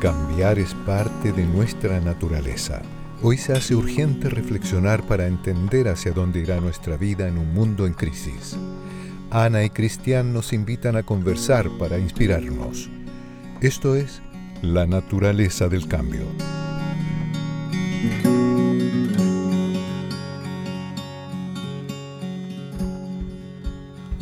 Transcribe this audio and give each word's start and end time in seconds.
cambiar 0.00 0.58
es 0.58 0.72
parte 0.86 1.30
de 1.30 1.44
nuestra 1.44 2.00
naturaleza. 2.00 2.80
Hoy 3.22 3.36
se 3.36 3.52
hace 3.52 3.74
urgente 3.74 4.30
reflexionar 4.30 5.02
para 5.06 5.26
entender 5.26 5.88
hacia 5.88 6.12
dónde 6.12 6.40
irá 6.40 6.58
nuestra 6.58 6.96
vida 6.96 7.28
en 7.28 7.36
un 7.36 7.52
mundo 7.52 7.86
en 7.86 7.92
crisis. 7.92 8.56
Ana 9.30 9.62
y 9.62 9.68
Cristian 9.68 10.32
nos 10.32 10.54
invitan 10.54 10.96
a 10.96 11.02
conversar 11.02 11.68
para 11.78 11.98
inspirarnos. 11.98 12.88
Esto 13.60 13.94
es 13.94 14.22
la 14.62 14.86
naturaleza 14.86 15.68
del 15.68 15.86
cambio. 15.86 16.22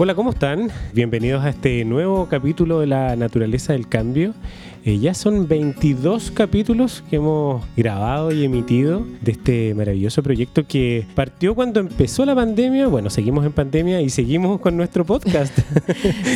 Hola, 0.00 0.14
¿cómo 0.14 0.30
están? 0.30 0.70
Bienvenidos 0.92 1.44
a 1.44 1.50
este 1.50 1.84
nuevo 1.84 2.28
capítulo 2.28 2.80
de 2.80 2.86
la 2.86 3.16
naturaleza 3.16 3.72
del 3.72 3.88
cambio. 3.88 4.34
Eh, 4.88 4.98
ya 4.98 5.12
son 5.12 5.46
22 5.46 6.30
capítulos 6.30 7.04
que 7.10 7.16
hemos 7.16 7.62
grabado 7.76 8.32
y 8.32 8.42
emitido 8.42 9.04
de 9.20 9.32
este 9.32 9.74
maravilloso 9.74 10.22
proyecto 10.22 10.66
que 10.66 11.04
partió 11.14 11.54
cuando 11.54 11.78
empezó 11.78 12.24
la 12.24 12.34
pandemia. 12.34 12.86
Bueno, 12.86 13.10
seguimos 13.10 13.44
en 13.44 13.52
pandemia 13.52 14.00
y 14.00 14.08
seguimos 14.08 14.58
con 14.62 14.78
nuestro 14.78 15.04
podcast. 15.04 15.58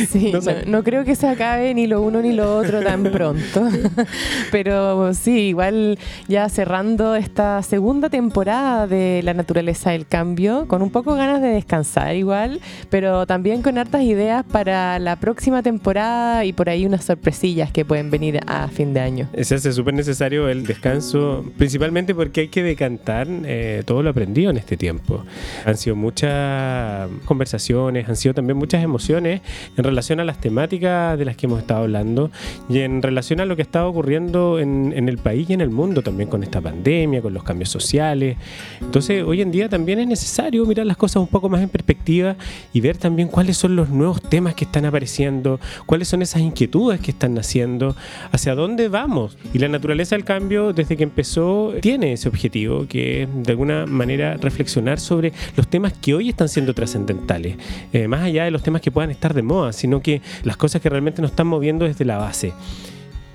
Sí, 0.09 0.31
no, 0.31 0.39
no, 0.67 0.83
creo 0.83 1.05
que 1.05 1.15
se 1.15 1.27
acabe 1.27 1.73
ni 1.73 1.87
lo 1.87 2.01
uno 2.01 2.21
ni 2.21 2.33
lo 2.33 2.57
otro 2.57 2.81
tan 2.81 3.03
pronto. 3.11 3.67
Pero 4.51 5.13
sí, 5.13 5.47
igual 5.47 5.97
ya 6.27 6.47
cerrando 6.49 7.15
esta 7.15 7.61
segunda 7.63 8.09
temporada 8.09 8.85
de 8.85 9.21
La 9.23 9.33
naturaleza 9.33 9.91
del 9.91 10.05
cambio, 10.05 10.67
con 10.67 10.81
un 10.81 10.91
poco 10.91 11.15
ganas 11.15 11.41
de 11.41 11.47
descansar 11.47 12.15
igual, 12.15 12.59
pero 12.89 13.25
también 13.25 13.61
con 13.61 13.77
hartas 13.77 14.03
ideas 14.03 14.43
para 14.43 14.99
la 14.99 15.15
próxima 15.15 15.63
temporada 15.63 16.45
y 16.45 16.53
por 16.53 16.69
ahí 16.69 16.85
unas 16.85 17.05
sorpresillas 17.05 17.71
que 17.71 17.85
pueden 17.85 18.11
venir 18.11 18.42
a 18.47 18.67
fin 18.67 18.93
de 18.93 18.99
año. 18.99 19.29
Se 19.41 19.55
hace 19.55 19.71
súper 19.71 19.93
necesario 19.93 20.49
el 20.49 20.65
descanso, 20.65 21.45
principalmente 21.57 22.13
porque 22.15 22.41
hay 22.41 22.47
que 22.47 22.63
decantar 22.63 23.27
eh, 23.45 23.83
todo 23.85 24.03
lo 24.03 24.09
aprendido 24.09 24.51
en 24.51 24.57
este 24.57 24.77
tiempo. 24.77 25.23
Han 25.65 25.77
sido 25.77 25.95
muchas 25.95 27.09
conversaciones, 27.25 28.07
han 28.07 28.15
sido 28.15 28.33
también 28.33 28.57
muchas 28.57 28.83
emociones 28.83 29.41
en 29.77 29.83
relación 29.83 30.19
a 30.19 30.25
las 30.25 30.39
temáticas 30.39 31.17
de 31.17 31.25
las 31.25 31.35
que 31.35 31.45
hemos 31.45 31.59
estado 31.59 31.83
hablando 31.83 32.31
y 32.69 32.79
en 32.79 33.01
relación 33.01 33.39
a 33.39 33.45
lo 33.45 33.55
que 33.55 33.61
está 33.61 33.85
ocurriendo 33.85 34.59
en, 34.59 34.93
en 34.95 35.09
el 35.09 35.17
país 35.17 35.49
y 35.49 35.53
en 35.53 35.61
el 35.61 35.69
mundo 35.69 36.01
también 36.01 36.29
con 36.29 36.43
esta 36.43 36.61
pandemia, 36.61 37.21
con 37.21 37.33
los 37.33 37.43
cambios 37.43 37.69
sociales. 37.69 38.37
Entonces, 38.81 39.23
hoy 39.23 39.41
en 39.41 39.51
día 39.51 39.69
también 39.69 39.99
es 39.99 40.07
necesario 40.07 40.65
mirar 40.65 40.85
las 40.85 40.97
cosas 40.97 41.17
un 41.17 41.27
poco 41.27 41.49
más 41.49 41.61
en 41.61 41.69
perspectiva 41.69 42.35
y 42.73 42.81
ver 42.81 42.97
también 42.97 43.27
cuáles 43.27 43.57
son 43.57 43.75
los 43.75 43.89
nuevos 43.89 44.21
temas 44.21 44.55
que 44.55 44.65
están 44.65 44.85
apareciendo, 44.85 45.59
cuáles 45.85 46.07
son 46.07 46.21
esas 46.21 46.41
inquietudes 46.41 46.99
que 46.99 47.11
están 47.11 47.33
naciendo, 47.33 47.95
hacia 48.33 48.55
dónde 48.55 48.89
vamos. 48.89 49.37
Y 49.53 49.59
la 49.59 49.69
naturaleza 49.69 50.15
del 50.15 50.25
cambio, 50.25 50.73
desde 50.73 50.97
que 50.97 51.03
empezó, 51.03 51.73
tiene 51.81 52.13
ese 52.13 52.27
objetivo, 52.27 52.87
que 52.87 53.23
es 53.23 53.29
de 53.31 53.51
alguna 53.51 53.85
manera 53.85 54.35
reflexionar 54.37 54.99
sobre 54.99 55.31
los 55.55 55.67
temas 55.67 55.93
que 55.93 56.13
hoy 56.13 56.29
están 56.29 56.49
siendo 56.49 56.73
trascendentales, 56.73 57.55
eh, 57.93 58.07
más 58.07 58.21
allá 58.23 58.43
de 58.43 58.51
los 58.51 58.63
temas 58.63 58.81
que 58.81 58.91
puedan 58.91 59.11
estar 59.11 59.33
de 59.33 59.43
moda, 59.43 59.71
sino 59.71 60.01
que 60.01 60.21
las 60.43 60.57
cosas 60.57 60.81
que 60.81 60.89
realmente 60.89 61.21
nos 61.21 61.31
están 61.31 61.47
moviendo 61.47 61.85
desde 61.85 62.03
la 62.05 62.17
base. 62.17 62.53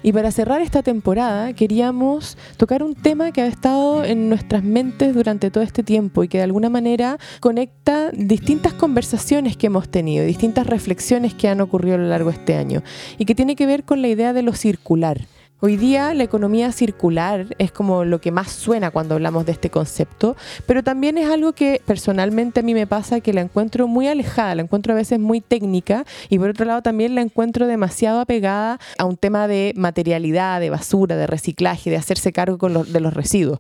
Y 0.03 0.13
para 0.13 0.31
cerrar 0.31 0.61
esta 0.61 0.83
temporada 0.83 1.53
queríamos 1.55 2.39
tocar 2.56 2.83
un 2.83 2.95
tema 2.95 3.33
que 3.33 3.43
ha 3.43 3.47
estado 3.47 4.05
en 4.05 4.28
nuestras 4.28 4.62
mentes 4.62 5.12
durante 5.15 5.50
todo 5.50 5.65
este 5.65 5.83
tiempo 5.83 6.22
y 6.22 6.28
que 6.28 6.39
de 6.39 6.45
alguna 6.45 6.71
manera 6.71 7.19
conecta 7.41 8.11
distintas 8.12 8.75
conversaciones 8.75 9.56
que 9.56 9.67
hemos 9.67 9.89
tenido, 9.89 10.25
distintas 10.25 10.67
reflexiones 10.67 11.34
que 11.34 11.49
han 11.49 11.61
ocurrido 11.61 11.97
a 11.97 11.99
lo 11.99 12.09
largo 12.09 12.31
de 12.31 12.37
este 12.37 12.55
año 12.55 12.83
y 13.19 13.25
que 13.25 13.34
tiene 13.34 13.56
que 13.56 13.67
ver 13.67 13.84
con 13.84 14.00
la 14.00 14.09
idea 14.09 14.33
de 14.33 14.43
lo 14.43 14.53
circular. 14.53 15.27
Hoy 15.61 15.77
día 15.77 16.15
la 16.15 16.23
economía 16.23 16.71
circular 16.71 17.57
es 17.59 17.73
como 17.73 18.05
lo 18.05 18.21
que 18.21 18.31
más 18.31 18.53
suena 18.53 18.93
cuando 18.93 19.17
hablamos 19.17 19.45
de 19.45 19.51
este 19.51 19.71
concepto, 19.71 20.37
pero 20.67 20.85
también 20.85 21.19
es 21.19 21.29
algo 21.29 21.53
que 21.53 21.83
personalmente 21.85 22.61
a 22.61 22.63
mí 22.63 22.75
me 22.75 22.87
pasa 22.87 23.19
que 23.19 23.33
la 23.33 23.41
encuentro 23.41 23.89
muy 23.89 24.07
alejada, 24.07 24.55
la 24.55 24.63
encuentro 24.63 24.93
a 24.93 24.97
veces 24.97 25.19
muy 25.19 25.41
técnica 25.41 26.05
y 26.29 26.39
por 26.39 26.51
otro 26.51 26.65
lado 26.65 26.83
también 26.83 27.17
la 27.17 27.23
encuentro 27.23 27.67
demasiado 27.67 28.21
apegada 28.21 28.79
a 28.99 29.05
un 29.05 29.17
tema 29.17 29.49
de 29.49 29.73
materialidad, 29.75 30.61
de 30.61 30.71
basura, 30.71 31.17
de 31.17 31.27
reciclaje, 31.27 31.91
de 31.91 31.97
hacerse 31.97 32.33
cargo 32.33 32.69
de 32.85 33.01
los 33.01 33.13
residuos. 33.13 33.59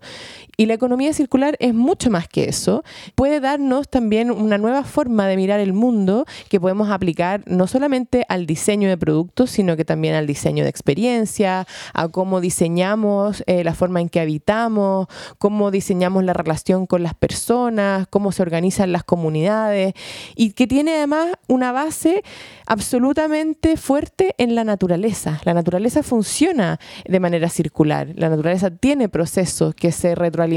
Y 0.60 0.66
la 0.66 0.74
economía 0.74 1.12
circular 1.12 1.56
es 1.60 1.72
mucho 1.72 2.10
más 2.10 2.26
que 2.26 2.48
eso. 2.48 2.82
Puede 3.14 3.38
darnos 3.38 3.88
también 3.88 4.32
una 4.32 4.58
nueva 4.58 4.82
forma 4.82 5.28
de 5.28 5.36
mirar 5.36 5.60
el 5.60 5.72
mundo 5.72 6.26
que 6.48 6.58
podemos 6.58 6.90
aplicar 6.90 7.44
no 7.46 7.68
solamente 7.68 8.24
al 8.28 8.44
diseño 8.44 8.88
de 8.88 8.98
productos, 8.98 9.52
sino 9.52 9.76
que 9.76 9.84
también 9.84 10.16
al 10.16 10.26
diseño 10.26 10.64
de 10.64 10.70
experiencia, 10.70 11.68
a 11.94 12.08
cómo 12.08 12.40
diseñamos 12.40 13.44
eh, 13.46 13.62
la 13.62 13.72
forma 13.72 14.00
en 14.00 14.08
que 14.08 14.18
habitamos, 14.18 15.06
cómo 15.38 15.70
diseñamos 15.70 16.24
la 16.24 16.32
relación 16.32 16.86
con 16.88 17.04
las 17.04 17.14
personas, 17.14 18.08
cómo 18.10 18.32
se 18.32 18.42
organizan 18.42 18.90
las 18.90 19.04
comunidades 19.04 19.94
y 20.34 20.54
que 20.54 20.66
tiene 20.66 20.96
además 20.96 21.36
una 21.46 21.70
base 21.70 22.24
absolutamente 22.66 23.76
fuerte 23.76 24.34
en 24.38 24.56
la 24.56 24.64
naturaleza. 24.64 25.40
La 25.44 25.54
naturaleza 25.54 26.02
funciona 26.02 26.80
de 27.04 27.20
manera 27.20 27.48
circular, 27.48 28.08
la 28.16 28.28
naturaleza 28.28 28.70
tiene 28.70 29.08
procesos 29.08 29.72
que 29.76 29.92
se 29.92 30.16
retroalimentan. 30.16 30.47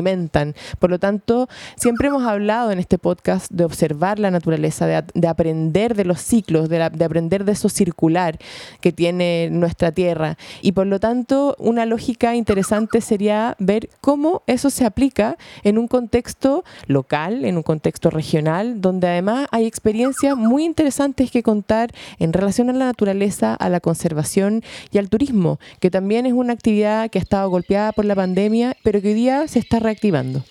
Por 0.79 0.89
lo 0.89 0.99
tanto, 0.99 1.47
siempre 1.75 2.07
hemos 2.07 2.23
hablado 2.23 2.71
en 2.71 2.79
este 2.79 2.97
podcast 2.97 3.51
de 3.51 3.65
observar 3.65 4.19
la 4.19 4.31
naturaleza, 4.31 4.87
de, 4.87 5.27
aprender 5.27 5.95
de 5.95 6.05
los 6.05 6.21
ciclos, 6.21 6.69
de, 6.69 6.89
de 6.89 7.05
aprender 7.05 7.45
de 7.45 7.51
eso 7.51 7.69
circular 7.69 8.37
que 8.79 8.91
tiene 8.91 9.49
nuestra 9.51 9.91
tierra. 9.91 10.37
Y 10.61 10.71
por 10.71 10.87
lo 10.87 10.99
tanto, 10.99 11.55
una 11.59 11.85
lógica 11.85 12.35
interesante 12.35 13.01
sería 13.01 13.55
ver 13.59 13.89
cómo 14.01 14.43
eso 14.47 14.69
se 14.69 14.85
aplica 14.85 15.37
en 15.63 15.77
un 15.77 15.87
contexto 15.87 16.63
local, 16.87 17.45
en 17.45 17.57
un 17.57 17.63
contexto 17.63 18.09
regional, 18.09 18.81
donde 18.81 19.07
además 19.07 19.47
hay 19.51 19.65
experiencias 19.65 20.35
muy 20.35 20.65
interesantes 20.65 21.31
que 21.31 21.43
contar 21.43 21.91
en 22.19 22.33
relación 22.33 22.69
a 22.69 22.73
la 22.73 22.85
naturaleza, 22.85 23.53
a 23.53 23.69
la 23.69 23.79
conservación 23.79 24.63
y 24.91 24.97
al 24.97 25.09
turismo, 25.09 25.59
que 25.79 25.91
también 25.91 26.25
es 26.25 26.33
una 26.33 26.53
actividad 26.53 27.09
que 27.09 27.19
ha 27.19 27.21
estado 27.21 27.49
golpeada 27.49 27.91
por 27.91 28.05
la 28.05 28.15
pandemia, 28.15 28.75
pero 28.83 29.01
que 29.01 29.09
hoy 29.09 29.13
día 29.13 29.47
se 29.47 29.59
está 29.59 29.79
reactivando. 29.81 30.43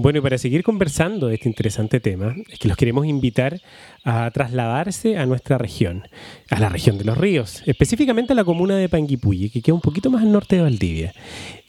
Bueno, 0.00 0.20
y 0.20 0.22
para 0.22 0.38
seguir 0.38 0.62
conversando 0.62 1.26
de 1.26 1.34
este 1.34 1.48
interesante 1.48 1.98
tema, 1.98 2.36
es 2.48 2.60
que 2.60 2.68
los 2.68 2.76
queremos 2.76 3.04
invitar 3.04 3.60
a 4.04 4.30
trasladarse 4.30 5.18
a 5.18 5.26
nuestra 5.26 5.58
región, 5.58 6.06
a 6.50 6.60
la 6.60 6.68
región 6.68 6.98
de 6.98 7.04
los 7.04 7.18
ríos, 7.18 7.64
específicamente 7.66 8.32
a 8.32 8.36
la 8.36 8.44
comuna 8.44 8.76
de 8.76 8.88
Panguipulli, 8.88 9.50
que 9.50 9.60
queda 9.60 9.74
un 9.74 9.80
poquito 9.80 10.08
más 10.08 10.22
al 10.22 10.30
norte 10.30 10.54
de 10.54 10.62
Valdivia 10.62 11.14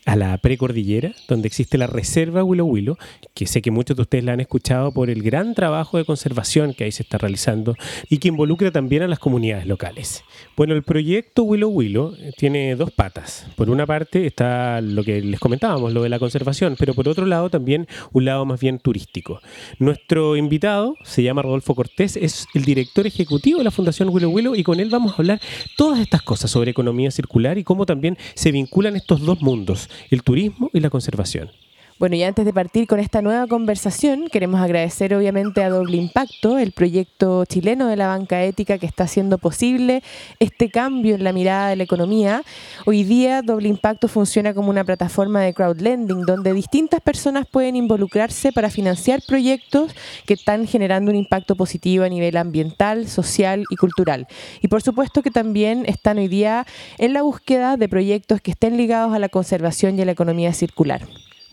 a 0.06 0.16
la 0.16 0.38
precordillera, 0.38 1.14
donde 1.28 1.48
existe 1.48 1.78
la 1.78 1.88
reserva 1.88 2.44
Huilo 2.44 2.66
Huilo, 2.66 2.98
que 3.34 3.46
sé 3.46 3.62
que 3.62 3.72
muchos 3.72 3.96
de 3.96 4.04
ustedes 4.04 4.24
la 4.24 4.34
han 4.34 4.40
escuchado 4.40 4.92
por 4.92 5.10
el 5.10 5.22
gran 5.22 5.54
trabajo 5.54 5.98
de 5.98 6.06
conservación 6.06 6.74
que 6.74 6.86
ahí 6.86 6.92
se 6.92 7.04
está 7.04 7.18
realizando 7.18 7.76
y 8.10 8.18
que 8.18 8.30
involucra 8.30 8.72
también 8.72 9.04
a 9.04 9.08
las 9.08 9.20
comunidades 9.20 9.66
locales. 9.66 10.24
Bueno, 10.56 10.74
el 10.74 10.84
proyecto 10.84 11.44
Huilo 11.44 11.70
Huilo 11.70 12.14
tiene 12.38 12.76
dos 12.76 12.92
patas. 12.92 13.48
Por 13.56 13.70
una 13.70 13.86
parte 13.86 14.26
está 14.26 14.82
lo 14.82 15.04
que 15.04 15.22
les 15.22 15.40
comentábamos, 15.40 15.94
lo 15.94 16.04
de 16.04 16.10
la 16.10 16.20
conservación, 16.20 16.76
pero 16.78 16.94
por 16.94 17.08
otro 17.08 17.26
lado 17.26 17.50
también 17.50 17.88
un 18.12 18.26
lado 18.26 18.46
más 18.46 18.60
bien 18.60 18.80
turístico. 18.80 19.42
Nuestro 19.80 20.36
invitado 20.36 20.96
se 21.04 21.24
llama 21.24 21.42
Rodolfo 21.42 21.76
Cortés, 21.76 22.16
es 22.18 22.48
el 22.54 22.64
director 22.64 23.06
ejecutivo 23.06 23.60
de 23.60 23.66
la 23.66 23.72
Fundación 23.72 24.10
Huilo 24.10 24.30
Huilo 24.30 24.56
y 24.56 24.64
con 24.64 24.80
él 24.80 24.90
vamos 24.90 25.14
a 25.14 25.16
hablar 25.18 25.42
todas 25.78 26.00
estas 26.00 26.22
cosas 26.22 26.50
sobre 26.52 26.72
economía 26.72 27.12
circular 27.12 27.58
y 27.58 27.64
cómo 27.64 27.86
también 27.86 28.18
se 28.34 28.52
vinculan 28.52 28.96
estos 28.96 29.22
dos 29.22 29.42
mundos 29.42 29.89
el 30.10 30.24
turismo 30.24 30.70
y 30.74 30.80
la 30.80 30.90
conservación. 30.90 31.52
Bueno, 32.00 32.16
y 32.16 32.24
antes 32.24 32.46
de 32.46 32.54
partir 32.54 32.88
con 32.88 33.02
esta 33.02 33.22
nueva 33.22 33.46
conversación, 33.46 34.30
queremos 34.32 34.62
agradecer 34.62 35.14
obviamente 35.14 35.62
a 35.62 35.70
Doble 35.70 35.98
Impacto, 35.98 36.58
el 36.58 36.72
proyecto 36.72 37.44
chileno 37.44 37.88
de 37.88 37.98
la 37.98 38.08
banca 38.08 38.42
ética 38.42 38.78
que 38.78 38.86
está 38.86 39.04
haciendo 39.04 39.38
posible 39.38 40.02
este 40.40 40.72
cambio 40.72 41.16
en 41.16 41.26
la 41.26 41.34
mirada 41.34 41.68
de 41.68 41.76
la 41.76 41.84
economía. 41.84 42.44
Hoy 42.86 43.04
día 43.04 43.42
Doble 43.42 43.68
Impacto 43.68 44.08
funciona 44.08 44.54
como 44.54 44.70
una 44.70 44.86
plataforma 44.86 45.42
de 45.42 45.54
crowdlending 45.54 46.22
donde 46.22 46.54
distintas 46.54 47.02
personas 47.02 47.46
pueden 47.46 47.76
involucrarse 47.76 48.54
para 48.54 48.70
financiar 48.70 49.20
proyectos 49.28 49.94
que 50.26 50.36
están 50.36 50.68
generando 50.68 51.12
un 51.12 51.18
impacto 51.18 51.58
positivo 51.58 52.06
a 52.06 52.10
nivel 52.10 52.38
ambiental, 52.38 53.10
social 53.10 53.66
y 53.70 53.76
cultural. 53.76 54.26
Y 54.62 54.70
por 54.70 54.82
supuesto 54.82 55.22
que 55.22 55.32
también 55.32 55.84
están 55.86 56.18
hoy 56.18 56.30
día 56.30 56.66
en 56.98 57.12
la 57.12 57.24
búsqueda 57.24 57.76
de 57.76 57.90
proyectos 57.90 58.40
que 58.40 58.52
estén 58.52 58.78
ligados 58.78 59.14
a 59.14 59.20
la 59.20 59.28
conservación 59.28 60.00
y 60.00 60.04
a 60.04 60.06
la 60.06 60.14
economía 60.14 60.54
circular. 60.54 61.02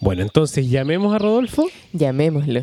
Bueno, 0.00 0.22
entonces 0.22 0.68
llamemos 0.68 1.14
a 1.14 1.18
Rodolfo. 1.18 1.66
Llamémoslo. 1.92 2.62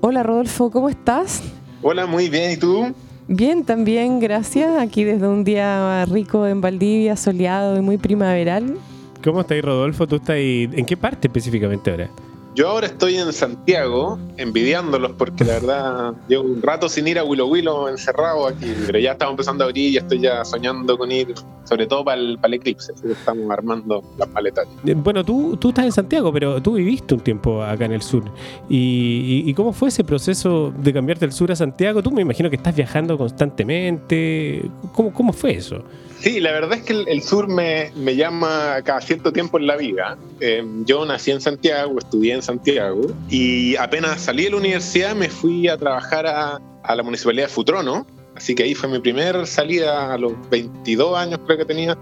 Hola 0.00 0.22
Rodolfo, 0.22 0.70
¿cómo 0.70 0.90
estás? 0.90 1.42
Hola, 1.82 2.04
muy 2.06 2.28
bien, 2.28 2.52
¿y 2.52 2.56
tú? 2.56 2.94
Bien, 3.26 3.64
también 3.64 4.20
gracias. 4.20 4.78
Aquí 4.78 5.02
desde 5.02 5.26
un 5.26 5.44
día 5.44 6.04
rico 6.04 6.46
en 6.46 6.60
Valdivia, 6.60 7.16
soleado 7.16 7.78
y 7.78 7.80
muy 7.80 7.96
primaveral. 7.96 8.76
¿Cómo 9.24 9.40
estáis, 9.40 9.64
Rodolfo? 9.64 10.06
¿Tú 10.06 10.16
estás 10.16 10.30
ahí? 10.36 10.68
¿En 10.72 10.84
qué 10.84 10.96
parte 10.96 11.28
específicamente 11.28 11.90
ahora? 11.90 12.10
Yo 12.54 12.68
ahora 12.68 12.86
estoy 12.86 13.16
en 13.16 13.32
Santiago, 13.32 14.16
envidiándolos 14.36 15.10
porque 15.18 15.42
la 15.44 15.54
verdad 15.54 16.12
llevo 16.28 16.44
un 16.44 16.62
rato 16.62 16.88
sin 16.88 17.08
ir 17.08 17.18
a 17.18 17.24
Willow 17.24 17.48
Willow 17.48 17.88
encerrado 17.88 18.46
aquí, 18.46 18.72
pero 18.86 19.00
ya 19.00 19.12
estamos 19.12 19.32
empezando 19.32 19.64
a 19.64 19.66
abrir 19.66 19.92
y 19.92 19.96
estoy 19.96 20.20
ya 20.20 20.44
soñando 20.44 20.96
con 20.96 21.10
ir, 21.10 21.34
sobre 21.64 21.88
todo 21.88 22.04
para 22.04 22.20
el, 22.20 22.36
para 22.36 22.48
el 22.48 22.54
eclipse, 22.60 22.92
así 22.92 23.02
que 23.08 23.12
estamos 23.14 23.50
armando 23.50 24.04
las 24.18 24.28
maletas. 24.30 24.68
Eh, 24.86 24.94
Bueno, 24.94 25.24
tú, 25.24 25.56
tú 25.56 25.70
estás 25.70 25.86
en 25.86 25.90
Santiago, 25.92 26.32
pero 26.32 26.62
tú 26.62 26.74
viviste 26.74 27.14
un 27.14 27.20
tiempo 27.20 27.60
acá 27.60 27.86
en 27.86 27.92
el 27.92 28.02
sur. 28.02 28.22
¿Y, 28.68 29.42
y- 29.46 29.50
y 29.50 29.54
cómo 29.54 29.72
fue 29.72 29.88
ese 29.88 30.04
proceso 30.04 30.72
de 30.78 30.92
cambiarte 30.92 31.26
del 31.26 31.32
sur 31.32 31.50
a 31.50 31.56
Santiago? 31.56 32.04
Tú 32.04 32.12
me 32.12 32.22
imagino 32.22 32.48
que 32.50 32.56
estás 32.56 32.76
viajando 32.76 33.18
constantemente. 33.18 34.70
¿Cómo, 34.92 35.12
cómo 35.12 35.32
fue 35.32 35.54
eso? 35.56 35.82
Sí, 36.24 36.40
la 36.40 36.52
verdad 36.52 36.78
es 36.78 36.84
que 36.84 36.94
el, 36.94 37.06
el 37.06 37.22
sur 37.22 37.48
me, 37.48 37.92
me 37.94 38.16
llama 38.16 38.76
cada 38.82 39.02
cierto 39.02 39.30
tiempo 39.30 39.58
en 39.58 39.66
la 39.66 39.76
vida. 39.76 40.16
Eh, 40.40 40.64
yo 40.86 41.04
nací 41.04 41.30
en 41.30 41.42
Santiago, 41.42 41.98
estudié 41.98 42.32
en 42.32 42.40
Santiago 42.40 43.02
y 43.28 43.76
apenas 43.76 44.22
salí 44.22 44.44
de 44.44 44.52
la 44.52 44.56
universidad 44.56 45.14
me 45.14 45.28
fui 45.28 45.68
a 45.68 45.76
trabajar 45.76 46.26
a, 46.26 46.62
a 46.82 46.96
la 46.96 47.02
municipalidad 47.02 47.48
de 47.48 47.52
Futrono. 47.52 48.06
Así 48.34 48.54
que 48.54 48.62
ahí 48.62 48.74
fue 48.74 48.88
mi 48.88 49.00
primer 49.00 49.46
salida 49.46 50.14
a 50.14 50.16
los 50.16 50.32
22 50.48 51.14
años 51.14 51.40
creo 51.44 51.58
que 51.58 51.66
tenía. 51.66 51.94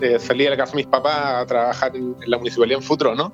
Eh, 0.00 0.18
salí 0.18 0.42
de 0.42 0.50
la 0.50 0.56
casa 0.56 0.72
de 0.72 0.78
mis 0.78 0.86
papás 0.88 1.42
a 1.42 1.46
trabajar 1.46 1.94
en, 1.94 2.16
en 2.20 2.30
la 2.32 2.36
municipalidad 2.36 2.80
en 2.80 2.84
Futrono. 2.84 3.32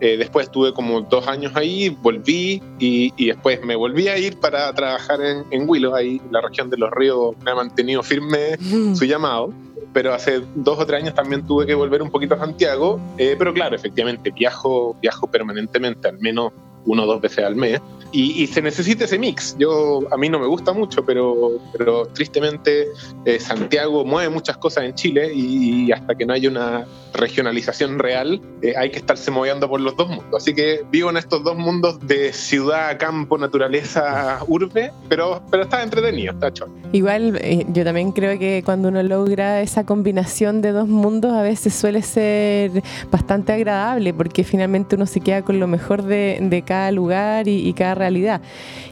Eh, 0.00 0.16
después 0.16 0.46
estuve 0.46 0.74
como 0.74 1.00
dos 1.02 1.28
años 1.28 1.52
ahí, 1.54 1.90
volví 1.90 2.60
y, 2.80 3.14
y 3.16 3.26
después 3.28 3.62
me 3.62 3.76
volví 3.76 4.08
a 4.08 4.18
ir 4.18 4.40
para 4.40 4.72
trabajar 4.74 5.22
en, 5.22 5.44
en 5.52 5.66
Willow, 5.66 5.94
ahí 5.94 6.20
la 6.32 6.42
región 6.42 6.68
de 6.70 6.76
los 6.76 6.90
ríos 6.90 7.36
me 7.42 7.52
ha 7.52 7.54
mantenido 7.54 8.02
firme 8.02 8.58
su 8.94 9.04
llamado 9.04 9.54
pero 9.96 10.12
hace 10.12 10.42
dos 10.54 10.78
o 10.78 10.84
tres 10.84 11.00
años 11.00 11.14
también 11.14 11.46
tuve 11.46 11.64
que 11.64 11.74
volver 11.74 12.02
un 12.02 12.10
poquito 12.10 12.34
a 12.34 12.38
Santiago. 12.38 13.00
Eh, 13.16 13.34
pero 13.38 13.54
claro, 13.54 13.74
efectivamente, 13.74 14.30
viajo, 14.30 14.94
viajo 15.00 15.26
permanentemente, 15.26 16.06
al 16.06 16.18
menos 16.18 16.52
uno 16.84 17.04
o 17.04 17.06
dos 17.06 17.18
veces 17.18 17.46
al 17.46 17.56
mes. 17.56 17.80
Y, 18.12 18.42
y 18.42 18.46
se 18.46 18.60
necesita 18.60 19.06
ese 19.06 19.18
mix. 19.18 19.56
Yo, 19.58 20.00
a 20.12 20.18
mí 20.18 20.28
no 20.28 20.38
me 20.38 20.46
gusta 20.48 20.74
mucho, 20.74 21.02
pero, 21.02 21.52
pero 21.78 22.04
tristemente 22.08 22.88
eh, 23.24 23.40
Santiago 23.40 24.04
mueve 24.04 24.28
muchas 24.28 24.58
cosas 24.58 24.84
en 24.84 24.94
Chile 24.94 25.32
y, 25.34 25.86
y 25.86 25.92
hasta 25.92 26.14
que 26.14 26.26
no 26.26 26.34
haya 26.34 26.50
una 26.50 26.84
regionalización 27.16 27.98
real, 27.98 28.40
eh, 28.62 28.74
hay 28.76 28.90
que 28.90 28.98
estarse 28.98 29.30
moviendo 29.30 29.68
por 29.68 29.80
los 29.80 29.96
dos 29.96 30.08
mundos. 30.08 30.42
Así 30.42 30.54
que 30.54 30.84
vivo 30.90 31.10
en 31.10 31.16
estos 31.16 31.42
dos 31.42 31.56
mundos 31.56 31.98
de 32.06 32.32
ciudad, 32.32 32.98
campo, 32.98 33.38
naturaleza, 33.38 34.40
urbe, 34.46 34.92
pero, 35.08 35.42
pero 35.50 35.64
está 35.64 35.82
entretenido, 35.82 36.32
está 36.32 36.52
chón. 36.52 36.70
Igual, 36.92 37.38
eh, 37.42 37.66
yo 37.68 37.84
también 37.84 38.12
creo 38.12 38.38
que 38.38 38.62
cuando 38.64 38.88
uno 38.88 39.02
logra 39.02 39.60
esa 39.60 39.84
combinación 39.84 40.62
de 40.62 40.72
dos 40.72 40.88
mundos, 40.88 41.32
a 41.32 41.42
veces 41.42 41.74
suele 41.74 42.02
ser 42.02 42.82
bastante 43.10 43.52
agradable, 43.52 44.14
porque 44.14 44.44
finalmente 44.44 44.96
uno 44.96 45.06
se 45.06 45.20
queda 45.20 45.42
con 45.42 45.58
lo 45.58 45.66
mejor 45.66 46.02
de, 46.02 46.62
cada 46.66 46.90
lugar 46.90 47.48
y, 47.48 47.68
y 47.68 47.72
cada 47.74 47.94
realidad. 47.94 48.40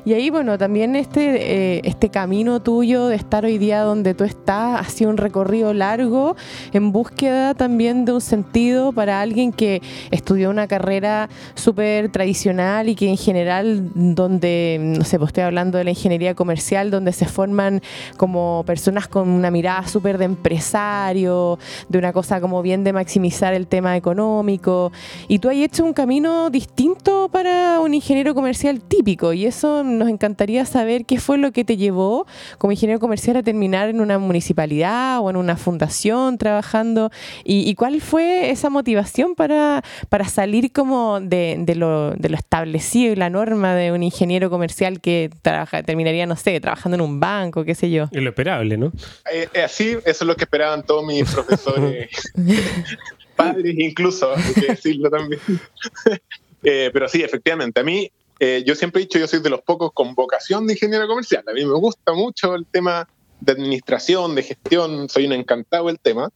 Y 0.05 0.13
ahí, 0.13 0.29
bueno, 0.29 0.59
también 0.59 0.97
este, 0.97 1.77
eh, 1.77 1.81
este 1.85 2.11
camino 2.11 2.61
tuyo 2.61 3.07
de 3.07 3.17
estar 3.17 3.45
hoy 3.45 3.59
día 3.59 3.81
donde 3.81 4.13
tú 4.15 4.25
estás 4.25 4.81
ha 4.81 4.91
sido 4.91 5.11
un 5.11 5.17
recorrido 5.17 5.73
largo 5.73 6.37
en 6.73 6.93
búsqueda 6.93 7.55
también 7.55 8.05
de 8.05 8.13
un 8.15 8.21
sentido 8.21 8.93
para 8.93 9.21
alguien 9.21 9.53
que 9.53 9.83
estudió 10.11 10.51
una 10.51 10.67
carrera 10.67 11.29
súper 11.55 12.11
tradicional 12.11 12.89
y 12.89 12.95
que 12.95 13.09
en 13.09 13.17
general, 13.17 13.91
donde, 13.95 14.79
no 14.81 15.05
sé, 15.05 15.19
pues 15.19 15.29
estoy 15.29 15.45
hablando 15.45 15.79
de 15.79 15.85
la 15.85 15.91
ingeniería 15.91 16.35
comercial, 16.35 16.91
donde 16.91 17.13
se 17.13 17.27
forman 17.27 17.83
como 18.17 18.65
personas 18.67 19.09
con 19.09 19.29
una 19.29 19.51
mirada 19.51 19.87
súper 19.87 20.19
de 20.19 20.25
empresario, 20.25 21.59
de 21.89 21.99
una 21.99 22.13
cosa 22.13 22.41
como 22.41 22.63
bien 22.63 22.85
de 22.85 22.93
maximizar 22.93 23.55
el 23.55 23.67
tema 23.67 23.97
económico. 23.97 24.93
Y 25.29 25.39
tú 25.39 25.49
has 25.49 25.57
hecho 25.57 25.85
un 25.85 25.93
camino 25.93 26.51
distinto 26.51 27.29
para 27.31 27.81
un 27.81 27.95
ingeniero 27.95 28.35
comercial 28.35 28.81
típico. 28.81 29.33
Y 29.33 29.47
eso 29.47 29.85
nos 29.85 30.09
encantaría 30.09 30.65
saber 30.65 31.05
qué 31.05 31.19
fue 31.19 31.39
lo 31.39 31.53
que 31.53 31.65
te 31.65 31.77
llevó 31.77 32.27
como 32.59 32.73
ingeniero 32.73 33.01
comercial 33.01 33.37
a 33.37 33.43
terminar 33.43 33.89
en 33.89 34.01
una 34.01 34.19
municipalidad 34.19 35.21
o 35.21 35.31
en 35.31 35.37
una 35.37 35.57
fundación 35.57 36.39
trabajando. 36.39 37.11
¿Y, 37.45 37.69
y 37.69 37.75
cuál 37.75 37.95
fue 38.05 38.51
esa 38.51 38.71
motivación 38.71 39.35
para, 39.35 39.83
para 40.09 40.29
salir 40.29 40.73
como 40.73 41.21
de, 41.21 41.57
de 41.59 41.75
lo, 41.75 42.13
de 42.13 42.29
lo 42.29 42.37
establecido 42.37 43.13
y 43.13 43.17
la 43.17 43.31
norma 43.31 43.75
de 43.75 43.93
un 43.93 44.03
ingeniero 44.03 44.51
comercial 44.51 45.01
que 45.01 45.31
trabaja, 45.43 45.83
terminaría, 45.83 46.27
no 46.27 46.37
sé, 46.37 46.61
trabajando 46.61 46.97
en 46.97 47.01
un 47.01 47.21
banco, 47.21 47.65
qué 47.65 47.75
sé 47.75 47.91
yo? 47.91 48.05
Es 48.13 48.23
lo 48.23 48.29
esperable, 48.29 48.77
¿no? 48.77 48.93
Eh, 49.33 49.49
eh, 49.53 49.63
así, 49.63 49.91
eso 49.91 50.03
es 50.05 50.23
lo 50.23 50.37
que 50.37 50.45
esperaban 50.45 50.85
todos 50.85 51.05
mis 51.05 51.29
profesores, 51.35 52.11
padres 53.37 53.75
incluso, 53.79 54.33
hay 54.35 54.55
que 54.55 54.67
decirlo 54.69 55.11
también. 55.11 55.41
Eh, 56.67 56.89
pero 56.95 57.07
sí, 57.11 57.23
efectivamente, 57.23 57.81
a 57.81 57.85
mí, 57.85 58.11
eh, 58.41 58.65
yo 58.67 58.75
siempre 58.75 59.03
he 59.03 59.05
dicho, 59.05 59.19
yo 59.19 59.27
soy 59.27 59.41
de 59.41 59.51
los 59.51 59.61
pocos 59.61 59.93
con 59.93 60.15
vocación 60.15 60.67
de 60.67 60.73
ingeniero 60.73 61.07
comercial. 61.07 61.45
A 61.47 61.53
mí 61.53 61.63
me 61.63 61.75
gusta 61.75 62.15
mucho 62.15 62.55
el 62.55 62.65
tema 62.65 63.07
de 63.41 63.53
administración, 63.53 64.35
de 64.35 64.43
gestión, 64.43 65.09
soy 65.11 65.27
un 65.27 65.33
encantado 65.33 65.89
del 65.89 65.99
tema. 65.99 66.31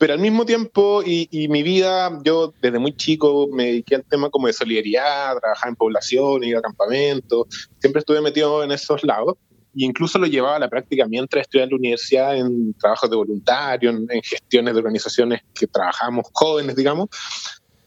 Pero 0.00 0.14
al 0.14 0.18
mismo 0.18 0.46
tiempo, 0.46 1.02
y, 1.04 1.28
y 1.30 1.48
mi 1.48 1.62
vida, 1.62 2.18
yo 2.24 2.54
desde 2.62 2.78
muy 2.78 2.96
chico 2.96 3.48
me 3.52 3.66
dediqué 3.66 3.96
al 3.96 4.04
tema 4.06 4.30
como 4.30 4.46
de 4.46 4.54
solidaridad, 4.54 5.38
trabajar 5.38 5.68
en 5.68 5.76
población, 5.76 6.42
ir 6.42 6.56
a 6.56 6.62
campamentos, 6.62 7.46
siempre 7.80 7.98
estuve 7.98 8.22
metido 8.22 8.64
en 8.64 8.72
esos 8.72 9.04
lados 9.04 9.34
y 9.74 9.84
incluso 9.84 10.18
lo 10.18 10.24
llevaba 10.24 10.56
a 10.56 10.58
la 10.58 10.70
práctica 10.70 11.06
mientras 11.06 11.42
estudiaba 11.42 11.64
en 11.64 11.70
la 11.72 11.76
universidad 11.76 12.34
en 12.34 12.72
trabajos 12.78 13.10
de 13.10 13.16
voluntario, 13.16 13.90
en, 13.90 14.06
en 14.08 14.22
gestiones 14.22 14.72
de 14.72 14.78
organizaciones 14.78 15.42
que 15.52 15.66
trabajamos 15.66 16.24
jóvenes, 16.32 16.76
digamos. 16.76 17.10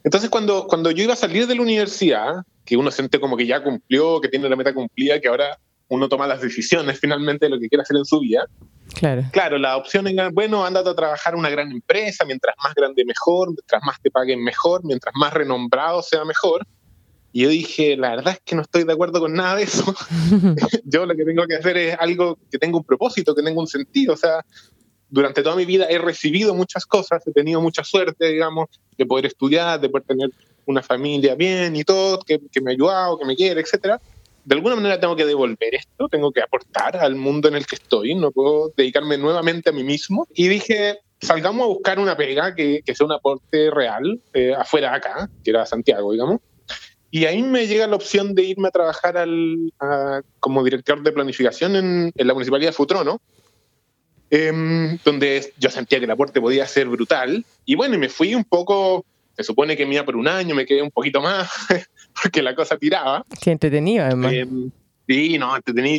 Entonces, 0.03 0.29
cuando, 0.29 0.67
cuando 0.67 0.91
yo 0.91 1.05
iba 1.05 1.13
a 1.13 1.15
salir 1.15 1.47
de 1.47 1.55
la 1.55 1.63
universidad, 1.63 2.43
que 2.63 2.77
uno 2.77 2.91
siente 2.91 3.19
como 3.19 3.35
que 3.35 3.47
ya 3.47 3.63
cumplió, 3.63 4.21
que 4.21 4.29
tiene 4.29 4.47
la 4.47 4.55
meta 4.55 4.71
cumplida, 4.71 5.19
que 5.19 5.29
ahora 5.29 5.57
uno 5.87 6.07
toma 6.09 6.27
las 6.27 6.41
decisiones 6.41 6.99
finalmente 7.01 7.47
de 7.47 7.49
lo 7.49 7.59
que 7.59 7.69
quiere 7.69 7.81
hacer 7.81 7.97
en 7.97 8.05
su 8.05 8.19
vida, 8.19 8.45
Claro. 8.93 9.23
claro, 9.31 9.57
la 9.57 9.77
opción 9.77 10.07
era, 10.07 10.29
bueno, 10.29 10.65
ándate 10.65 10.89
a 10.89 10.95
trabajar 10.95 11.33
en 11.33 11.39
una 11.39 11.49
gran 11.49 11.71
empresa, 11.71 12.25
mientras 12.25 12.55
más 12.63 12.73
grande 12.73 13.03
mejor, 13.05 13.49
mientras 13.49 13.81
más 13.83 14.01
te 14.01 14.11
paguen 14.11 14.43
mejor, 14.43 14.83
mientras 14.83 15.13
más 15.15 15.33
renombrado 15.33 16.01
sea 16.01 16.23
mejor. 16.25 16.65
Y 17.31 17.41
yo 17.43 17.49
dije, 17.49 17.97
la 17.97 18.11
verdad 18.11 18.33
es 18.33 18.41
que 18.45 18.55
no 18.55 18.61
estoy 18.61 18.83
de 18.83 18.93
acuerdo 18.93 19.19
con 19.19 19.33
nada 19.33 19.55
de 19.55 19.63
eso. 19.63 19.83
yo 20.85 21.05
lo 21.05 21.15
que 21.15 21.25
tengo 21.25 21.45
que 21.47 21.55
hacer 21.55 21.77
es 21.77 21.97
algo 21.99 22.37
que 22.51 22.59
tenga 22.59 22.77
un 22.77 22.83
propósito, 22.83 23.33
que 23.33 23.41
tenga 23.41 23.59
un 23.59 23.67
sentido. 23.67 24.13
O 24.13 24.17
sea, 24.17 24.45
durante 25.09 25.41
toda 25.41 25.55
mi 25.55 25.65
vida 25.65 25.87
he 25.89 25.97
recibido 25.97 26.53
muchas 26.53 26.85
cosas, 26.85 27.25
he 27.25 27.31
tenido 27.31 27.59
mucha 27.59 27.83
suerte, 27.83 28.27
digamos, 28.27 28.67
de 28.97 29.05
poder 29.05 29.25
estudiar, 29.25 29.81
de 29.81 29.89
poder 29.89 30.05
tener 30.05 30.29
una 30.65 30.83
familia 30.83 31.35
bien 31.35 31.75
y 31.75 31.83
todo, 31.83 32.19
que, 32.19 32.39
que 32.51 32.61
me 32.61 32.71
ha 32.71 32.73
ayudado, 32.73 33.17
que 33.17 33.25
me 33.25 33.35
quiere, 33.35 33.61
etcétera. 33.61 33.99
De 34.45 34.55
alguna 34.55 34.75
manera 34.75 34.99
tengo 34.99 35.15
que 35.15 35.25
devolver 35.25 35.75
esto, 35.75 36.09
tengo 36.09 36.31
que 36.31 36.41
aportar 36.41 36.97
al 36.97 37.15
mundo 37.15 37.47
en 37.47 37.55
el 37.55 37.65
que 37.65 37.75
estoy, 37.75 38.15
no 38.15 38.31
puedo 38.31 38.73
dedicarme 38.75 39.17
nuevamente 39.17 39.69
a 39.69 39.73
mí 39.73 39.83
mismo. 39.83 40.27
Y 40.33 40.47
dije, 40.47 40.99
salgamos 41.21 41.63
a 41.63 41.67
buscar 41.67 41.99
una 41.99 42.17
pega 42.17 42.53
que, 42.53 42.81
que 42.85 42.95
sea 42.95 43.05
un 43.05 43.13
aporte 43.13 43.71
real, 43.71 44.21
eh, 44.33 44.53
afuera 44.53 44.93
acá, 44.93 45.29
que 45.43 45.51
era 45.51 45.65
Santiago, 45.65 46.11
digamos. 46.11 46.41
Y 47.13 47.25
ahí 47.25 47.43
me 47.43 47.67
llega 47.67 47.85
la 47.85 47.95
opción 47.95 48.33
de 48.33 48.41
irme 48.41 48.69
a 48.69 48.71
trabajar 48.71 49.17
al, 49.17 49.71
como 50.39 50.63
director 50.63 51.03
de 51.03 51.11
planificación 51.11 51.75
en, 51.75 52.11
la 52.15 52.33
Municipalidad 52.33 52.69
de 52.69 52.73
Futrono, 52.73 53.21
em, 54.31 54.97
donde 55.05 55.53
yo 55.59 55.69
sentía 55.69 55.99
que 55.99 56.05
el 56.05 56.11
aporte 56.11 56.41
podía 56.41 56.65
ser 56.65 56.87
brutal. 56.87 57.45
Y 57.65 57.75
bueno, 57.75 57.99
me 57.99 58.09
fui 58.09 58.33
un 58.33 58.43
poco, 58.43 59.05
se 59.37 59.43
supone 59.43 59.77
que 59.77 59.85
me 59.85 59.93
iba 59.93 60.03
por 60.03 60.15
un 60.15 60.27
año, 60.27 60.55
me 60.55 60.65
quedé 60.65 60.81
un 60.81 60.89
poquito 60.89 61.21
más, 61.21 61.51
porque 62.21 62.41
la 62.41 62.55
cosa 62.55 62.77
tiraba. 62.77 63.25
Qué 63.41 63.51
entretenido, 63.51 64.05
además. 64.05 64.33
Em, 64.33 64.71
sí, 65.13 65.37
no, 65.37 65.53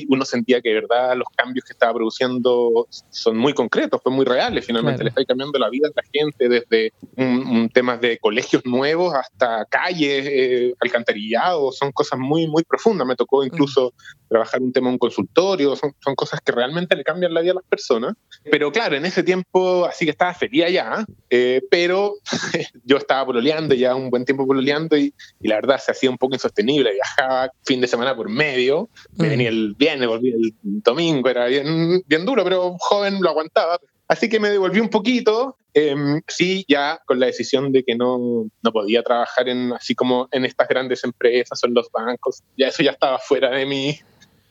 uno 0.08 0.24
sentía 0.24 0.60
que 0.60 0.70
de 0.70 0.74
verdad 0.76 1.16
los 1.16 1.28
cambios 1.36 1.64
que 1.64 1.72
estaba 1.72 1.94
produciendo 1.94 2.86
son 3.10 3.36
muy 3.36 3.52
concretos, 3.54 4.00
son 4.02 4.14
muy 4.14 4.24
reales. 4.24 4.66
Finalmente 4.66 4.94
Claro. 4.98 5.04
le 5.04 5.08
está 5.10 5.24
cambiando 5.24 5.58
la 5.58 5.70
vida 5.70 5.88
a 5.88 5.92
la 5.94 6.02
gente, 6.12 6.48
desde 6.48 6.92
un, 7.16 7.46
un 7.46 7.68
temas 7.68 8.00
de 8.00 8.18
colegios 8.18 8.64
nuevos 8.64 9.14
hasta 9.14 9.64
calles, 9.66 10.26
eh, 10.30 10.74
alcantarillado, 10.80 11.72
son 11.72 11.92
cosas 11.92 12.18
muy, 12.18 12.46
muy 12.46 12.62
profundas. 12.64 13.06
Me 13.06 13.16
tocó 13.16 13.44
incluso 13.44 13.92
trabajar 14.28 14.60
un 14.60 14.72
tema 14.72 14.88
en 14.88 14.94
un 14.94 14.98
consultorio, 14.98 15.76
son, 15.76 15.92
son 16.02 16.14
cosas 16.14 16.40
que 16.44 16.52
realmente 16.52 16.96
le 16.96 17.04
cambian 17.04 17.32
la 17.32 17.40
vida 17.40 17.52
a 17.52 17.56
las 17.56 17.64
personas. 17.64 18.14
Pero 18.50 18.70
claro, 18.72 18.96
en 18.96 19.04
ese 19.06 19.22
tiempo, 19.22 19.84
así 19.84 20.04
que 20.04 20.10
estaba 20.10 20.34
feliz 20.34 20.64
allá, 20.64 21.04
eh, 21.30 21.60
pero 21.70 22.14
yo 22.84 22.96
estaba 22.96 23.26
pololeando 23.26 23.74
ya 23.74 23.94
un 23.94 24.10
buen 24.10 24.24
tiempo 24.24 24.46
pololeando 24.46 24.96
y, 24.96 25.14
y 25.40 25.48
la 25.48 25.56
verdad 25.56 25.78
se 25.78 25.92
hacía 25.92 26.10
un 26.10 26.18
poco 26.18 26.34
insostenible. 26.34 26.92
Viajaba 26.92 27.50
fin 27.64 27.80
de 27.80 27.86
semana 27.86 28.14
por 28.14 28.28
medio, 28.28 28.88
me 29.16 29.26
Mm. 29.26 29.30
venía 29.30 29.48
el 29.48 29.74
viernes, 29.74 30.08
volví 30.08 30.30
el 30.30 30.54
domingo, 30.60 31.28
era 31.28 31.46
bien, 31.46 32.02
bien 32.06 32.24
duro, 32.24 32.44
pero 32.44 32.76
joven 32.78 33.20
lo 33.20 33.30
aguantaba. 33.30 33.78
Así 34.06 34.28
que 34.28 34.38
me 34.38 34.50
devolví 34.50 34.80
un 34.80 34.90
poquito, 34.90 35.56
eh, 35.72 35.94
sí, 36.28 36.64
ya 36.68 37.00
con 37.06 37.18
la 37.18 37.26
decisión 37.26 37.72
de 37.72 37.82
que 37.82 37.96
no, 37.96 38.46
no 38.62 38.72
podía 38.72 39.02
trabajar 39.02 39.48
en 39.48 39.72
así 39.72 39.94
como 39.94 40.28
en 40.30 40.44
estas 40.44 40.68
grandes 40.68 41.02
empresas 41.04 41.58
o 41.62 41.66
en 41.66 41.74
los 41.74 41.90
bancos, 41.90 42.42
ya 42.56 42.68
eso 42.68 42.82
ya 42.82 42.90
estaba 42.90 43.18
fuera 43.18 43.50
de 43.50 43.64
mi, 43.64 43.98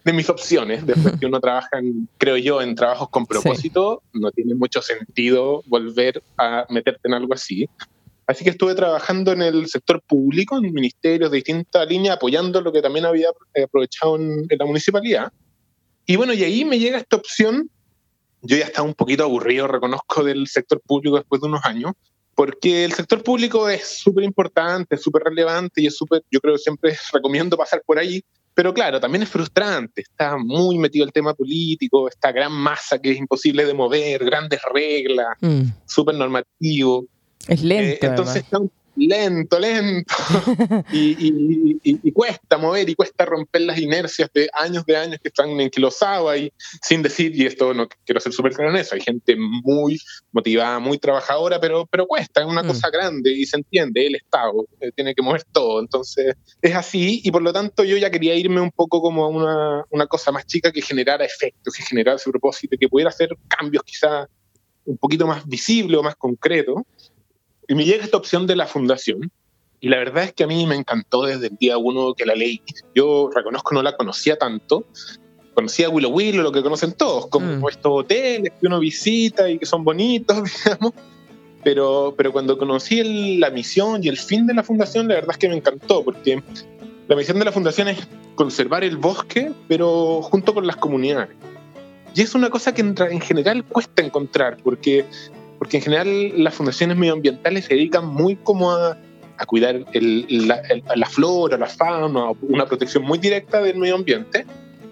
de 0.04 0.14
mis 0.14 0.28
opciones. 0.30 0.86
Después 0.86 1.20
que 1.20 1.28
uno 1.28 1.40
trabaja, 1.40 1.78
en, 1.78 2.10
creo 2.18 2.38
yo, 2.38 2.62
en 2.62 2.74
trabajos 2.74 3.10
con 3.10 3.28
propósito, 3.28 4.02
no 4.14 4.32
tiene 4.32 4.56
mucho 4.56 4.82
sentido 4.82 5.62
volver 5.68 6.24
a 6.38 6.66
meterte 6.70 7.08
en 7.08 7.14
algo 7.14 7.34
así. 7.36 7.70
Así 8.26 8.44
que 8.44 8.52
estuve 8.52 8.74
trabajando 8.76 9.32
en 9.32 9.42
el 9.42 9.68
sector 9.68 10.02
público, 10.02 10.58
en 10.58 10.74
ministerios 10.74 11.30
de 11.30 11.38
distintas 11.38 11.88
líneas, 11.88 12.16
apoyando 12.16 12.62
lo 12.62 12.72
que 12.72 12.82
también 12.82 13.06
había 13.06 13.28
aprovechado 13.64 14.16
en, 14.16 14.46
en 14.50 14.58
la 14.58 14.66
municipalidad. 14.66 15.32
Y 16.06 16.16
bueno, 16.16 16.34
y 16.34 16.44
ahí 16.44 16.66
me 16.66 16.80
llega 16.80 16.98
esta 16.98 17.18
opción. 17.18 17.70
Yo 18.42 18.58
ya 18.58 18.66
estaba 18.66 18.88
un 18.88 18.94
poquito 18.94 19.24
aburrido, 19.24 19.68
reconozco, 19.68 20.24
del 20.24 20.48
sector 20.48 20.82
público 20.82 21.18
después 21.18 21.42
de 21.42 21.48
unos 21.48 21.64
años, 21.64 21.94
porque 22.36 22.86
el 22.86 22.94
sector 22.94 23.24
público 23.24 23.70
es 23.70 24.00
súper 24.00 24.24
importante, 24.24 24.98
súper 24.98 25.24
relevante 25.24 25.82
y 25.82 25.88
es 25.88 25.96
súper, 25.96 26.24
yo 26.32 26.40
creo 26.40 26.56
que 26.56 26.60
siempre 26.60 26.98
recomiendo 27.14 27.58
pasar 27.58 27.82
por 27.86 28.00
ahí, 28.00 28.24
pero 28.54 28.74
claro, 28.74 29.00
también 29.00 29.24
es 29.24 29.30
frustrante, 29.30 30.02
está 30.02 30.38
muy 30.38 30.78
metido 30.78 31.06
el 31.06 31.12
tema 31.12 31.34
político, 31.34 32.08
esta 32.08 32.32
gran 32.32 32.52
masa 32.52 33.00
que 33.00 33.12
es 33.12 33.18
imposible 33.18 33.66
de 33.66 33.74
mover, 33.74 34.24
grandes 34.24 34.60
reglas, 34.74 35.38
mm. 35.42 35.64
súper 35.86 36.16
normativo. 36.16 37.06
Es 37.48 37.62
lento. 37.62 38.06
Eh, 38.06 38.10
entonces 38.10 38.44
lento, 38.96 39.60
lento. 39.60 40.14
y, 40.92 42.12
cuesta 42.12 42.58
mover 42.58 42.88
y 42.90 42.96
cuesta 42.96 43.26
romper 43.26 43.62
las 43.62 43.80
inercias 43.80 44.30
de 44.34 44.50
años 44.54 44.86
de 44.86 44.96
años 44.96 45.20
que 45.22 45.30
están 45.30 45.50
enquilosados 45.60 46.38
y 46.38 46.54
sin 46.82 47.02
decir, 47.02 47.36
y 47.36 47.46
esto 47.46 47.74
no 47.74 47.88
quiero 48.06 48.20
ser 48.22 48.34
súper 48.34 48.54
claro 48.54 48.70
en 48.72 48.78
eso, 48.78 48.96
hay 48.96 49.02
gente 49.02 49.36
muy 49.36 50.00
motivada, 50.32 50.80
muy 50.80 51.00
trabajadora, 51.00 51.60
pero, 51.60 51.88
pero 51.88 52.06
cuesta, 52.06 52.42
es 52.42 52.48
una 52.48 52.64
mm. 52.64 52.68
cosa 52.68 52.90
grande 52.92 53.32
y 53.32 53.46
se 53.46 53.58
entiende, 53.58 54.06
el 54.06 54.16
Estado 54.16 54.68
eh, 54.80 54.92
tiene 54.96 55.16
que 55.16 55.22
mover 55.22 55.44
todo. 55.52 55.80
Entonces 55.80 56.36
es 56.62 56.76
así 56.76 57.22
y 57.24 57.32
por 57.32 57.42
lo 57.42 57.52
tanto 57.52 57.84
yo 57.84 57.98
ya 57.98 58.12
quería 58.12 58.36
irme 58.36 58.62
un 58.62 58.72
poco 58.72 59.02
como 59.02 59.26
a 59.26 59.30
una, 59.30 59.84
una 59.90 60.08
cosa 60.08 60.32
más 60.32 60.46
chica 60.46 60.72
que 60.72 60.82
generara 60.82 61.26
efectos, 61.26 61.74
que 61.74 61.84
generara 61.84 62.20
su 62.20 62.30
propósito, 62.30 62.78
que 62.80 62.88
pudiera 62.88 63.10
hacer 63.10 63.30
cambios 63.48 63.84
quizás 63.84 64.28
un 64.86 64.98
poquito 64.98 65.26
más 65.26 65.48
visibles 65.48 65.98
o 65.98 66.04
más 66.04 66.16
concretos. 66.16 66.84
Y 67.68 67.76
me 67.76 67.86
llega 67.86 68.04
esta 68.04 68.18
opción 68.18 68.48
de 68.48 68.56
la 68.56 68.68
fundación. 68.68 69.32
Y 69.80 69.90
la 69.90 69.98
verdad 69.98 70.24
es 70.24 70.34
que 70.34 70.44
a 70.44 70.48
mí 70.48 70.66
me 70.66 70.76
encantó 70.76 71.24
desde 71.24 71.48
el 71.48 71.58
día 71.58 71.78
uno 71.78 72.14
que 72.14 72.26
la 72.26 72.36
leí. 72.36 72.62
Yo 72.96 73.30
reconozco 73.34 73.76
no 73.76 73.84
la 73.84 73.98
conocía 73.98 74.38
tanto. 74.38 74.86
Conocía 75.54 75.90
Willow 75.90 76.12
Willow, 76.12 76.42
lo 76.42 76.52
que 76.52 76.64
conocen 76.64 76.94
todos, 76.94 77.28
como 77.28 77.46
mm. 77.46 77.70
estos 77.70 77.92
hoteles 77.92 78.54
que 78.60 78.68
uno 78.68 78.80
visita 78.80 79.50
y 79.50 79.60
que 79.60 79.66
son 79.66 79.84
bonitos, 79.84 80.38
digamos. 80.66 80.94
Pero, 81.64 82.14
pero 82.18 82.32
cuando 82.32 82.58
conocí 82.58 83.38
la 83.38 83.50
misión 83.50 84.04
y 84.04 84.08
el 84.08 84.18
fin 84.18 84.48
de 84.48 84.54
la 84.54 84.64
fundación, 84.64 85.08
la 85.08 85.16
verdad 85.16 85.32
es 85.32 85.38
que 85.38 85.50
me 85.50 85.56
encantó, 85.56 86.04
porque 86.04 86.42
la 87.08 87.16
misión 87.16 87.40
de 87.40 87.46
la 87.46 87.52
fundación 87.52 87.88
es 87.90 88.08
conservar 88.36 88.84
el 88.84 88.98
bosque, 88.98 89.52
pero 89.68 90.22
junto 90.22 90.54
con 90.54 90.66
las 90.66 90.78
comunidades. 90.78 91.36
Y 92.16 92.22
es 92.22 92.36
una 92.36 92.50
cosa 92.50 92.74
que 92.74 92.82
en 92.82 93.22
general 93.22 93.64
cuesta 93.66 94.02
encontrar, 94.02 94.58
porque 94.64 95.06
porque 95.64 95.78
en 95.78 95.84
general 95.84 96.44
las 96.44 96.56
fundaciones 96.56 96.98
medioambientales 96.98 97.64
se 97.64 97.76
dedican 97.76 98.06
muy 98.06 98.36
como 98.36 98.74
a, 98.74 98.98
cuidar 99.48 99.86
la, 99.94 101.06
flora, 101.10 101.58
la 101.58 101.68
fauna, 101.68 102.32
una 102.42 102.66
protección 102.66 103.06
muy 103.06 103.18
directa 103.18 103.62
del 103.62 103.78
medio 103.78 103.96
ambiente, 103.96 104.46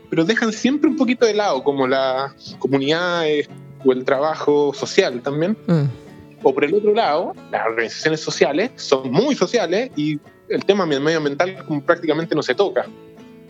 pero 0.09 0.23
dejan 0.23 0.53
siempre 0.53 0.89
un 0.89 0.95
poquito 0.95 1.25
de 1.25 1.33
lado 1.33 1.61
como 1.61 1.87
las 1.87 2.55
comunidades 2.59 3.49
o 3.83 3.91
el 3.91 4.05
trabajo 4.05 4.73
social 4.73 5.21
también. 5.21 5.57
Mm. 5.67 5.83
O 6.41 6.53
por 6.53 6.63
el 6.63 6.73
otro 6.73 6.93
lado, 6.93 7.33
las 7.51 7.67
organizaciones 7.67 8.21
sociales 8.21 8.71
son 8.77 9.11
muy 9.11 9.35
sociales 9.35 9.91
y 9.97 10.21
el 10.47 10.63
tema 10.63 10.85
medioambiental 10.85 11.65
prácticamente 11.85 12.33
no 12.33 12.43
se 12.43 12.55
toca. 12.55 12.85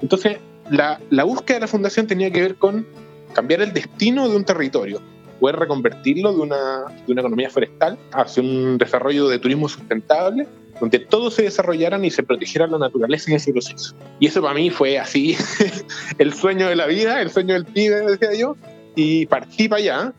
Entonces, 0.01 0.39
la, 0.71 0.99
la 1.11 1.23
búsqueda 1.23 1.57
de 1.57 1.61
la 1.61 1.67
fundación 1.67 2.07
tenía 2.07 2.31
que 2.31 2.41
ver 2.41 2.55
con 2.55 2.83
cambiar 3.31 3.61
el 3.61 3.73
destino 3.73 4.27
de 4.27 4.35
un 4.35 4.43
territorio 4.43 4.99
poder 5.41 5.57
reconvertirlo 5.57 6.31
de 6.31 6.39
una, 6.39 6.85
de 7.05 7.11
una 7.11 7.21
economía 7.21 7.49
forestal 7.49 7.97
hacia 8.13 8.43
un 8.43 8.77
desarrollo 8.77 9.27
de 9.27 9.39
turismo 9.39 9.67
sustentable, 9.67 10.47
donde 10.79 10.99
todos 10.99 11.33
se 11.33 11.41
desarrollaran 11.41 12.05
y 12.05 12.11
se 12.11 12.21
protegiera 12.21 12.67
la 12.67 12.77
naturaleza 12.77 13.31
en 13.31 13.37
ese 13.37 13.51
proceso. 13.51 13.95
Y 14.19 14.27
eso 14.27 14.41
para 14.41 14.53
mí 14.53 14.69
fue 14.69 14.99
así, 14.99 15.35
el 16.19 16.33
sueño 16.33 16.69
de 16.69 16.75
la 16.75 16.85
vida, 16.85 17.21
el 17.21 17.31
sueño 17.31 17.55
del 17.55 17.65
pibe, 17.65 18.01
decía 18.01 18.33
yo, 18.39 18.55
y 18.95 19.25
partí 19.25 19.67
para 19.67 19.81
allá 19.81 20.13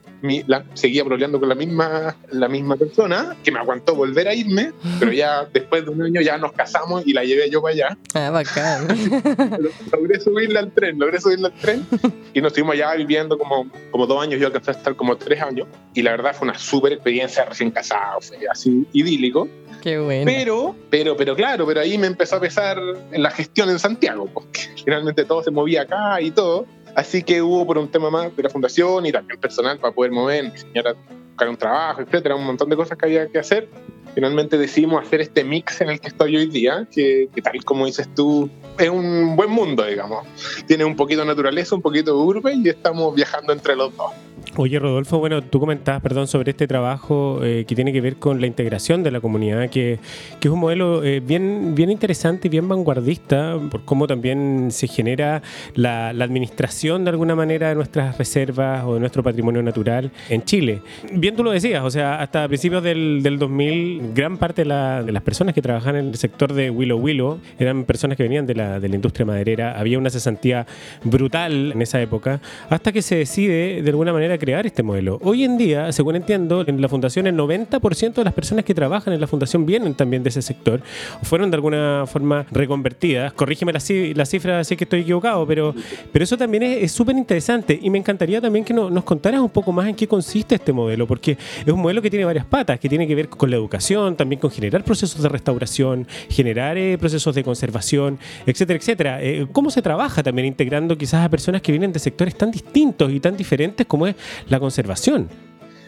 la, 0.46 0.64
seguía 0.74 1.04
problemando 1.04 1.40
con 1.40 1.48
la 1.48 1.54
misma, 1.54 2.16
la 2.30 2.48
misma 2.48 2.76
persona, 2.76 3.36
que 3.42 3.50
me 3.50 3.58
aguantó 3.58 3.94
volver 3.94 4.28
a 4.28 4.34
irme, 4.34 4.72
pero 4.98 5.12
ya 5.12 5.44
después 5.52 5.84
de 5.84 5.90
un 5.90 6.02
año 6.02 6.20
ya 6.20 6.38
nos 6.38 6.52
casamos 6.52 7.02
y 7.06 7.12
la 7.12 7.24
llevé 7.24 7.50
yo 7.50 7.60
para 7.60 7.74
allá. 7.74 7.98
Ah, 8.14 8.30
bacán. 8.30 8.88
logré 9.92 10.20
subirla 10.20 10.60
al 10.60 10.72
tren, 10.72 10.98
logré 10.98 11.20
subirla 11.20 11.48
al 11.48 11.54
tren 11.54 11.86
y 12.32 12.40
nos 12.40 12.52
estuvimos 12.52 12.74
allá 12.74 12.94
viviendo 12.94 13.36
como, 13.36 13.68
como 13.90 14.06
dos 14.06 14.22
años, 14.22 14.40
yo 14.40 14.46
alcancé 14.46 14.70
a 14.70 14.74
estar 14.74 14.94
como 14.94 15.16
tres 15.16 15.42
años 15.42 15.66
y 15.94 16.02
la 16.02 16.12
verdad 16.12 16.34
fue 16.34 16.48
una 16.48 16.58
súper 16.58 16.92
experiencia 16.92 17.44
recién 17.44 17.70
casado, 17.70 18.20
fue 18.20 18.38
así 18.50 18.86
idílico. 18.92 19.48
Qué 19.82 19.98
bueno. 19.98 20.24
Pero, 20.24 20.76
pero, 20.90 21.16
pero 21.16 21.34
claro, 21.34 21.66
pero 21.66 21.80
ahí 21.80 21.98
me 21.98 22.06
empezó 22.06 22.36
a 22.36 22.40
pesar 22.40 22.78
la 23.10 23.30
gestión 23.32 23.68
en 23.68 23.80
Santiago, 23.80 24.30
porque 24.32 24.60
finalmente 24.84 25.24
todo 25.24 25.42
se 25.42 25.50
movía 25.50 25.82
acá 25.82 26.20
y 26.20 26.30
todo. 26.30 26.66
Así 26.94 27.22
que 27.22 27.40
hubo 27.42 27.66
por 27.66 27.78
un 27.78 27.88
tema 27.88 28.10
más 28.10 28.34
de 28.36 28.42
la 28.42 28.50
fundación 28.50 29.06
y 29.06 29.12
también 29.12 29.40
personal 29.40 29.78
para 29.78 29.94
poder 29.94 30.12
mover, 30.12 30.44
enseñar 30.44 30.96
buscar 31.32 31.48
un 31.48 31.56
trabajo, 31.56 32.02
etcétera, 32.02 32.36
un 32.36 32.44
montón 32.44 32.68
de 32.68 32.76
cosas 32.76 32.98
que 32.98 33.06
había 33.06 33.26
que 33.28 33.38
hacer. 33.38 33.68
Finalmente 34.14 34.58
decidimos 34.58 35.02
hacer 35.02 35.22
este 35.22 35.42
mix 35.42 35.80
en 35.80 35.88
el 35.88 35.98
que 35.98 36.08
estoy 36.08 36.36
hoy 36.36 36.46
día, 36.46 36.86
que, 36.92 37.30
que 37.34 37.40
tal 37.40 37.64
como 37.64 37.86
dices 37.86 38.08
tú, 38.14 38.50
es 38.78 38.90
un 38.90 39.34
buen 39.36 39.50
mundo, 39.50 39.84
digamos. 39.84 40.26
Tiene 40.66 40.84
un 40.84 40.96
poquito 40.96 41.22
de 41.22 41.28
naturaleza, 41.28 41.74
un 41.74 41.80
poquito 41.80 42.12
de 42.12 42.22
urbe 42.22 42.52
y 42.54 42.68
estamos 42.68 43.14
viajando 43.14 43.54
entre 43.54 43.74
los 43.74 43.96
dos. 43.96 44.12
Oye, 44.56 44.78
Rodolfo, 44.78 45.18
bueno, 45.18 45.42
tú 45.42 45.60
comentabas, 45.60 46.02
perdón, 46.02 46.26
sobre 46.26 46.50
este 46.50 46.66
trabajo 46.66 47.40
eh, 47.42 47.64
que 47.66 47.74
tiene 47.74 47.90
que 47.90 48.02
ver 48.02 48.16
con 48.16 48.38
la 48.38 48.46
integración 48.46 49.02
de 49.02 49.10
la 49.10 49.20
comunidad, 49.20 49.70
que, 49.70 49.98
que 50.40 50.48
es 50.48 50.52
un 50.52 50.60
modelo 50.60 51.02
eh, 51.02 51.20
bien, 51.20 51.74
bien 51.74 51.90
interesante 51.90 52.48
y 52.48 52.50
bien 52.50 52.68
vanguardista, 52.68 53.58
por 53.70 53.84
cómo 53.86 54.06
también 54.06 54.68
se 54.70 54.88
genera 54.88 55.42
la, 55.74 56.12
la, 56.12 56.24
administración 56.24 57.04
de 57.04 57.10
alguna 57.10 57.34
manera 57.34 57.70
de 57.70 57.74
nuestras 57.74 58.18
reservas 58.18 58.84
o 58.84 58.94
de 58.94 59.00
nuestro 59.00 59.22
patrimonio 59.22 59.62
natural 59.62 60.10
en 60.28 60.42
Chile. 60.44 60.82
Bien 61.12 61.34
tú 61.34 61.42
lo 61.42 61.50
decías, 61.50 61.82
o 61.82 61.90
sea, 61.90 62.16
hasta 62.20 62.46
principios 62.46 62.82
del, 62.82 63.22
del 63.22 63.38
2000, 63.38 64.12
gran 64.14 64.36
parte 64.36 64.62
de, 64.62 64.66
la, 64.66 65.02
de, 65.02 65.12
las 65.12 65.22
personas 65.22 65.54
que 65.54 65.62
trabajan 65.62 65.96
en 65.96 66.08
el 66.08 66.16
sector 66.16 66.52
de 66.52 66.68
Willow 66.68 66.98
Willow 66.98 67.40
eran 67.58 67.84
personas 67.84 68.18
que 68.18 68.22
venían 68.22 68.46
de 68.46 68.54
la, 68.54 68.80
de 68.80 68.88
la 68.90 68.96
industria 68.96 69.24
maderera, 69.24 69.78
había 69.78 69.98
una 69.98 70.10
cesantía 70.10 70.66
brutal 71.04 71.72
en 71.72 71.80
esa 71.80 72.02
época, 72.02 72.40
hasta 72.68 72.92
que 72.92 73.00
se 73.00 73.16
decide 73.16 73.82
de 73.82 73.90
alguna 73.90 74.12
manera 74.12 74.31
crear 74.38 74.66
este 74.66 74.82
modelo. 74.82 75.18
Hoy 75.22 75.44
en 75.44 75.56
día, 75.56 75.92
según 75.92 76.16
entiendo, 76.16 76.64
en 76.66 76.80
la 76.80 76.88
fundación 76.88 77.26
el 77.26 77.36
90% 77.36 78.14
de 78.14 78.24
las 78.24 78.34
personas 78.34 78.64
que 78.64 78.74
trabajan 78.74 79.12
en 79.12 79.20
la 79.20 79.26
fundación 79.26 79.66
vienen 79.66 79.94
también 79.94 80.22
de 80.22 80.30
ese 80.30 80.42
sector 80.42 80.80
fueron 81.22 81.50
de 81.50 81.56
alguna 81.56 82.04
forma 82.06 82.46
reconvertidas. 82.50 83.32
Corrígeme 83.32 83.72
la, 83.72 83.80
la 84.14 84.26
cifra 84.26 84.64
si 84.64 84.74
es 84.74 84.78
que 84.78 84.84
estoy 84.84 85.00
equivocado, 85.00 85.46
pero, 85.46 85.74
pero 86.12 86.24
eso 86.24 86.36
también 86.36 86.62
es 86.62 86.92
súper 86.92 87.16
interesante 87.16 87.78
y 87.80 87.90
me 87.90 87.98
encantaría 87.98 88.40
también 88.40 88.64
que 88.64 88.74
nos 88.74 89.04
contaras 89.04 89.40
un 89.40 89.50
poco 89.50 89.72
más 89.72 89.88
en 89.88 89.94
qué 89.94 90.06
consiste 90.06 90.54
este 90.54 90.72
modelo, 90.72 91.06
porque 91.06 91.32
es 91.64 91.72
un 91.72 91.80
modelo 91.80 92.02
que 92.02 92.10
tiene 92.10 92.24
varias 92.24 92.44
patas, 92.44 92.78
que 92.78 92.88
tiene 92.88 93.06
que 93.06 93.14
ver 93.14 93.28
con 93.28 93.50
la 93.50 93.56
educación, 93.56 94.16
también 94.16 94.40
con 94.40 94.50
generar 94.50 94.84
procesos 94.84 95.22
de 95.22 95.28
restauración, 95.28 96.06
generar 96.28 96.76
eh, 96.76 96.96
procesos 96.98 97.34
de 97.34 97.44
conservación, 97.44 98.18
etcétera, 98.46 98.78
etcétera. 98.78 99.22
Eh, 99.22 99.46
¿Cómo 99.52 99.70
se 99.70 99.82
trabaja 99.82 100.22
también 100.22 100.46
integrando 100.46 100.96
quizás 100.96 101.24
a 101.24 101.28
personas 101.28 101.62
que 101.62 101.72
vienen 101.72 101.92
de 101.92 101.98
sectores 101.98 102.36
tan 102.36 102.50
distintos 102.50 103.10
y 103.12 103.20
tan 103.20 103.36
diferentes 103.36 103.86
como 103.86 104.06
es 104.06 104.14
la 104.48 104.60
conservación. 104.60 105.28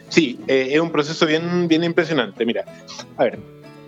Sí, 0.09 0.39
eh, 0.47 0.69
es 0.71 0.79
un 0.79 0.91
proceso 0.91 1.25
bien, 1.25 1.67
bien 1.67 1.83
impresionante. 1.83 2.45
Mira, 2.45 2.63
a 3.17 3.23
ver, 3.23 3.39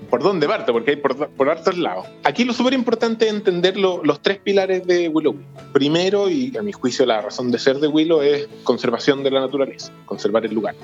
por 0.09 0.23
dónde 0.23 0.47
parto, 0.47 0.73
porque 0.73 0.91
hay 0.91 0.97
por, 0.97 1.29
por 1.29 1.49
hartos 1.49 1.77
lados. 1.77 2.07
Aquí 2.23 2.43
lo 2.43 2.53
súper 2.53 2.73
importante 2.73 3.25
es 3.27 3.33
entender 3.33 3.77
los 3.77 4.21
tres 4.21 4.39
pilares 4.39 4.85
de 4.85 5.09
Willow. 5.09 5.35
Primero, 5.73 6.29
y 6.29 6.55
a 6.57 6.61
mi 6.61 6.71
juicio 6.71 7.05
la 7.05 7.21
razón 7.21 7.51
de 7.51 7.59
ser 7.59 7.79
de 7.79 7.87
Willow 7.87 8.21
es 8.21 8.47
conservación 8.63 9.23
de 9.23 9.31
la 9.31 9.41
naturaleza, 9.41 9.91
conservar 10.05 10.45
el 10.45 10.53
lugar. 10.53 10.75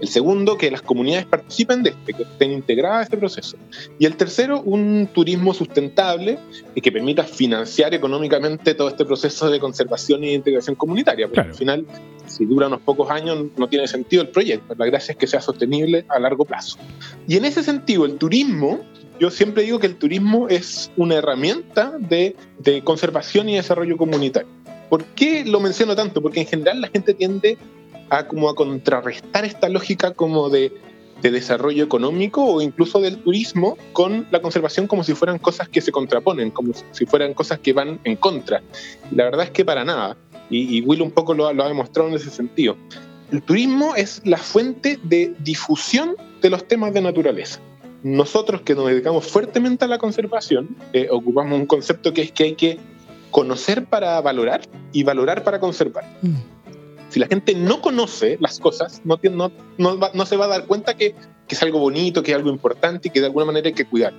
El 0.00 0.08
segundo, 0.08 0.56
que 0.56 0.70
las 0.70 0.82
comunidades 0.82 1.26
participen 1.26 1.82
de 1.82 1.90
este, 1.90 2.14
que 2.14 2.22
estén 2.22 2.52
integradas 2.52 3.00
a 3.00 3.02
este 3.04 3.16
proceso. 3.16 3.56
Y 3.98 4.06
el 4.06 4.16
tercero, 4.16 4.60
un 4.62 5.08
turismo 5.12 5.54
sustentable 5.54 6.38
y 6.74 6.80
que 6.80 6.92
permita 6.92 7.24
financiar 7.24 7.94
económicamente 7.94 8.74
todo 8.74 8.88
este 8.88 9.04
proceso 9.04 9.50
de 9.50 9.58
conservación 9.58 10.24
y 10.24 10.34
integración 10.34 10.76
comunitaria. 10.76 11.26
Porque 11.26 11.40
al 11.40 11.54
final, 11.54 11.86
si 12.26 12.44
dura 12.44 12.66
unos 12.68 12.80
pocos 12.80 13.10
años, 13.10 13.46
no 13.56 13.68
tiene 13.68 13.86
sentido 13.88 14.22
el 14.22 14.28
proyecto. 14.28 14.74
La 14.76 14.86
gracia 14.86 15.12
es 15.12 15.18
que 15.18 15.26
sea 15.26 15.40
sostenible 15.40 16.04
a 16.08 16.18
largo 16.18 16.44
plazo. 16.44 16.78
Y 17.26 17.36
en 17.36 17.44
ese 17.44 17.62
sentido, 17.62 18.04
el 18.04 18.16
turismo 18.16 18.67
yo 19.18 19.30
siempre 19.30 19.64
digo 19.64 19.78
que 19.78 19.86
el 19.86 19.96
turismo 19.96 20.48
es 20.48 20.90
una 20.96 21.16
herramienta 21.16 21.92
de, 21.98 22.36
conservación 22.84 23.48
y 23.48 23.56
desarrollo 23.56 23.96
comunitario. 23.96 24.48
¿Por 24.88 25.04
qué 25.04 25.44
lo 25.44 25.60
menciono 25.60 25.96
tanto? 25.96 26.22
Porque 26.22 26.40
en 26.40 26.46
general 26.46 26.80
la 26.80 26.88
gente 26.88 27.14
tiende 27.14 27.58
a 28.10 28.26
como 28.26 28.48
a 28.48 28.54
contrarrestar 28.54 29.44
esta 29.44 29.68
lógica 29.68 30.14
como 30.14 30.48
de, 30.48 30.72
de 31.20 31.30
desarrollo 31.30 31.84
económico 31.84 32.44
o 32.44 32.62
incluso 32.62 33.00
del 33.00 33.18
turismo 33.18 33.76
con 33.92 34.26
la 34.30 34.40
conservación 34.40 34.86
como 34.86 35.04
si 35.04 35.14
fueran 35.14 35.38
cosas 35.38 35.68
que 35.68 35.80
se 35.80 35.92
contraponen, 35.92 36.50
como 36.50 36.72
si 36.92 37.04
fueran 37.04 37.34
cosas 37.34 37.58
que 37.58 37.72
van 37.72 38.00
en 38.04 38.16
contra. 38.16 38.62
La 39.10 39.24
verdad 39.24 39.46
es 39.46 39.50
que 39.50 39.64
para 39.64 39.84
nada. 39.84 40.16
y, 40.48 40.80
Will 40.82 41.02
un 41.02 41.10
poco 41.10 41.34
lo, 41.34 41.52
lo 41.52 41.64
ha 41.64 41.68
demostrado 41.68 42.08
en 42.08 42.14
ese 42.14 42.30
sentido. 42.30 42.76
El 43.30 43.42
turismo 43.42 43.94
es 43.94 44.22
la 44.24 44.38
fuente 44.38 44.98
de 45.02 45.34
difusión 45.40 46.16
de 46.40 46.48
los 46.48 46.66
temas 46.66 46.94
de 46.94 47.02
naturaleza. 47.02 47.60
Nosotros 48.02 48.62
que 48.62 48.74
nos 48.74 48.86
dedicamos 48.86 49.26
fuertemente 49.26 49.84
a 49.84 49.88
la 49.88 49.98
conservación, 49.98 50.76
eh, 50.92 51.08
ocupamos 51.10 51.58
un 51.58 51.66
concepto 51.66 52.12
que 52.12 52.22
es 52.22 52.32
que 52.32 52.44
hay 52.44 52.54
que 52.54 52.78
conocer 53.30 53.86
para 53.86 54.20
valorar 54.20 54.62
y 54.92 55.02
valorar 55.02 55.42
para 55.42 55.58
conservar. 55.60 56.04
Mm. 56.22 56.34
Si 57.08 57.18
la 57.18 57.26
gente 57.26 57.54
no 57.54 57.80
conoce 57.80 58.36
las 58.40 58.60
cosas, 58.60 59.00
no, 59.04 59.18
no, 59.22 59.50
no, 59.78 60.26
se 60.26 60.36
va 60.36 60.44
a 60.44 60.48
dar 60.48 60.66
cuenta 60.66 60.94
que, 60.94 61.14
que, 61.46 61.54
es 61.54 61.62
algo 61.62 61.78
bonito, 61.78 62.22
que 62.22 62.32
es 62.32 62.36
algo 62.36 62.50
importante 62.50 63.08
y 63.08 63.10
que 63.10 63.20
de 63.20 63.26
alguna 63.26 63.46
manera 63.46 63.68
hay 63.68 63.74
que 63.74 63.86
cuidar. 63.86 64.12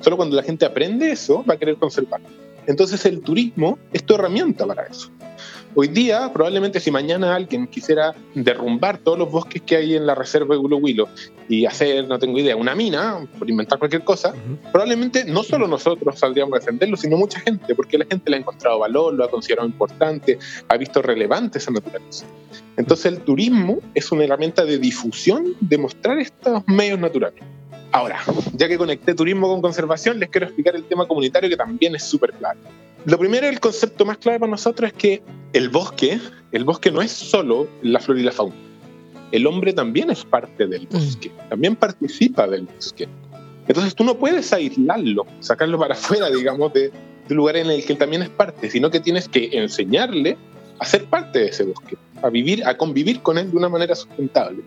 Solo 0.00 0.16
cuando 0.16 0.36
la 0.36 0.44
gente 0.44 0.64
aprende 0.64 1.10
eso, 1.10 1.44
va 1.48 1.54
a 1.54 1.56
querer 1.56 1.76
conservar. 1.76 2.20
Entonces 2.66 3.04
el 3.06 3.22
turismo 3.22 3.78
es 3.92 4.04
tu 4.04 4.14
herramienta 4.14 4.66
para 4.66 4.84
eso. 4.84 5.10
Hoy 5.74 5.88
día, 5.88 6.32
probablemente 6.32 6.80
si 6.80 6.90
mañana 6.90 7.34
alguien 7.34 7.66
quisiera 7.66 8.14
derrumbar 8.34 8.98
todos 8.98 9.18
los 9.18 9.30
bosques 9.30 9.62
que 9.62 9.76
hay 9.76 9.96
en 9.96 10.06
la 10.06 10.14
reserva 10.14 10.54
de 10.54 10.60
Huilo 10.60 11.08
y 11.48 11.66
hacer, 11.66 12.08
no 12.08 12.18
tengo 12.18 12.38
idea, 12.38 12.56
una 12.56 12.74
mina, 12.74 13.26
por 13.38 13.48
inventar 13.48 13.78
cualquier 13.78 14.02
cosa, 14.02 14.34
probablemente 14.72 15.24
no 15.24 15.42
solo 15.42 15.68
nosotros 15.68 16.18
saldríamos 16.18 16.54
a 16.54 16.58
defenderlo, 16.60 16.96
sino 16.96 17.16
mucha 17.16 17.40
gente, 17.40 17.74
porque 17.74 17.98
la 17.98 18.06
gente 18.06 18.30
le 18.30 18.36
ha 18.36 18.40
encontrado 18.40 18.78
valor, 18.78 19.14
lo 19.14 19.24
ha 19.24 19.30
considerado 19.30 19.68
importante, 19.68 20.38
ha 20.68 20.76
visto 20.76 21.02
relevante 21.02 21.58
esa 21.58 21.70
naturaleza. 21.70 22.26
Entonces 22.76 23.06
el 23.06 23.20
turismo 23.20 23.78
es 23.94 24.10
una 24.10 24.24
herramienta 24.24 24.64
de 24.64 24.78
difusión 24.78 25.54
de 25.60 25.78
mostrar 25.78 26.18
estos 26.18 26.62
medios 26.66 26.98
naturales. 26.98 27.42
Ahora, 27.92 28.20
ya 28.52 28.68
que 28.68 28.76
conecté 28.76 29.14
turismo 29.14 29.48
con 29.48 29.62
conservación, 29.62 30.18
les 30.18 30.28
quiero 30.28 30.46
explicar 30.46 30.76
el 30.76 30.84
tema 30.84 31.06
comunitario 31.06 31.48
que 31.48 31.56
también 31.56 31.94
es 31.94 32.04
súper 32.04 32.32
claro. 32.32 32.58
Lo 33.04 33.18
primero, 33.18 33.48
el 33.48 33.60
concepto 33.60 34.04
más 34.04 34.18
clave 34.18 34.40
para 34.40 34.50
nosotros 34.50 34.90
es 34.90 34.96
que 34.96 35.22
el 35.52 35.68
bosque, 35.68 36.18
el 36.52 36.64
bosque 36.64 36.90
no 36.90 37.00
es 37.00 37.12
solo 37.12 37.68
la 37.82 38.00
flora 38.00 38.20
y 38.20 38.24
la 38.24 38.32
fauna. 38.32 38.54
El 39.30 39.46
hombre 39.46 39.72
también 39.72 40.10
es 40.10 40.24
parte 40.24 40.66
del 40.66 40.82
mm. 40.82 40.92
bosque, 40.92 41.30
también 41.48 41.76
participa 41.76 42.46
del 42.46 42.66
bosque. 42.66 43.08
Entonces 43.66 43.94
tú 43.94 44.04
no 44.04 44.18
puedes 44.18 44.52
aislarlo, 44.52 45.26
sacarlo 45.40 45.78
para 45.78 45.94
afuera, 45.94 46.30
digamos, 46.30 46.72
de, 46.72 46.90
del 47.28 47.36
lugar 47.36 47.56
en 47.56 47.70
el 47.70 47.84
que 47.84 47.92
él 47.92 47.98
también 47.98 48.22
es 48.22 48.30
parte, 48.30 48.70
sino 48.70 48.90
que 48.90 49.00
tienes 49.00 49.28
que 49.28 49.50
enseñarle 49.52 50.36
a 50.78 50.84
ser 50.84 51.04
parte 51.04 51.40
de 51.40 51.46
ese 51.48 51.64
bosque, 51.64 51.96
a 52.22 52.30
vivir, 52.30 52.64
a 52.66 52.76
convivir 52.76 53.20
con 53.20 53.38
él 53.38 53.50
de 53.50 53.56
una 53.56 53.68
manera 53.68 53.94
sustentable. 53.94 54.62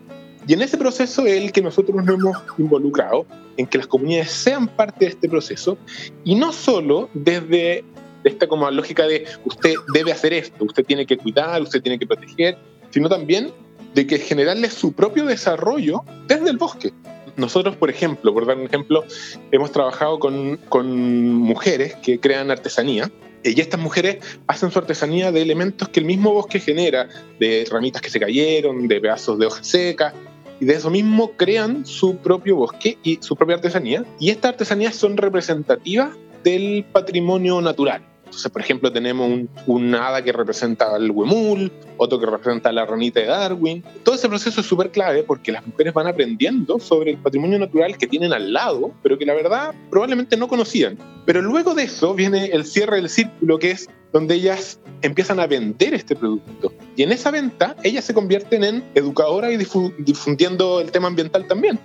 Y 0.46 0.54
en 0.54 0.62
ese 0.62 0.76
proceso 0.76 1.24
es 1.26 1.40
el 1.40 1.52
que 1.52 1.62
nosotros 1.62 2.04
nos 2.04 2.18
hemos 2.18 2.36
involucrado, 2.58 3.26
en 3.56 3.66
que 3.66 3.78
las 3.78 3.86
comunidades 3.86 4.30
sean 4.30 4.66
parte 4.66 5.04
de 5.04 5.10
este 5.12 5.28
proceso, 5.28 5.78
y 6.24 6.34
no 6.34 6.52
solo 6.52 7.08
desde 7.14 7.84
esta 8.24 8.46
como 8.46 8.70
lógica 8.70 9.06
de 9.06 9.26
usted 9.44 9.74
debe 9.94 10.12
hacer 10.12 10.32
esto, 10.32 10.64
usted 10.64 10.84
tiene 10.84 11.06
que 11.06 11.16
cuidar, 11.16 11.60
usted 11.62 11.82
tiene 11.82 11.98
que 11.98 12.06
proteger, 12.06 12.58
sino 12.90 13.08
también 13.08 13.52
de 13.94 14.06
que 14.06 14.18
generarle 14.18 14.70
su 14.70 14.92
propio 14.92 15.24
desarrollo 15.26 16.02
desde 16.26 16.50
el 16.50 16.56
bosque. 16.56 16.92
Nosotros, 17.36 17.76
por 17.76 17.90
ejemplo, 17.90 18.32
por 18.34 18.46
dar 18.46 18.56
un 18.56 18.66
ejemplo, 18.66 19.04
hemos 19.50 19.72
trabajado 19.72 20.18
con, 20.18 20.58
con 20.68 21.34
mujeres 21.34 21.94
que 21.96 22.20
crean 22.20 22.50
artesanía 22.50 23.10
y 23.42 23.60
estas 23.60 23.80
mujeres 23.80 24.18
hacen 24.46 24.70
su 24.70 24.78
artesanía 24.78 25.32
de 25.32 25.42
elementos 25.42 25.88
que 25.88 26.00
el 26.00 26.06
mismo 26.06 26.32
bosque 26.32 26.60
genera, 26.60 27.08
de 27.40 27.66
ramitas 27.70 28.02
que 28.02 28.10
se 28.10 28.20
cayeron, 28.20 28.86
de 28.86 29.00
pedazos 29.00 29.38
de 29.38 29.46
hojas 29.46 29.66
secas, 29.66 30.14
y 30.60 30.64
de 30.64 30.74
eso 30.74 30.90
mismo 30.90 31.32
crean 31.32 31.84
su 31.84 32.18
propio 32.18 32.54
bosque 32.54 32.96
y 33.02 33.18
su 33.20 33.34
propia 33.34 33.56
artesanía. 33.56 34.04
Y 34.20 34.30
estas 34.30 34.52
artesanías 34.52 34.94
son 34.94 35.16
representativas 35.16 36.16
del 36.44 36.84
patrimonio 36.92 37.60
natural. 37.60 38.02
Entonces, 38.32 38.50
por 38.50 38.62
ejemplo, 38.62 38.90
tenemos 38.90 39.46
un, 39.66 39.94
hada 39.94 40.24
que 40.24 40.32
representa 40.32 40.94
al 40.94 41.10
huemul, 41.10 41.70
otro 41.98 42.18
que 42.18 42.24
representa 42.24 42.72
la 42.72 42.86
ranita 42.86 43.20
de 43.20 43.26
Darwin. 43.26 43.84
Todo 44.04 44.14
ese 44.14 44.26
proceso 44.26 44.62
es 44.62 44.66
súper 44.66 44.90
clave 44.90 45.22
porque 45.22 45.52
las 45.52 45.66
mujeres 45.66 45.92
van 45.92 46.06
aprendiendo 46.06 46.78
sobre 46.78 47.10
el 47.10 47.18
patrimonio 47.18 47.58
natural 47.58 47.98
que 47.98 48.06
tienen 48.06 48.32
al 48.32 48.50
lado, 48.54 48.92
pero 49.02 49.18
que 49.18 49.26
la 49.26 49.34
verdad 49.34 49.74
probablemente 49.90 50.38
no 50.38 50.48
conocían. 50.48 50.96
Pero 51.26 51.42
luego 51.42 51.74
de 51.74 51.82
eso 51.82 52.14
viene 52.14 52.46
el 52.46 52.64
cierre 52.64 52.96
del 52.96 53.10
círculo, 53.10 53.58
que 53.58 53.72
es 53.72 53.90
donde 54.14 54.36
ellas 54.36 54.80
empiezan 55.02 55.38
a 55.38 55.46
vender 55.46 55.92
este 55.92 56.16
producto. 56.16 56.72
Y 56.96 57.02
en 57.02 57.12
esa 57.12 57.30
venta, 57.30 57.76
ellas 57.82 58.06
se 58.06 58.14
convierten 58.14 58.64
en 58.64 58.82
educadoras 58.94 59.52
y 59.52 59.58
difundiendo 60.02 60.80
el 60.80 60.90
tema 60.90 61.08
ambiental 61.08 61.46
también. 61.46 61.78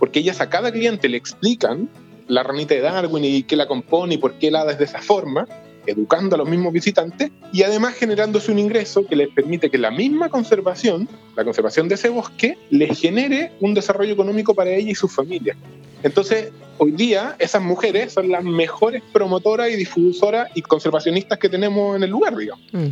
Porque 0.00 0.18
ellas 0.18 0.40
a 0.40 0.50
cada 0.50 0.72
cliente 0.72 1.08
le 1.08 1.18
explican 1.18 1.88
la 2.26 2.42
ranita 2.42 2.74
de 2.74 2.80
Darwin 2.80 3.24
y 3.24 3.44
qué 3.44 3.54
la 3.54 3.68
compone 3.68 4.14
y 4.14 4.18
por 4.18 4.34
qué 4.34 4.50
la 4.50 4.62
hada 4.62 4.72
es 4.72 4.78
de 4.78 4.86
esa 4.86 5.00
forma 5.00 5.46
educando 5.86 6.34
a 6.34 6.38
los 6.38 6.48
mismos 6.48 6.72
visitantes 6.72 7.30
y 7.52 7.62
además 7.62 7.94
generándose 7.94 8.52
un 8.52 8.58
ingreso 8.58 9.06
que 9.06 9.16
les 9.16 9.28
permite 9.28 9.70
que 9.70 9.78
la 9.78 9.90
misma 9.90 10.28
conservación, 10.28 11.08
la 11.36 11.44
conservación 11.44 11.88
de 11.88 11.94
ese 11.96 12.08
bosque, 12.08 12.58
les 12.70 12.98
genere 12.98 13.52
un 13.60 13.74
desarrollo 13.74 14.12
económico 14.12 14.54
para 14.54 14.70
ella 14.70 14.90
y 14.90 14.94
su 14.94 15.08
familia. 15.08 15.56
Entonces, 16.02 16.52
hoy 16.78 16.92
día 16.92 17.34
esas 17.38 17.62
mujeres 17.62 18.12
son 18.12 18.30
las 18.30 18.44
mejores 18.44 19.02
promotoras 19.12 19.70
y 19.70 19.76
difusoras 19.76 20.50
y 20.54 20.62
conservacionistas 20.62 21.38
que 21.38 21.48
tenemos 21.48 21.96
en 21.96 22.02
el 22.02 22.10
lugar, 22.10 22.36
digamos. 22.36 22.64
Mm. 22.72 22.88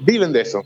Viven 0.00 0.32
de 0.32 0.40
eso. 0.40 0.64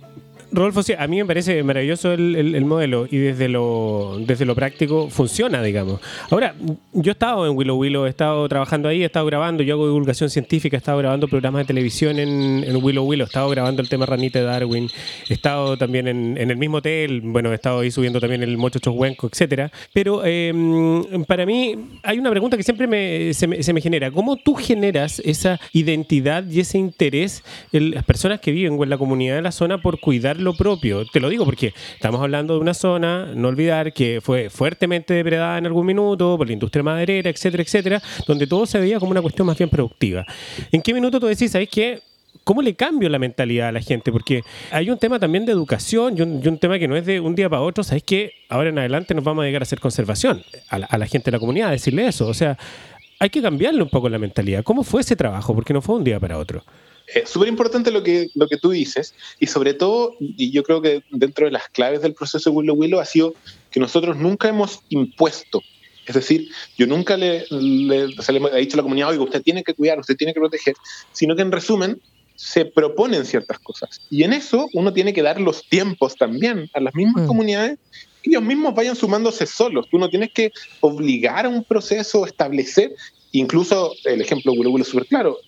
Rodolfo, 0.53 0.83
sí, 0.83 0.95
a 0.99 1.07
mí 1.07 1.19
me 1.19 1.27
parece 1.27 1.63
maravilloso 1.63 2.13
el, 2.13 2.65
modelo 2.65 3.07
y 3.11 3.19
desde 3.19 3.49
lo, 3.49 4.19
desde 4.21 4.45
lo 4.45 4.55
práctico 4.55 5.09
funciona, 5.09 5.63
digamos. 5.63 6.01
Ahora, 6.31 6.55
yo 6.93 7.11
he 7.11 7.13
estado 7.13 7.47
en 7.47 7.57
Willow 7.57 7.77
Willow, 7.77 8.07
he 8.07 8.09
estado 8.09 8.49
trabajando 8.49 8.89
ahí, 8.89 9.03
he 9.03 9.07
estado 9.07 9.27
grabando, 9.27 9.63
yo 9.63 9.75
hago 9.75 9.87
divulgación 9.87 10.29
científica, 10.29 10.77
he 10.77 10.79
estado 10.79 10.99
grabando 10.99 11.29
programas 11.29 11.63
de 11.63 11.67
televisión 11.67 12.19
en, 12.19 12.65
en 12.65 12.77
Willow 12.83 13.05
Willow, 13.05 13.25
he 13.25 13.29
estado 13.29 13.49
grabando 13.49 13.81
el 13.81 13.89
tema 13.89 14.07
Ranita 14.07 14.41
de 14.41 14.45
Darwin, 14.45 14.89
he 15.29 15.35
estado 15.35 15.77
también 15.77 16.09
en, 16.09 16.37
el 16.37 16.57
mismo 16.57 16.79
hotel, 16.79 17.21
bueno, 17.23 17.53
he 17.53 17.55
estado 17.55 17.81
ahí 17.81 17.91
subiendo 17.91 18.21
también 18.21 18.43
el 18.43 18.57
Mocho 18.59 18.79
Chohuenco, 18.79 19.29
etcétera. 19.29 19.71
Pero 19.93 20.25
em, 20.25 21.25
para 21.27 21.47
mí 21.47 21.77
hay 22.03 22.19
una 22.19 22.31
pregunta 22.31 22.57
que 22.57 22.63
siempre 22.63 22.87
me, 22.87 23.33
se, 23.35 23.47
me, 23.47 23.81
genera. 23.81 24.11
¿Cómo 24.11 24.37
tú 24.37 24.55
generas 24.55 25.21
esa 25.25 25.61
identidad 25.73 26.45
y 26.49 26.61
ese 26.61 26.79
interés 26.79 27.45
en 27.73 27.93
las 27.93 28.05
personas 28.05 28.41
que 28.41 28.51
viven 28.51 28.81
en 28.83 28.91
la 28.91 28.99
comunidad 28.99 29.37
de 29.37 29.43
la 29.43 29.53
zona 29.53 29.79
por 29.79 30.01
cuidar 30.01 30.40
lo 30.43 30.55
propio. 30.55 31.05
Te 31.05 31.21
lo 31.21 31.29
digo 31.29 31.45
porque 31.45 31.75
estamos 31.95 32.21
hablando 32.21 32.55
de 32.55 32.61
una 32.61 32.75
zona, 32.75 33.33
no 33.35 33.49
olvidar 33.49 33.93
que 33.93 34.21
fue 34.23 34.51
fuertemente 34.51 35.15
depredada 35.15 35.59
en 35.59 35.67
algún 35.67 35.87
minuto 35.87 36.37
por 36.37 36.47
la 36.47 36.53
industria 36.53 36.83
maderera, 36.83 37.31
etcétera, 37.31 37.63
etcétera, 37.63 38.03
donde 38.27 38.47
todo 38.47 38.67
se 38.67 38.79
veía 38.79 38.99
como 38.99 39.13
una 39.13 39.23
cuestión 39.23 39.47
más 39.47 39.59
bien 39.59 39.71
productiva. 39.71 40.27
¿En 40.73 40.83
qué 40.83 40.95
minuto 40.95 41.21
tú 41.21 41.27
decís, 41.27 41.51
sabes 41.51 41.69
qué? 41.69 42.01
¿Cómo 42.45 42.63
le 42.63 42.75
cambio 42.75 43.09
la 43.09 43.19
mentalidad 43.19 43.69
a 43.69 43.73
la 43.73 43.81
gente? 43.81 44.11
Porque 44.11 44.43
hay 44.71 44.91
un 44.91 44.99
tema 44.99 45.19
también 45.19 45.45
de 45.45 45.53
educación 45.53 46.17
y 46.17 46.23
un, 46.23 46.59
tema 46.59 46.79
que 46.79 46.89
no 46.89 46.97
es 46.97 47.05
de 47.05 47.21
un 47.21 47.35
día 47.35 47.49
para 47.49 47.63
otro. 47.63 47.85
¿Sabes 47.85 48.03
que 48.03 48.33
Ahora 48.49 48.71
en 48.71 48.79
adelante 48.79 49.15
nos 49.15 49.23
vamos 49.23 49.43
a 49.43 49.47
llegar 49.47 49.63
a 49.63 49.65
hacer 49.65 49.79
conservación 49.79 50.43
a 50.69 50.79
la, 50.79 50.87
a 50.87 50.99
la 50.99 51.07
gente 51.07 51.31
de 51.31 51.37
la 51.37 51.39
comunidad, 51.39 51.71
decirle 51.71 52.07
eso. 52.07 52.27
O 52.27 52.35
sea, 52.35 52.59
hay 53.21 53.31
que 53.31 53.43
cambiarle 53.43 53.83
un 53.83 53.91
poco 53.91 54.09
la 54.09 54.19
mentalidad. 54.19 54.65
¿Cómo 54.65 54.83
fue 54.83 55.03
ese 55.03 55.15
trabajo? 55.15 55.55
Porque 55.55 55.73
no 55.73 55.83
fue 55.83 55.97
un 55.97 56.05
día 56.05 56.19
para 56.19 56.39
otro. 56.39 56.65
Es 57.15 57.29
súper 57.29 57.49
importante 57.49 57.91
lo 57.91 58.03
que, 58.03 58.29
lo 58.35 58.47
que 58.47 58.57
tú 58.57 58.71
dices 58.71 59.15
y 59.39 59.47
sobre 59.47 59.75
todo, 59.75 60.15
y 60.21 60.51
yo 60.51 60.63
creo 60.63 60.81
que 60.81 61.03
dentro 61.11 61.47
de 61.47 61.53
las 61.53 61.69
claves 61.69 62.03
del 62.03 62.15
proceso 62.15 62.51
de 62.51 62.57
Willow 62.57 62.77
Willow 62.77 63.01
ha 63.01 63.05
sido 63.05 63.35
que 63.71 63.81
nosotros 63.81 64.17
nunca 64.17 64.49
hemos 64.49 64.81
impuesto. 64.89 65.63
Es 66.07 66.15
decir, 66.15 66.49
yo 66.77 66.87
nunca 66.87 67.17
le, 67.17 67.45
le, 67.51 68.05
he 68.05 68.61
dicho 68.61 68.75
a 68.75 68.79
la 68.79 68.83
comunidad, 68.83 69.11
oiga, 69.11 69.23
usted 69.23 69.43
tiene 69.43 69.63
que 69.63 69.75
cuidar, 69.75 69.99
usted 69.99 70.17
tiene 70.17 70.35
que 70.35 70.41
proteger, 70.41 70.75
sino 71.13 71.37
que 71.37 71.43
en 71.43 71.53
resumen 71.53 72.01
se 72.35 72.65
proponen 72.65 73.27
ciertas 73.27 73.59
cosas. 73.59 74.01
Y 74.09 74.23
en 74.23 74.33
eso 74.33 74.69
uno 74.73 74.93
tiene 74.93 75.13
que 75.13 75.23
dar 75.23 75.41
los 75.41 75.69
tiempos 75.69 76.17
también 76.17 76.71
a 76.73 76.81
las 76.81 76.95
mismas 76.95 77.25
mm. 77.25 77.27
comunidades 77.27 77.79
que 78.23 78.31
ellos 78.31 78.43
mismos 78.43 78.75
vayan 78.75 78.97
sumándose 78.97 79.47
solos. 79.47 79.87
Tú 79.91 79.99
no 79.99 80.09
tienes 80.09 80.31
que 80.33 80.51
obligar 80.81 81.47
a 81.47 81.49
un 81.49 81.65
proceso, 81.65 82.27
establecer, 82.27 82.93
Incluso 83.33 83.93
el 84.05 84.21
ejemplo 84.21 84.53
de 84.53 84.81
es 84.81 84.89
súper 84.89 85.07
claro. 85.07 85.39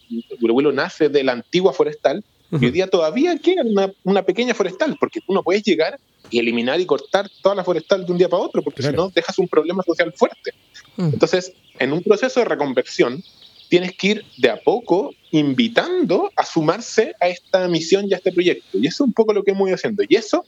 Huilo 0.40 0.72
nace 0.72 1.08
de 1.08 1.24
la 1.24 1.32
antigua 1.32 1.72
forestal 1.72 2.24
y 2.50 2.66
hoy 2.66 2.70
día 2.70 2.86
todavía 2.86 3.38
queda 3.38 3.62
una, 4.04 4.22
pequeña 4.22 4.54
forestal, 4.54 4.96
porque 5.00 5.20
tú 5.20 5.32
no 5.32 5.42
puedes 5.42 5.62
llegar 5.62 5.98
y 6.30 6.38
eliminar 6.38 6.80
y 6.80 6.86
cortar 6.86 7.30
toda 7.42 7.54
la 7.54 7.64
forestal 7.64 8.04
de 8.04 8.12
un 8.12 8.18
día 8.18 8.28
para 8.28 8.42
otro, 8.42 8.62
porque 8.62 8.82
si 8.82 8.92
no 8.92 9.08
dejas 9.08 9.38
un 9.38 9.48
problema 9.48 9.82
social 9.82 10.12
fuerte. 10.12 10.52
Entonces, 10.98 11.54
en 11.78 11.92
un 11.92 12.02
proceso 12.02 12.40
de 12.40 12.46
reconversión, 12.46 13.22
tienes 13.68 13.96
que 13.96 14.06
ir 14.08 14.24
de 14.36 14.50
a 14.50 14.60
poco 14.60 15.14
invitando 15.30 16.30
a 16.36 16.44
sumarse 16.44 17.14
a 17.20 17.28
esta 17.28 17.66
misión 17.68 18.06
y 18.06 18.12
a 18.12 18.18
este 18.18 18.30
proyecto. 18.30 18.76
Y 18.76 18.86
eso 18.86 19.02
es 19.04 19.08
un 19.08 19.14
poco 19.14 19.32
lo 19.32 19.42
que 19.42 19.52
hemos 19.52 19.66
ido 19.66 19.76
haciendo. 19.76 20.02
Y 20.06 20.14
eso 20.14 20.44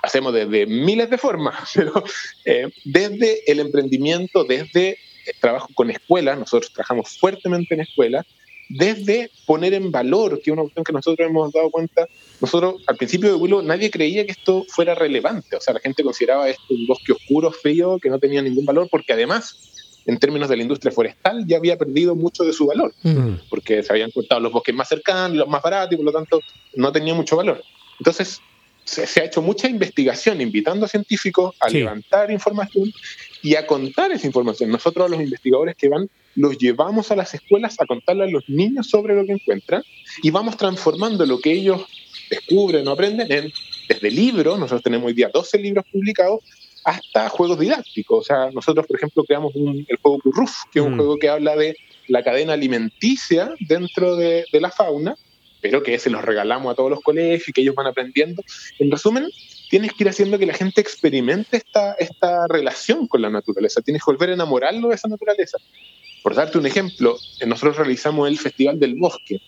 hacemos 0.00 0.32
desde 0.32 0.64
miles 0.66 1.10
de 1.10 1.18
formas, 1.18 1.70
pero 1.74 2.04
eh, 2.44 2.70
desde 2.84 3.50
el 3.50 3.58
emprendimiento, 3.58 4.44
desde 4.44 4.98
trabajo 5.40 5.68
con 5.74 5.90
escuelas, 5.90 6.38
nosotros 6.38 6.72
trabajamos 6.72 7.18
fuertemente 7.18 7.74
en 7.74 7.80
escuelas, 7.80 8.26
desde 8.68 9.30
poner 9.46 9.74
en 9.74 9.90
valor, 9.90 10.40
que 10.42 10.50
es 10.50 10.52
una 10.52 10.62
cuestión 10.62 10.84
que 10.84 10.92
nosotros 10.92 11.28
hemos 11.28 11.52
dado 11.52 11.70
cuenta, 11.70 12.06
nosotros 12.40 12.82
al 12.86 12.96
principio 12.96 13.30
de 13.30 13.34
Willow 13.34 13.62
nadie 13.62 13.90
creía 13.90 14.26
que 14.26 14.32
esto 14.32 14.64
fuera 14.68 14.94
relevante, 14.94 15.56
o 15.56 15.60
sea, 15.60 15.74
la 15.74 15.80
gente 15.80 16.02
consideraba 16.02 16.48
esto 16.48 16.62
un 16.68 16.86
bosque 16.86 17.12
oscuro, 17.12 17.50
frío, 17.50 17.98
que 17.98 18.10
no 18.10 18.18
tenía 18.18 18.42
ningún 18.42 18.66
valor, 18.66 18.88
porque 18.90 19.14
además, 19.14 20.02
en 20.04 20.18
términos 20.18 20.48
de 20.48 20.56
la 20.56 20.62
industria 20.62 20.92
forestal, 20.92 21.46
ya 21.46 21.56
había 21.56 21.78
perdido 21.78 22.14
mucho 22.14 22.44
de 22.44 22.52
su 22.52 22.66
valor, 22.66 22.92
mm. 23.02 23.48
porque 23.48 23.82
se 23.82 23.92
habían 23.92 24.10
cortado 24.10 24.40
los 24.40 24.52
bosques 24.52 24.74
más 24.74 24.88
cercanos, 24.88 25.36
los 25.36 25.48
más 25.48 25.62
baratos, 25.62 25.94
y 25.94 25.96
por 25.96 26.04
lo 26.04 26.12
tanto 26.12 26.40
no 26.74 26.92
tenía 26.92 27.14
mucho 27.14 27.36
valor. 27.36 27.62
Entonces, 27.98 28.40
se, 28.88 29.20
ha 29.20 29.24
hecho 29.24 29.42
mucha 29.42 29.68
investigación 29.68 30.40
invitando 30.40 30.86
a 30.86 30.88
científicos 30.88 31.54
a 31.60 31.68
levantar 31.68 32.30
información 32.30 32.90
y 33.42 33.54
a 33.54 33.66
contar 33.66 34.12
esa 34.12 34.26
información. 34.26 34.70
Nosotros 34.70 35.10
los 35.10 35.20
investigadores 35.20 35.76
que 35.76 35.88
van 35.88 36.08
los 36.34 36.58
llevamos 36.58 37.10
a 37.10 37.16
las 37.16 37.34
escuelas 37.34 37.76
a 37.80 37.86
contarle 37.86 38.24
a 38.24 38.28
los 38.28 38.48
niños 38.48 38.88
sobre 38.88 39.14
lo 39.14 39.24
que 39.24 39.32
encuentran 39.32 39.82
y 40.22 40.30
vamos 40.30 40.56
transformando 40.56 41.26
lo 41.26 41.40
que 41.40 41.52
ellos 41.52 41.84
descubren 42.30 42.86
o 42.86 42.92
aprenden 42.92 43.30
en, 43.32 43.52
desde 43.88 44.10
libros, 44.10 44.58
nosotros 44.58 44.82
tenemos 44.82 45.06
hoy 45.06 45.14
día 45.14 45.30
12 45.32 45.58
libros 45.58 45.84
publicados, 45.90 46.40
hasta 46.84 47.28
juegos 47.28 47.58
didácticos. 47.58 48.20
O 48.20 48.22
sea, 48.22 48.50
nosotros, 48.52 48.86
por 48.86 48.96
ejemplo, 48.96 49.24
creamos 49.24 49.52
el 49.54 49.96
juego 50.00 50.18
Curruf, 50.20 50.52
que 50.72 50.78
es 50.78 50.84
un 50.84 50.94
mm. 50.94 50.96
juego 50.96 51.16
que 51.18 51.28
habla 51.28 51.56
de 51.56 51.76
la 52.06 52.22
cadena 52.22 52.54
alimenticia 52.54 53.52
dentro 53.60 54.16
de, 54.16 54.44
de 54.52 54.60
la 54.60 54.70
fauna, 54.70 55.16
pero 55.60 55.82
que 55.82 55.98
se 55.98 56.10
los 56.10 56.24
regalamos 56.24 56.72
a 56.72 56.74
todos 56.74 56.90
los 56.90 57.00
colegios 57.00 57.48
y 57.48 57.52
que 57.52 57.62
ellos 57.62 57.74
van 57.74 57.86
aprendiendo. 57.86 58.42
En 58.78 58.90
resumen, 58.90 59.28
tienes 59.68 59.92
que 59.92 60.04
ir 60.04 60.08
haciendo 60.08 60.38
que 60.38 60.46
la 60.46 60.54
gente 60.54 60.80
experimente 60.80 61.58
esta, 61.58 61.92
esta 61.94 62.46
relación 62.48 63.06
con 63.06 63.22
la 63.22 63.30
naturaleza, 63.30 63.82
tienes 63.82 64.02
que 64.02 64.10
volver 64.10 64.30
a 64.30 64.34
enamorarlo 64.34 64.88
de 64.88 64.94
esa 64.94 65.08
naturaleza. 65.08 65.58
Por 66.22 66.34
darte 66.34 66.58
un 66.58 66.66
ejemplo, 66.66 67.16
nosotros 67.46 67.76
realizamos 67.76 68.28
el 68.28 68.38
Festival 68.38 68.78
del 68.78 68.94
Bosque, 68.96 69.40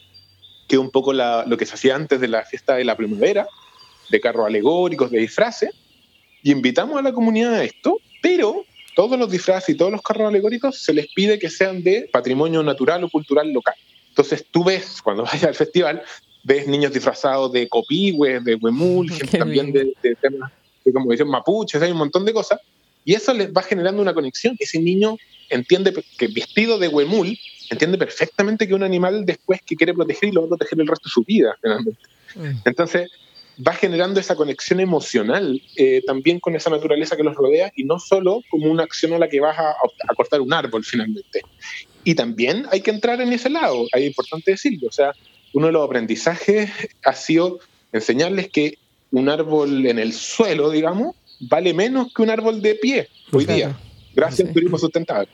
que 0.69 0.77
es 0.77 0.81
un 0.81 0.91
poco 0.91 1.13
lo 1.13 1.57
que 1.57 1.67
se 1.67 1.75
hacía 1.75 1.97
antes 1.97 2.21
de 2.21 2.29
la 2.29 2.45
fiesta 2.45 2.77
de 2.77 2.85
la 2.85 2.97
primavera, 2.97 3.47
de 4.11 4.21
carros 4.21 4.47
alegóricos, 4.47 5.11
de 5.11 5.19
disfraces, 5.19 5.71
y 6.43 6.53
invitamos 6.53 6.99
a 6.99 7.03
la 7.03 7.13
comunidad 7.13 7.55
a 7.55 7.65
esto, 7.65 7.99
pero 8.23 8.65
todos 8.95 9.19
los 9.19 9.31
disfraces 9.31 9.75
y 9.75 9.77
todos 9.77 9.93
los 9.93 10.03
carros 10.03 10.29
alegóricos 10.29 10.83
se 10.83 10.93
les 10.93 11.09
pide 11.13 11.39
que 11.39 11.51
sean 11.51 11.83
de 11.83 12.09
patrimonio 12.13 12.63
natural 12.63 13.03
o 13.05 13.09
cultural 13.09 13.53
local. 13.53 13.75
Entonces 14.09 14.47
tú 14.51 14.65
ves, 14.65 15.01
cuando 15.03 15.25
vayas 15.25 15.45
al 15.45 15.55
festival, 15.55 16.03
ves 16.51 16.67
niños 16.67 16.93
disfrazados 16.93 17.53
de 17.53 17.69
copihue, 17.69 18.41
de 18.41 18.57
huemul, 18.57 19.09
gente 19.19 19.39
también 19.39 19.73
de, 19.73 19.95
temas 20.21 20.51
de 20.85 20.93
como 20.93 21.11
dicen 21.13 21.29
mapuches, 21.29 21.81
hay 21.81 21.93
un 21.93 21.99
montón 21.99 22.25
de 22.25 22.33
cosas, 22.33 22.59
y 23.05 23.15
eso 23.15 23.33
les 23.33 23.53
va 23.53 23.63
generando 23.63 24.03
una 24.03 24.15
conexión. 24.15 24.57
Ese 24.59 24.81
niño 24.81 25.17
entiende 25.49 25.93
que 26.19 26.29
vestido 26.29 26.79
de 26.79 26.89
huemul, 26.89 27.39
entiende 27.71 27.99
perfectamente 27.99 28.67
que 28.67 28.75
un 28.75 28.83
animal 28.83 29.25
después 29.25 29.61
que 29.65 29.77
quiere 29.77 29.95
proteger 29.95 30.31
y 30.31 30.33
lo 30.33 30.41
va 30.43 30.47
a 30.47 30.49
proteger 30.51 30.81
el 30.81 30.89
resto 30.89 31.09
de 31.09 31.13
su 31.13 31.23
vida, 31.23 31.57
finalmente. 31.63 32.01
Mm. 32.35 32.51
Entonces, 32.65 33.11
va 33.67 33.73
generando 33.75 34.19
esa 34.19 34.35
conexión 34.35 34.81
emocional 34.81 35.63
eh, 35.77 36.03
también 36.07 36.41
con 36.41 36.57
esa 36.57 36.71
naturaleza 36.71 37.17
que 37.17 37.23
los 37.23 37.37
rodea 37.37 37.71
y 37.77 37.85
no 37.85 37.99
solo 37.99 38.43
como 38.51 38.71
una 38.71 38.85
acción 38.85 39.13
a 39.13 39.19
la 39.19 39.29
que 39.29 39.41
vas 39.41 39.59
a, 39.59 39.71
a, 39.71 40.15
cortar 40.17 40.41
un 40.41 40.53
árbol 40.53 40.85
finalmente. 40.85 41.43
Y 42.05 42.15
también 42.15 42.67
hay 42.71 42.81
que 42.81 42.91
entrar 42.91 43.21
en 43.21 43.33
ese 43.33 43.51
lado, 43.51 43.87
es 43.93 44.07
importante 44.07 44.53
decirlo, 44.53 44.89
o 44.89 44.93
sea, 44.93 45.13
uno 45.53 45.67
de 45.67 45.73
los 45.73 45.85
aprendizajes 45.85 46.71
ha 47.05 47.13
sido 47.13 47.59
enseñarles 47.93 48.51
que 48.51 48.79
un 49.11 49.29
árbol 49.29 49.87
en 49.87 49.99
el 49.99 50.13
suelo, 50.13 50.71
digamos, 50.71 51.17
vale 51.41 51.75
menos 51.75 52.13
que 52.15 52.23
un 52.23 52.31
árbol 52.31 52.63
de 52.63 52.75
pie 52.77 53.09
hoy 53.33 53.45
día, 53.45 53.77
gracias 54.15 54.49
al 54.49 54.55
turismo 54.55 54.79
sustentable. 54.79 55.29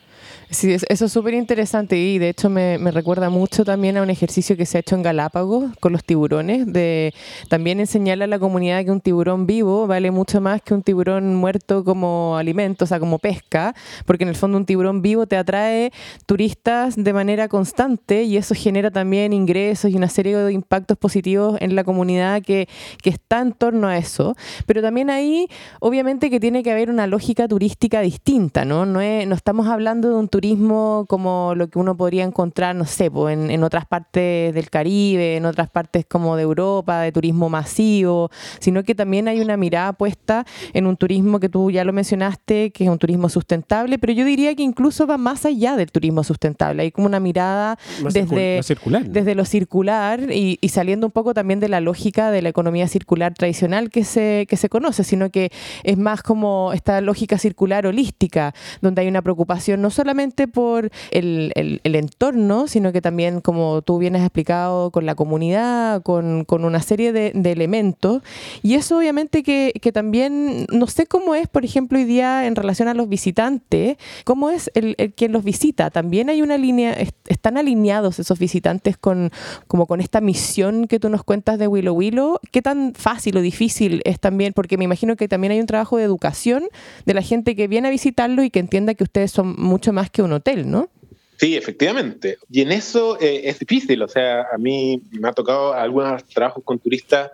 Sí, 0.48 0.72
eso 0.72 1.04
es 1.06 1.12
súper 1.12 1.34
interesante 1.34 1.98
y 1.98 2.18
de 2.18 2.28
hecho 2.28 2.48
me, 2.48 2.78
recuerda 2.92 3.30
mucho 3.30 3.64
también 3.64 3.96
a 3.96 4.02
un 4.02 4.10
ejercicio 4.10 4.56
que 4.56 4.64
se 4.64 4.78
ha 4.78 4.80
hecho 4.80 4.94
en 4.94 5.02
Galápagos 5.02 5.76
con 5.80 5.92
los 5.92 6.04
tiburones, 6.04 6.72
de 6.72 7.12
también 7.48 7.80
enseñarle 7.80 8.24
a 8.24 8.26
la 8.28 8.38
comunidad 8.38 8.84
que 8.84 8.92
un 8.92 9.00
tiburón 9.00 9.46
vivo 9.48 9.88
vale 9.88 10.12
mucho 10.12 10.40
más 10.40 10.62
que 10.62 10.72
un 10.72 10.82
tiburón 10.82 11.34
muerto 11.34 11.82
como 11.82 12.36
alimento, 12.36 12.84
o 12.84 12.86
sea, 12.86 13.00
como 13.00 13.18
pesca, 13.18 13.74
porque 14.04 14.22
en 14.22 14.28
el 14.28 14.36
fondo 14.36 14.56
un 14.56 14.66
tiburón 14.66 15.02
vivo 15.02 15.26
te 15.26 15.36
atrae 15.36 15.92
turistas 16.26 16.94
de 16.96 17.12
manera 17.12 17.48
constante 17.48 18.22
y 18.22 18.36
eso 18.36 18.54
genera 18.54 18.92
también 18.92 19.32
ingresos 19.32 19.90
y 19.90 19.96
una 19.96 20.08
serie 20.08 20.36
de 20.36 20.52
impactos 20.52 20.96
positivos 20.96 21.56
en 21.60 21.74
la 21.74 21.82
comunidad 21.82 22.40
que, 22.40 22.68
que 23.02 23.10
está 23.10 23.40
en 23.40 23.50
torno 23.50 23.88
a 23.88 23.98
eso. 23.98 24.36
Pero 24.64 24.80
también 24.80 25.10
ahí, 25.10 25.48
obviamente 25.80 26.30
que 26.30 26.38
tiene 26.38 26.62
que 26.62 26.70
haber 26.70 26.88
una 26.88 27.08
lógica 27.08 27.48
turística 27.48 28.00
distinta, 28.00 28.64
¿no? 28.64 28.86
No, 28.86 29.00
no 29.00 29.34
estamos 29.34 29.66
hablando 29.66 30.08
de 30.08 30.14
un 30.14 30.28
turismo 30.36 31.06
como 31.08 31.54
lo 31.56 31.70
que 31.70 31.78
uno 31.78 31.96
podría 31.96 32.22
encontrar, 32.22 32.76
no 32.76 32.84
sé, 32.84 33.06
en, 33.06 33.50
en, 33.50 33.64
otras 33.64 33.86
partes 33.86 34.52
del 34.52 34.68
Caribe, 34.68 35.36
en 35.36 35.46
otras 35.46 35.70
partes 35.70 36.04
como 36.04 36.36
de 36.36 36.42
Europa, 36.42 37.00
de 37.00 37.10
turismo 37.10 37.48
masivo, 37.48 38.28
sino 38.58 38.82
que 38.82 38.94
también 38.94 39.28
hay 39.28 39.40
una 39.40 39.56
mirada 39.56 39.94
puesta 39.94 40.44
en 40.74 40.86
un 40.86 40.98
turismo 40.98 41.40
que 41.40 41.48
tú 41.48 41.70
ya 41.70 41.84
lo 41.84 41.94
mencionaste, 41.94 42.70
que 42.70 42.84
es 42.84 42.90
un 42.90 42.98
turismo 42.98 43.30
sustentable, 43.30 43.98
pero 43.98 44.12
yo 44.12 44.26
diría 44.26 44.54
que 44.54 44.62
incluso 44.62 45.06
va 45.06 45.16
más 45.16 45.46
allá 45.46 45.74
del 45.74 45.90
turismo 45.90 46.22
sustentable. 46.22 46.82
Hay 46.82 46.90
como 46.90 47.06
una 47.06 47.18
mirada 47.18 47.78
desde, 48.12 48.62
circular, 48.62 49.06
desde 49.06 49.34
lo 49.34 49.46
circular 49.46 50.30
y, 50.30 50.58
y, 50.60 50.68
saliendo 50.68 51.06
un 51.06 51.12
poco 51.12 51.32
también 51.32 51.60
de 51.60 51.70
la 51.70 51.80
lógica 51.80 52.30
de 52.30 52.42
la 52.42 52.50
economía 52.50 52.88
circular 52.88 53.32
tradicional 53.32 53.88
que 53.88 54.04
se, 54.04 54.44
que 54.50 54.58
se 54.58 54.68
conoce, 54.68 55.02
sino 55.02 55.30
que 55.30 55.50
es 55.82 55.96
más 55.96 56.22
como 56.22 56.74
esta 56.74 57.00
lógica 57.00 57.38
circular 57.38 57.86
holística, 57.86 58.52
donde 58.82 59.00
hay 59.00 59.08
una 59.08 59.22
preocupación 59.22 59.80
no 59.80 59.88
solamente 59.88 60.25
por 60.30 60.90
el, 61.10 61.52
el, 61.54 61.94
entorno, 61.94 62.66
sino 62.66 62.92
que 62.92 63.00
también, 63.00 63.40
como 63.40 63.82
tú 63.82 63.98
bien 63.98 64.16
has 64.16 64.22
explicado, 64.22 64.90
con 64.90 65.06
la 65.06 65.14
comunidad, 65.14 66.02
con, 66.02 66.44
con 66.44 66.64
una 66.64 66.82
serie 66.82 67.12
de, 67.12 67.32
de, 67.34 67.52
elementos. 67.52 68.22
Y 68.62 68.74
eso 68.74 68.98
obviamente 68.98 69.42
que, 69.42 69.72
que, 69.80 69.92
también, 69.92 70.66
no 70.72 70.86
sé 70.86 71.06
cómo 71.06 71.34
es, 71.34 71.48
por 71.48 71.64
ejemplo, 71.64 71.98
hoy 71.98 72.04
día 72.04 72.46
en 72.46 72.56
relación 72.56 72.88
a 72.88 72.94
los 72.94 73.08
visitantes, 73.08 73.96
cómo 74.24 74.50
es 74.50 74.70
el, 74.74 74.94
el 74.98 75.14
quien 75.14 75.32
los 75.32 75.44
visita. 75.44 75.90
También 75.90 76.28
hay 76.28 76.42
una 76.42 76.58
línea, 76.58 76.96
están 77.26 77.56
alineados 77.56 78.18
esos 78.18 78.38
visitantes 78.38 78.96
con, 78.96 79.30
como 79.66 79.86
con 79.86 80.00
esta 80.00 80.20
misión 80.20 80.86
que 80.86 81.00
tú 81.00 81.08
nos 81.08 81.24
cuentas 81.24 81.58
de 81.58 81.66
Willow 81.66 81.94
Willow. 81.94 82.38
¿Qué 82.50 82.62
tan 82.62 82.94
fácil 82.94 83.36
o 83.36 83.40
difícil 83.40 84.02
es 84.04 84.20
también? 84.20 84.52
Porque 84.52 84.76
me 84.76 84.84
imagino 84.84 85.16
que 85.16 85.28
también 85.28 85.52
hay 85.52 85.60
un 85.60 85.66
trabajo 85.66 85.96
de 85.96 86.04
educación 86.04 86.64
de 87.04 87.14
la 87.14 87.22
gente 87.22 87.56
que 87.56 87.68
viene 87.68 87.88
a 87.88 87.90
visitarlo 87.90 88.42
y 88.42 88.50
que 88.50 88.58
entienda 88.58 88.94
que 88.94 89.04
ustedes 89.04 89.30
son 89.30 89.54
mucho 89.58 89.92
más 89.92 90.10
un 90.22 90.32
hotel, 90.32 90.70
¿no? 90.70 90.90
Sí, 91.38 91.56
efectivamente. 91.56 92.38
Y 92.50 92.62
en 92.62 92.72
eso 92.72 93.18
eh, 93.20 93.42
es 93.44 93.58
difícil. 93.58 94.02
O 94.02 94.08
sea, 94.08 94.46
a 94.52 94.58
mí 94.58 95.02
me 95.12 95.28
ha 95.28 95.32
tocado 95.32 95.74
algunos 95.74 96.24
trabajos 96.24 96.62
con 96.64 96.78
turistas. 96.78 97.30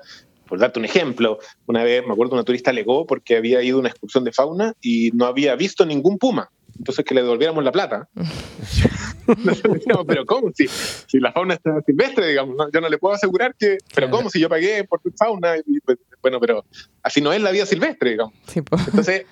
Por 0.46 0.58
darte 0.58 0.78
un 0.78 0.84
ejemplo, 0.84 1.38
una 1.66 1.82
vez 1.82 2.04
me 2.06 2.12
acuerdo 2.12 2.34
una 2.34 2.44
turista 2.44 2.70
alegó 2.70 3.06
porque 3.06 3.36
había 3.36 3.62
ido 3.62 3.78
a 3.78 3.80
una 3.80 3.88
excursión 3.88 4.22
de 4.24 4.32
fauna 4.32 4.74
y 4.82 5.10
no 5.12 5.24
había 5.24 5.56
visto 5.56 5.86
ningún 5.86 6.18
puma. 6.18 6.50
Entonces 6.76 7.04
que 7.04 7.14
le 7.14 7.22
devolviéramos 7.22 7.64
la 7.64 7.72
plata. 7.72 8.08
pero 10.06 10.26
¿cómo? 10.26 10.50
Si, 10.54 10.66
si, 10.68 11.20
la 11.20 11.32
fauna 11.32 11.54
está 11.54 11.80
silvestre, 11.86 12.28
digamos, 12.28 12.56
yo 12.72 12.80
no 12.80 12.88
le 12.88 12.98
puedo 12.98 13.14
asegurar 13.14 13.54
que, 13.58 13.78
pero 13.94 14.10
¿cómo? 14.10 14.28
Si 14.28 14.40
yo 14.40 14.48
pagué 14.48 14.84
por 14.84 15.00
fauna, 15.16 15.54
pues, 15.84 15.98
bueno, 16.20 16.40
pero 16.40 16.64
así 17.02 17.20
no 17.20 17.32
es 17.32 17.40
la 17.40 17.50
vida 17.50 17.64
silvestre, 17.64 18.10
digamos. 18.10 18.34
Entonces, 18.54 19.24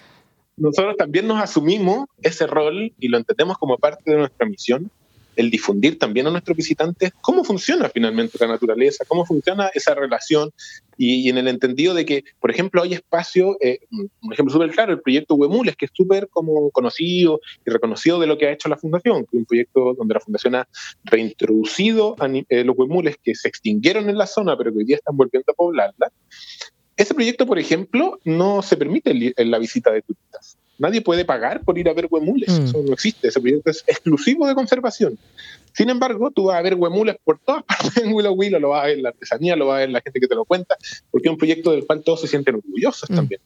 nosotros 0.61 0.97
también 0.97 1.27
nos 1.27 1.43
asumimos 1.43 2.07
ese 2.23 2.47
rol 2.47 2.93
y 2.99 3.09
lo 3.09 3.17
entendemos 3.19 3.59
como 3.59 3.79
parte 3.79 4.11
de 4.11 4.19
nuestra 4.19 4.47
misión, 4.47 4.91
el 5.37 5.51
difundir 5.51 5.99
también 5.99 6.27
a 6.27 6.31
nuestros 6.31 6.57
visitantes 6.57 7.13
cómo 7.21 7.45
funciona 7.45 7.89
finalmente 7.89 8.37
la 8.39 8.49
naturaleza, 8.49 9.05
cómo 9.07 9.25
funciona 9.25 9.71
esa 9.73 9.95
relación 9.95 10.51
y, 10.99 11.31
en 11.31 11.39
el 11.39 11.49
entendido 11.49 11.95
de 11.95 12.05
que, 12.05 12.25
por 12.41 12.51
ejemplo, 12.51 12.83
hay 12.83 12.93
espacio, 12.93 13.57
eh, 13.61 13.79
un 13.91 14.33
ejemplo 14.33 14.53
súper 14.53 14.71
claro, 14.71 14.93
el 14.93 15.01
proyecto 15.01 15.35
Huemules, 15.35 15.77
que 15.77 15.87
es 15.87 15.93
súper 15.95 16.29
como 16.29 16.71
conocido 16.71 17.41
y 17.67 17.71
reconocido 17.71 18.21
de 18.21 18.27
lo 18.27 18.37
que 18.37 18.49
ha 18.49 18.53
hecho 18.53 18.69
la 18.69 18.77
Fundación, 18.77 19.23
que 19.23 19.39
es 19.39 19.41
un 19.41 19.47
proyecto 19.47 19.95
donde 19.95 20.13
la 20.13 20.21
Fundación 20.21 20.57
ha 20.57 20.69
reintroducido 21.05 22.17
a, 22.19 22.27
eh, 22.27 22.65
los 22.65 22.77
huemules 22.77 23.17
que 23.23 23.35
se 23.35 23.49
extinguieron 23.49 24.11
en 24.11 24.19
la 24.19 24.27
zona, 24.27 24.59
pero 24.59 24.73
que 24.73 24.79
hoy 24.79 24.85
día 24.85 24.97
están 24.97 25.17
volviendo 25.17 25.51
a 25.51 25.55
poblarla. 25.55 26.13
Ese 27.01 27.15
proyecto, 27.15 27.47
por 27.47 27.59
ejemplo, 27.59 28.21
no 28.25 28.61
se 28.61 28.77
permite 28.77 29.35
la 29.39 29.59
visita 29.59 29.91
de 29.91 30.03
turistas. 30.03 30.59
Nadie 30.77 31.01
puede 31.01 31.25
pagar 31.25 31.63
por 31.65 31.79
ir 31.79 31.89
a 31.89 31.95
ver 31.95 32.09
huemules. 32.11 32.61
Mm. 32.61 32.65
Eso 32.65 32.83
no 32.87 32.93
existe. 32.93 33.29
Ese 33.29 33.41
proyecto 33.41 33.71
es 33.71 33.83
exclusivo 33.87 34.47
de 34.47 34.55
conservación. 34.55 35.19
Sin 35.73 35.89
embargo, 35.89 36.31
tú 36.31 36.45
vas 36.45 36.59
a 36.59 36.63
ver 36.63 36.75
huemules 36.75 37.17
por 37.25 37.39
todas 37.39 37.63
partes 37.69 37.97
en 37.97 38.13
Willow 38.13 38.35
Willow, 38.35 38.61
lo 38.61 38.69
vas 38.69 38.85
a 38.85 38.87
ver 38.89 38.99
la 38.99 39.09
artesanía, 39.09 39.57
lo 39.57 39.69
vas 39.69 39.77
a 39.77 39.79
ver 39.79 39.91
la 39.91 40.03
gente 40.03 40.21
que 40.21 40.29
te 40.29 40.35
lo 40.35 40.45
cuenta, 40.45 40.77
porque 41.11 41.29
es 41.29 41.33
un 41.33 41.39
proyecto 41.39 41.71
del 41.71 41.87
cual 41.87 42.03
todos 42.05 42.21
se 42.21 42.27
sienten 42.27 42.57
orgullosos 42.57 43.09
mm. 43.09 43.15
también. 43.15 43.41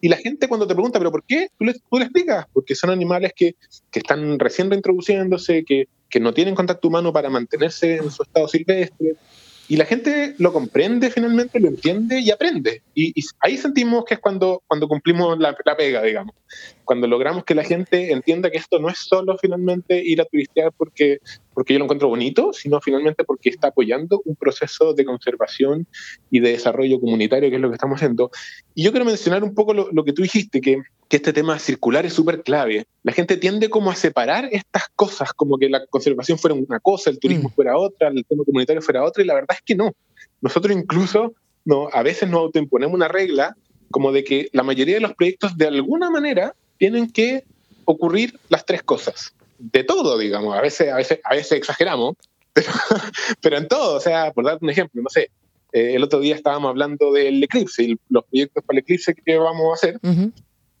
Y 0.00 0.08
la 0.08 0.16
gente 0.16 0.48
cuando 0.48 0.66
te 0.66 0.74
pregunta, 0.74 0.98
¿pero 0.98 1.12
por 1.12 1.22
qué? 1.22 1.50
Tú 1.56 1.64
le, 1.64 1.74
tú 1.74 1.98
le 1.98 2.06
explicas, 2.06 2.46
porque 2.52 2.74
son 2.74 2.90
animales 2.90 3.34
que, 3.36 3.54
que 3.92 4.00
están 4.00 4.40
recién 4.40 4.68
reintroduciéndose, 4.68 5.64
que, 5.64 5.86
que 6.10 6.18
no 6.18 6.34
tienen 6.34 6.56
contacto 6.56 6.88
humano 6.88 7.12
para 7.12 7.30
mantenerse 7.30 7.98
en 7.98 8.10
su 8.10 8.24
estado 8.24 8.48
silvestre, 8.48 9.14
y 9.68 9.76
la 9.76 9.84
gente 9.84 10.34
lo 10.38 10.52
comprende 10.52 11.10
finalmente, 11.10 11.58
lo 11.60 11.68
entiende 11.68 12.20
y 12.20 12.30
aprende. 12.30 12.82
Y, 12.94 13.12
ahí 13.40 13.56
sentimos 13.56 14.04
que 14.04 14.14
es 14.14 14.20
cuando, 14.20 14.62
cuando 14.66 14.88
cumplimos 14.88 15.38
la, 15.38 15.56
la, 15.64 15.76
pega, 15.76 16.02
digamos. 16.02 16.34
Cuando 16.84 17.06
logramos 17.06 17.44
que 17.44 17.54
la 17.54 17.64
gente 17.64 18.12
entienda 18.12 18.50
que 18.50 18.58
esto 18.58 18.78
no 18.78 18.88
es 18.88 18.98
solo 18.98 19.36
finalmente 19.38 20.02
ir 20.04 20.20
a 20.20 20.24
turistear 20.24 20.72
porque 20.76 21.18
porque 21.56 21.72
yo 21.72 21.78
lo 21.78 21.86
encuentro 21.86 22.08
bonito, 22.08 22.52
sino 22.52 22.82
finalmente 22.82 23.24
porque 23.24 23.48
está 23.48 23.68
apoyando 23.68 24.20
un 24.26 24.36
proceso 24.36 24.92
de 24.92 25.06
conservación 25.06 25.86
y 26.30 26.40
de 26.40 26.50
desarrollo 26.50 27.00
comunitario, 27.00 27.48
que 27.48 27.56
es 27.56 27.62
lo 27.62 27.70
que 27.70 27.76
estamos 27.76 27.96
haciendo. 27.96 28.30
Y 28.74 28.82
yo 28.82 28.90
quiero 28.90 29.06
mencionar 29.06 29.42
un 29.42 29.54
poco 29.54 29.72
lo, 29.72 30.04
que 30.04 30.12
tú 30.12 30.20
dijiste, 30.20 30.60
que, 30.60 30.82
que, 31.08 31.16
este 31.16 31.32
tema 31.32 31.58
circular 31.58 32.04
es 32.04 32.12
súper 32.12 32.42
clave. 32.42 32.84
La 33.04 33.12
gente 33.12 33.38
tiende 33.38 33.70
como 33.70 33.90
a 33.90 33.94
separar 33.94 34.50
estas 34.52 34.90
cosas, 34.94 35.32
como 35.32 35.56
que 35.56 35.70
la 35.70 35.86
conservación 35.86 36.38
fuera 36.38 36.54
una 36.54 36.78
cosa, 36.78 37.08
el 37.08 37.18
turismo 37.18 37.48
mm. 37.48 37.52
fuera 37.52 37.78
otra, 37.78 38.08
el 38.08 38.26
tema 38.26 38.44
comunitario 38.44 38.82
fuera 38.82 39.02
otra, 39.02 39.24
y 39.24 39.26
la 39.26 39.32
verdad 39.32 39.56
es 39.56 39.62
que 39.64 39.74
no. 39.74 39.94
Nosotros 40.42 40.76
incluso 40.76 41.32
no, 41.64 41.88
a 41.90 42.02
veces 42.02 42.28
nos 42.28 42.40
autoimponemos 42.40 42.94
una 42.94 43.08
regla 43.08 43.56
como 43.90 44.12
de 44.12 44.24
que 44.24 44.50
la 44.52 44.62
mayoría 44.62 44.96
de 44.96 45.00
los 45.00 45.14
proyectos 45.14 45.56
de 45.56 45.68
alguna 45.68 46.10
manera 46.10 46.54
tienen 46.76 47.10
que 47.10 47.44
ocurrir 47.86 48.38
las 48.50 48.66
tres 48.66 48.82
cosas. 48.82 49.32
De 49.58 49.84
todo, 49.84 50.18
digamos. 50.18 50.56
A 50.56 50.60
veces, 50.60 50.92
a 50.92 50.96
veces, 50.96 51.20
a 51.24 51.34
veces 51.34 51.52
exageramos, 51.52 52.16
pero, 53.40 53.58
en 53.58 53.68
todo. 53.68 53.96
O 53.96 54.00
sea, 54.00 54.32
por 54.32 54.44
darte 54.44 54.64
un 54.64 54.70
ejemplo, 54.70 55.02
no 55.02 55.08
sé, 55.08 55.30
eh, 55.72 55.94
el 55.94 56.02
otro 56.02 56.20
día 56.20 56.34
estábamos 56.34 56.70
hablando 56.70 57.12
del 57.12 57.42
eclipse 57.42 57.82
y 57.82 57.98
los 58.08 58.24
proyectos 58.24 58.64
para 58.64 58.78
el 58.78 58.82
eclipse 58.82 59.14
que 59.14 59.36
vamos 59.36 59.70
a 59.70 59.74
hacer. 59.74 60.00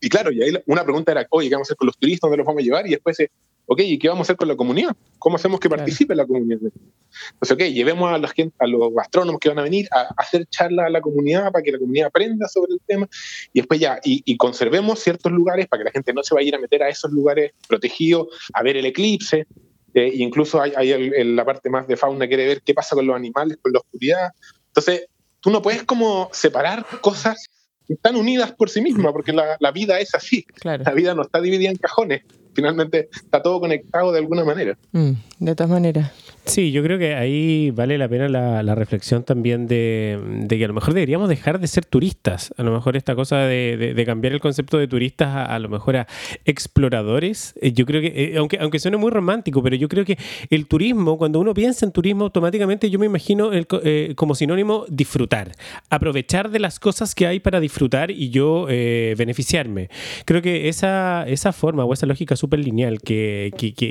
Y 0.00 0.08
claro, 0.08 0.30
y 0.30 0.42
ahí 0.42 0.52
una 0.66 0.84
pregunta 0.84 1.12
era, 1.12 1.26
oye, 1.30 1.48
¿qué 1.48 1.54
vamos 1.54 1.66
a 1.66 1.68
hacer 1.68 1.76
con 1.76 1.86
los 1.86 1.96
turistas? 1.96 2.28
¿Dónde 2.28 2.38
los 2.38 2.46
vamos 2.46 2.60
a 2.60 2.64
llevar? 2.64 2.86
Y 2.86 2.90
después, 2.90 3.18
eh, 3.20 3.30
ok, 3.64 3.80
¿y 3.80 3.98
qué 3.98 4.08
vamos 4.08 4.20
a 4.20 4.26
hacer 4.26 4.36
con 4.36 4.48
la 4.48 4.56
comunidad? 4.56 4.94
¿Cómo 5.18 5.36
hacemos 5.36 5.58
que 5.58 5.70
participe 5.70 6.14
la 6.14 6.26
comunidad? 6.26 6.58
Entonces, 6.60 7.50
ok, 7.50 7.62
llevemos 7.72 8.12
a, 8.12 8.18
la 8.18 8.28
gente, 8.28 8.54
a 8.58 8.66
los 8.66 8.92
astrónomos 8.98 9.40
que 9.40 9.48
van 9.48 9.58
a 9.58 9.62
venir 9.62 9.88
a, 9.92 10.14
hacer 10.18 10.46
charlas 10.46 10.86
a 10.86 10.90
la 10.90 11.00
comunidad 11.00 11.50
para 11.50 11.62
que 11.62 11.72
la 11.72 11.78
comunidad 11.78 12.08
aprenda 12.08 12.46
sobre 12.48 12.74
el 12.74 12.80
tema 12.86 13.08
y 13.52 13.60
después 13.60 13.80
ya, 13.80 13.98
y, 14.04 14.36
conservemos 14.36 15.00
ciertos 15.00 15.32
lugares 15.32 15.66
para 15.66 15.80
que 15.80 15.84
la 15.84 15.92
gente 15.92 16.12
no 16.12 16.22
se 16.22 16.34
vaya 16.34 16.44
a 16.44 16.48
ir 16.48 16.54
a 16.54 16.58
meter 16.58 16.82
a 16.82 16.88
esos 16.88 17.10
lugares 17.10 17.52
protegidos 17.66 18.28
a 18.52 18.62
ver 18.62 18.76
el 18.76 18.86
eclipse. 18.86 19.46
Eh, 19.94 20.12
incluso 20.16 20.60
hay, 20.60 20.72
hay 20.76 21.24
la 21.24 21.44
parte 21.44 21.70
más 21.70 21.88
de 21.88 21.96
fauna 21.96 22.28
quiere 22.28 22.46
ver 22.46 22.62
qué 22.62 22.74
pasa 22.74 22.94
con 22.94 23.06
los 23.06 23.16
animales, 23.16 23.56
con 23.62 23.72
la 23.72 23.78
oscuridad. 23.78 24.30
Entonces, 24.66 25.06
tú 25.40 25.50
no 25.50 25.62
puedes 25.62 25.84
como 25.84 26.28
separar 26.32 26.84
cosas 27.00 27.46
están 27.88 28.16
unidas 28.16 28.52
por 28.52 28.70
sí 28.70 28.80
mismas, 28.80 29.12
porque 29.12 29.32
la, 29.32 29.56
la 29.60 29.70
vida 29.70 29.98
es 30.00 30.14
así. 30.14 30.44
La 30.62 30.92
vida 30.92 31.14
no 31.14 31.22
está 31.22 31.40
dividida 31.40 31.70
en 31.70 31.76
cajones 31.76 32.22
finalmente 32.56 33.10
está 33.14 33.42
todo 33.42 33.60
conectado 33.60 34.10
de 34.10 34.18
alguna 34.18 34.42
manera. 34.42 34.76
Mm, 34.92 35.12
de 35.38 35.54
todas 35.54 35.70
maneras. 35.70 36.10
Sí, 36.46 36.70
yo 36.70 36.80
creo 36.84 36.96
que 36.96 37.16
ahí 37.16 37.72
vale 37.72 37.98
la 37.98 38.08
pena 38.08 38.28
la, 38.28 38.74
reflexión 38.76 39.24
también 39.24 39.66
de, 39.66 40.46
que 40.48 40.64
a 40.64 40.68
lo 40.68 40.74
mejor 40.74 40.94
deberíamos 40.94 41.28
dejar 41.28 41.58
de 41.58 41.66
ser 41.66 41.84
turistas. 41.84 42.54
A 42.56 42.62
lo 42.62 42.72
mejor 42.72 42.96
esta 42.96 43.16
cosa 43.16 43.38
de, 43.38 44.02
cambiar 44.06 44.32
el 44.32 44.40
concepto 44.40 44.78
de 44.78 44.86
turistas 44.86 45.34
a, 45.34 45.58
lo 45.58 45.68
mejor 45.68 45.96
a 45.96 46.06
exploradores. 46.44 47.54
Eh, 47.60 47.72
yo 47.72 47.84
creo 47.84 48.00
que, 48.00 48.12
eh, 48.14 48.36
aunque, 48.38 48.58
aunque 48.60 48.78
suene 48.78 48.96
muy 48.96 49.10
romántico, 49.10 49.60
pero 49.60 49.74
yo 49.74 49.88
creo 49.88 50.04
que 50.04 50.18
el 50.48 50.66
turismo, 50.66 51.18
cuando 51.18 51.40
uno 51.40 51.52
piensa 51.52 51.84
en 51.84 51.90
turismo, 51.90 52.24
automáticamente 52.24 52.90
yo 52.90 53.00
me 53.00 53.06
imagino 53.06 53.50
eh, 53.52 54.12
como 54.14 54.36
sinónimo 54.36 54.84
disfrutar, 54.88 55.50
aprovechar 55.90 56.50
de 56.50 56.60
las 56.60 56.78
cosas 56.78 57.16
que 57.16 57.26
hay 57.26 57.40
para 57.40 57.58
disfrutar 57.58 58.12
y 58.12 58.30
yo 58.30 58.66
beneficiarme. 58.66 59.88
Creo 60.24 60.42
que 60.42 60.68
esa, 60.68 61.24
esa 61.26 61.52
forma 61.52 61.84
o 61.84 61.92
esa 61.92 62.06
lógica 62.06 62.36
súper 62.36 62.60
lineal 62.60 63.00
que, 63.00 63.50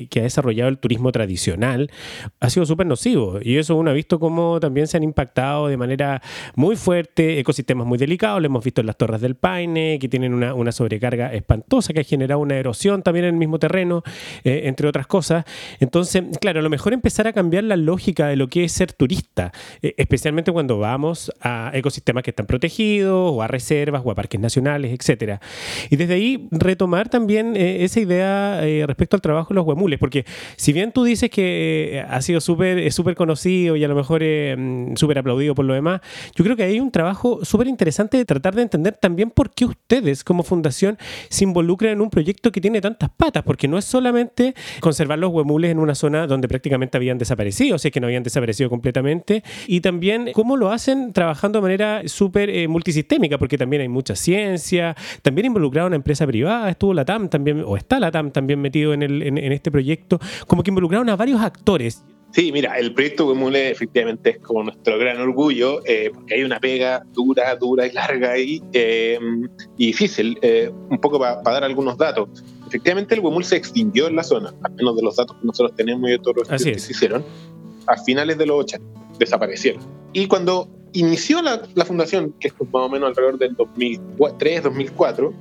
que, 0.09 0.19
ha 0.19 0.23
desarrollado 0.23 0.69
el 0.69 0.77
turismo 0.77 1.11
tradicional 1.11 1.89
ha 2.45 2.49
sido 2.49 2.65
súper 2.65 2.85
nocivo. 2.85 3.39
Y 3.41 3.57
eso 3.57 3.75
uno 3.75 3.89
ha 3.89 3.93
visto 3.93 4.19
cómo 4.19 4.59
también 4.59 4.85
se 4.87 4.97
han 4.97 5.03
impactado 5.03 5.67
de 5.67 5.77
manera 5.77 6.21
muy 6.55 6.75
fuerte 6.75 7.39
ecosistemas 7.39 7.87
muy 7.87 7.97
delicados. 7.97 8.39
Lo 8.39 8.45
hemos 8.45 8.63
visto 8.63 8.81
en 8.81 8.87
las 8.87 8.97
Torres 8.97 9.19
del 9.19 9.35
Paine, 9.35 9.97
que 9.99 10.07
tienen 10.07 10.33
una, 10.33 10.53
una 10.53 10.71
sobrecarga 10.71 11.33
espantosa 11.33 11.91
que 11.91 12.01
ha 12.01 12.03
generado 12.03 12.39
una 12.39 12.55
erosión 12.55 13.01
también 13.01 13.25
en 13.25 13.33
el 13.33 13.39
mismo 13.39 13.57
terreno, 13.57 14.03
eh, 14.43 14.61
entre 14.65 14.87
otras 14.87 15.07
cosas. 15.07 15.43
Entonces, 15.79 16.23
claro, 16.39 16.59
a 16.59 16.63
lo 16.63 16.69
mejor 16.69 16.93
empezar 16.93 17.27
a 17.27 17.33
cambiar 17.33 17.63
la 17.63 17.77
lógica 17.77 18.27
de 18.27 18.35
lo 18.35 18.47
que 18.47 18.63
es 18.63 18.71
ser 18.71 18.93
turista, 18.93 19.51
eh, 19.81 19.95
especialmente 19.97 20.51
cuando 20.51 20.77
vamos 20.77 21.31
a 21.41 21.71
ecosistemas 21.73 22.23
que 22.23 22.29
están 22.29 22.45
protegidos, 22.45 23.31
o 23.33 23.41
a 23.41 23.47
reservas, 23.47 24.03
o 24.05 24.11
a 24.11 24.15
parques 24.15 24.39
nacionales, 24.39 24.93
etcétera. 24.93 25.41
Y 25.89 25.95
desde 25.95 26.13
ahí 26.13 26.47
retomar 26.51 27.09
también 27.09 27.55
eh, 27.55 27.83
esa 27.83 27.99
idea 27.99 28.61
respecto 28.85 29.15
al 29.15 29.21
trabajo 29.21 29.49
de 29.49 29.55
los 29.55 29.65
huemules, 29.65 29.97
porque 29.97 30.25
si 30.57 30.73
bien 30.73 30.91
tú 30.91 31.03
dices 31.03 31.29
que 31.31 32.05
ha 32.07 32.21
sido 32.21 32.34
súper 32.41 32.91
súper 32.91 33.15
conocido 33.15 33.75
y 33.75 33.83
a 33.83 33.87
lo 33.87 33.95
mejor 33.95 34.21
eh, 34.23 34.55
mm, 34.57 34.95
súper 34.95 35.19
aplaudido 35.19 35.55
por 35.55 35.65
lo 35.65 35.73
demás, 35.73 36.01
yo 36.35 36.43
creo 36.43 36.55
que 36.55 36.63
hay 36.63 36.79
un 36.79 36.91
trabajo 36.91 37.43
súper 37.43 37.67
interesante 37.67 38.17
de 38.17 38.25
tratar 38.25 38.55
de 38.55 38.61
entender 38.61 38.97
también 38.99 39.31
por 39.31 39.51
qué 39.51 39.65
ustedes 39.65 40.23
como 40.23 40.43
fundación 40.43 40.97
se 41.29 41.43
involucran 41.43 41.93
en 41.93 42.01
un 42.01 42.09
proyecto 42.09 42.51
que 42.51 42.61
tiene 42.61 42.81
tantas 42.81 43.09
patas, 43.09 43.43
porque 43.43 43.67
no 43.67 43.77
es 43.77 43.85
solamente 43.85 44.55
conservar 44.79 45.19
los 45.19 45.31
huemules 45.31 45.71
en 45.71 45.79
una 45.79 45.95
zona 45.95 46.27
donde 46.27 46.47
prácticamente 46.47 46.97
habían 46.97 47.17
desaparecido, 47.17 47.75
o 47.75 47.79
sea 47.79 47.91
que 47.91 47.99
no 47.99 48.07
habían 48.07 48.23
desaparecido 48.23 48.69
completamente, 48.69 49.43
y 49.67 49.81
también 49.81 50.31
cómo 50.33 50.57
lo 50.57 50.71
hacen 50.71 51.13
trabajando 51.13 51.59
de 51.59 51.63
manera 51.63 52.01
súper 52.05 52.67
multisistémica, 52.69 53.37
porque 53.37 53.57
también 53.57 53.81
hay 53.81 53.89
mucha 53.89 54.15
ciencia, 54.15 54.95
también 55.21 55.47
involucrado 55.47 55.87
una 55.87 55.95
empresa 55.95 56.25
privada, 56.25 56.69
estuvo 56.69 56.93
la 56.93 57.05
TAM 57.05 57.29
también, 57.29 57.63
o 57.65 57.77
está 57.77 57.99
la 57.99 58.11
TAM 58.11 58.31
también 58.31 58.61
metido 58.61 58.93
en, 58.93 59.03
el, 59.03 59.21
en, 59.21 59.37
este 59.51 59.71
proyecto, 59.71 60.19
como 60.47 60.63
que 60.63 60.71
involucraron 60.71 61.09
a 61.09 61.15
varios 61.15 61.41
actores. 61.41 62.03
Sí, 62.35 62.51
mira, 62.51 62.77
el 62.77 62.93
proyecto 62.93 63.27
Huemule 63.27 63.71
efectivamente 63.71 64.31
es 64.31 64.39
como 64.39 64.61
nuestro 64.61 64.97
gran 64.99 65.21
orgullo, 65.21 65.79
eh, 65.85 66.11
porque 66.13 66.33
hay 66.33 66.43
una 66.43 66.59
pega 66.59 67.01
dura, 67.13 67.55
dura 67.55 67.87
y 67.87 67.93
larga 67.93 68.31
ahí, 68.31 68.61
eh, 68.73 69.17
y 69.77 69.87
difícil, 69.87 70.37
eh, 70.41 70.69
un 70.89 70.99
poco 70.99 71.17
para 71.17 71.41
dar 71.41 71.63
algunos 71.63 71.97
datos. 71.97 72.27
Efectivamente 72.67 73.15
el 73.15 73.21
Huemul 73.21 73.45
se 73.45 73.55
extinguió 73.55 74.07
en 74.07 74.17
la 74.17 74.23
zona, 74.23 74.53
al 74.63 74.73
menos 74.73 74.97
de 74.97 75.03
los 75.03 75.15
datos 75.15 75.37
que 75.39 75.47
nosotros 75.47 75.77
tenemos 75.77 76.09
y 76.09 76.11
de 76.11 76.19
todos 76.19 76.35
los 76.35 76.49
que 76.49 76.77
se 76.77 76.91
hicieron, 76.91 77.23
a 77.87 77.95
finales 78.03 78.37
de 78.37 78.45
los 78.47 78.65
80, 78.65 78.85
desaparecieron. 79.17 79.81
Y 80.11 80.27
cuando 80.27 80.67
inició 80.91 81.41
la, 81.41 81.61
la 81.73 81.85
fundación, 81.85 82.35
que 82.41 82.49
es 82.49 82.53
más 82.59 82.83
o 82.83 82.89
menos 82.89 83.07
alrededor 83.07 83.37
del 83.37 83.55
2003, 83.55 84.63
2004, 84.63 85.33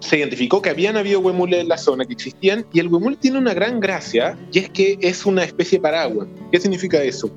se 0.00 0.18
identificó 0.18 0.62
que 0.62 0.70
habían 0.70 0.96
habido 0.96 1.20
huemules 1.20 1.60
en 1.60 1.68
la 1.68 1.78
zona 1.78 2.04
que 2.04 2.12
existían 2.12 2.66
y 2.72 2.80
el 2.80 2.88
huemul 2.88 3.16
tiene 3.16 3.38
una 3.38 3.54
gran 3.54 3.80
gracia 3.80 4.38
y 4.52 4.58
es 4.58 4.70
que 4.70 4.98
es 5.00 5.26
una 5.26 5.44
especie 5.44 5.80
paraguas. 5.80 6.28
¿Qué 6.52 6.60
significa 6.60 7.02
eso? 7.02 7.30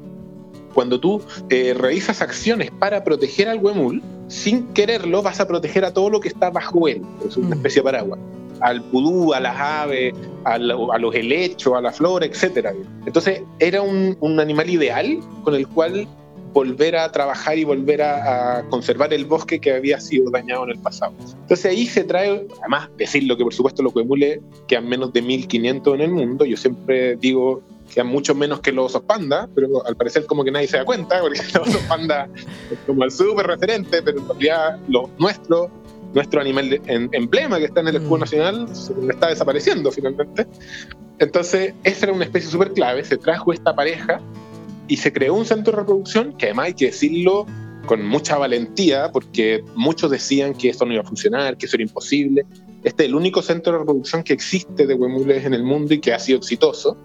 Cuando 0.74 1.00
tú 1.00 1.22
eh, 1.50 1.74
realizas 1.74 2.22
acciones 2.22 2.72
para 2.72 3.04
proteger 3.04 3.50
al 3.50 3.60
huemul, 3.60 4.02
sin 4.28 4.68
quererlo 4.74 5.22
vas 5.22 5.40
a 5.40 5.48
proteger 5.48 5.84
a 5.84 5.94
todo 5.94 6.10
lo 6.10 6.20
que 6.20 6.28
está 6.28 6.50
bajo 6.50 6.88
él. 6.88 7.02
Es 7.28 7.38
una 7.38 7.50
mm. 7.50 7.54
especie 7.54 7.82
de 7.82 7.84
paraguas. 7.84 8.20
Al 8.62 8.84
pudú, 8.84 9.34
a 9.34 9.40
las 9.40 9.58
aves, 9.58 10.14
a, 10.44 10.58
los 10.58 11.16
helechos, 11.16 11.74
a 11.76 11.82
la 11.82 11.92
flora, 11.92 12.26
etc. 12.26 12.68
Entonces 13.06 13.42
era 13.60 13.82
un, 13.82 14.18
un 14.20 14.40
animal 14.40 14.70
ideal 14.70 15.20
con 15.44 15.56
el 15.56 15.66
cual 15.68 16.08
volver 16.54 16.96
a 16.96 17.12
trabajar 17.12 17.58
y 17.58 17.64
volver 17.64 18.02
a, 18.02 18.64
conservar 18.70 19.14
el 19.14 19.26
bosque 19.26 19.60
que 19.60 19.74
había 19.74 20.00
sido 20.00 20.30
dañado 20.32 20.64
en 20.66 20.72
el 20.72 20.80
pasado. 20.80 21.14
Entonces 21.20 21.66
ahí 21.66 21.86
se 21.86 22.04
trae, 22.04 22.48
además 22.60 22.90
decirlo 22.98 23.38
que 23.38 23.44
por 23.44 23.54
supuesto 23.54 23.84
los 23.84 23.94
que 23.94 24.42
quedan 24.68 24.88
menos 24.88 25.14
de 25.14 25.22
1500 25.22 25.96
en 25.96 26.02
el 26.02 26.12
mundo, 26.12 26.46
yo 26.46 26.58
siempre 26.58 27.16
digo 27.16 27.62
que 27.94 28.04
mucho 28.04 28.36
menos 28.36 28.62
que 28.62 28.72
los 28.72 28.88
osos 28.88 29.02
panda, 29.04 29.50
pero 29.56 29.86
al 29.86 29.96
parecer 29.96 30.26
como 30.26 30.44
que 30.44 30.52
nadie 30.52 30.68
se 30.68 30.78
da 30.78 30.86
cuenta, 30.86 31.22
porque 31.22 31.40
los 31.54 31.68
osos 31.68 31.82
panda 31.84 32.30
es 32.72 32.78
como 32.86 33.04
el 33.04 33.12
súper 33.12 33.48
referente, 33.48 34.02
pero 34.02 34.20
en 34.20 34.28
realidad 34.28 34.80
lo 34.88 35.10
nuestro, 35.18 35.70
nuestro 36.14 36.42
animal 36.42 36.82
emblema 36.88 37.58
que 37.58 37.66
está 37.66 37.82
en 37.82 37.90
el 37.90 37.96
escudo 37.98 38.18
mm. 38.18 38.22
nacional, 38.22 38.68
está 39.10 39.30
desapareciendo 39.30 39.92
finalmente. 39.92 40.48
Entonces, 41.20 41.74
esa 41.84 42.06
era 42.06 42.14
una 42.14 42.24
especie 42.26 42.50
súper 42.50 42.72
clave, 42.72 43.04
se 43.04 43.18
trajo 43.18 43.52
esta 43.52 43.76
pareja 43.76 44.22
y 44.90 44.98
se 44.98 45.14
creó 45.14 45.36
un 45.36 45.46
centro 45.46 45.72
de 45.72 45.78
reproducción 45.78 46.34
que 46.34 46.48
además 46.48 46.66
hay 46.66 46.74
que 46.74 46.86
decirlo 46.88 47.46
con 47.86 48.06
mucha 48.06 48.38
valentía, 48.38 49.10
porque 49.12 49.64
muchos 49.76 50.12
decían 50.12 50.54
que 50.54 50.70
esto 50.70 50.86
no 50.86 50.94
iba 50.94 51.02
a 51.02 51.06
funcionar, 51.06 51.58
que 51.58 51.66
eso 51.66 51.78
era 51.78 51.84
imposible. 51.84 52.46
Este 52.84 53.04
es 53.04 53.10
el 53.10 53.16
único 53.16 53.42
centro 53.42 53.74
de 53.74 53.80
reproducción 53.80 54.22
que 54.24 54.34
existe 54.34 54.86
de 54.86 54.94
huemules 54.94 55.46
en 55.46 55.54
el 55.54 55.64
mundo 55.64 55.94
y 55.94 56.00
que 56.00 56.14
ha 56.14 56.20
sido 56.20 56.40
exitoso. 56.40 56.98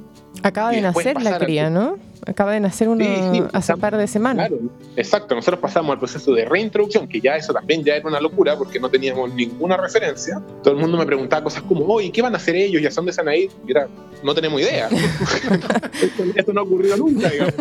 Acaba 0.43 0.73
de 0.73 0.81
nacer 0.81 1.23
la 1.23 1.39
cría, 1.39 1.71
¿no? 1.71 1.97
Acaba 2.27 2.53
de 2.53 2.61
nacer 2.61 2.89
uno 2.89 3.05
hace 3.53 3.75
un 3.75 3.81
par 3.81 3.97
de 3.97 4.07
semanas. 4.07 4.49
Claro, 4.49 4.63
exacto. 4.97 5.35
Nosotros 5.35 5.61
pasamos 5.61 5.93
al 5.93 5.99
proceso 5.99 6.33
de 6.33 6.45
reintroducción, 6.45 7.09
que 7.09 7.21
ya 7.21 7.37
eso 7.37 7.53
también 7.53 7.85
ya 7.85 7.97
era 7.97 8.09
una 8.09 8.21
locura 8.21 8.57
porque 8.57 8.81
no 8.81 8.89
teníamos 8.89 9.33
ninguna 9.33 9.77
referencia. 9.77 10.41
Todo 10.63 10.75
el 10.75 10.81
mundo 10.81 10.97
me 10.97 11.07
preguntaba 11.07 11.45
cosas 11.45 11.63
como, 11.63 11.85
oye, 11.87 12.11
¿qué 12.11 12.23
van 12.23 12.35
a 12.35 12.37
hacer 12.37 12.57
ellos? 12.57 12.83
¿Y 12.83 12.87
a 12.87 12.91
dónde 12.91 13.13
se 13.13 13.23
van 13.23 13.29
a 13.29 13.37
ir? 13.37 13.51
Y 13.67 13.71
era, 13.71 13.89
no 14.23 14.35
tenemos 14.35 14.61
idea. 14.61 14.89
esto, 16.35 16.53
no 16.53 16.61
ha 16.61 16.65
ocurrido 16.65 16.97
nunca, 16.97 17.29
digamos. 17.29 17.55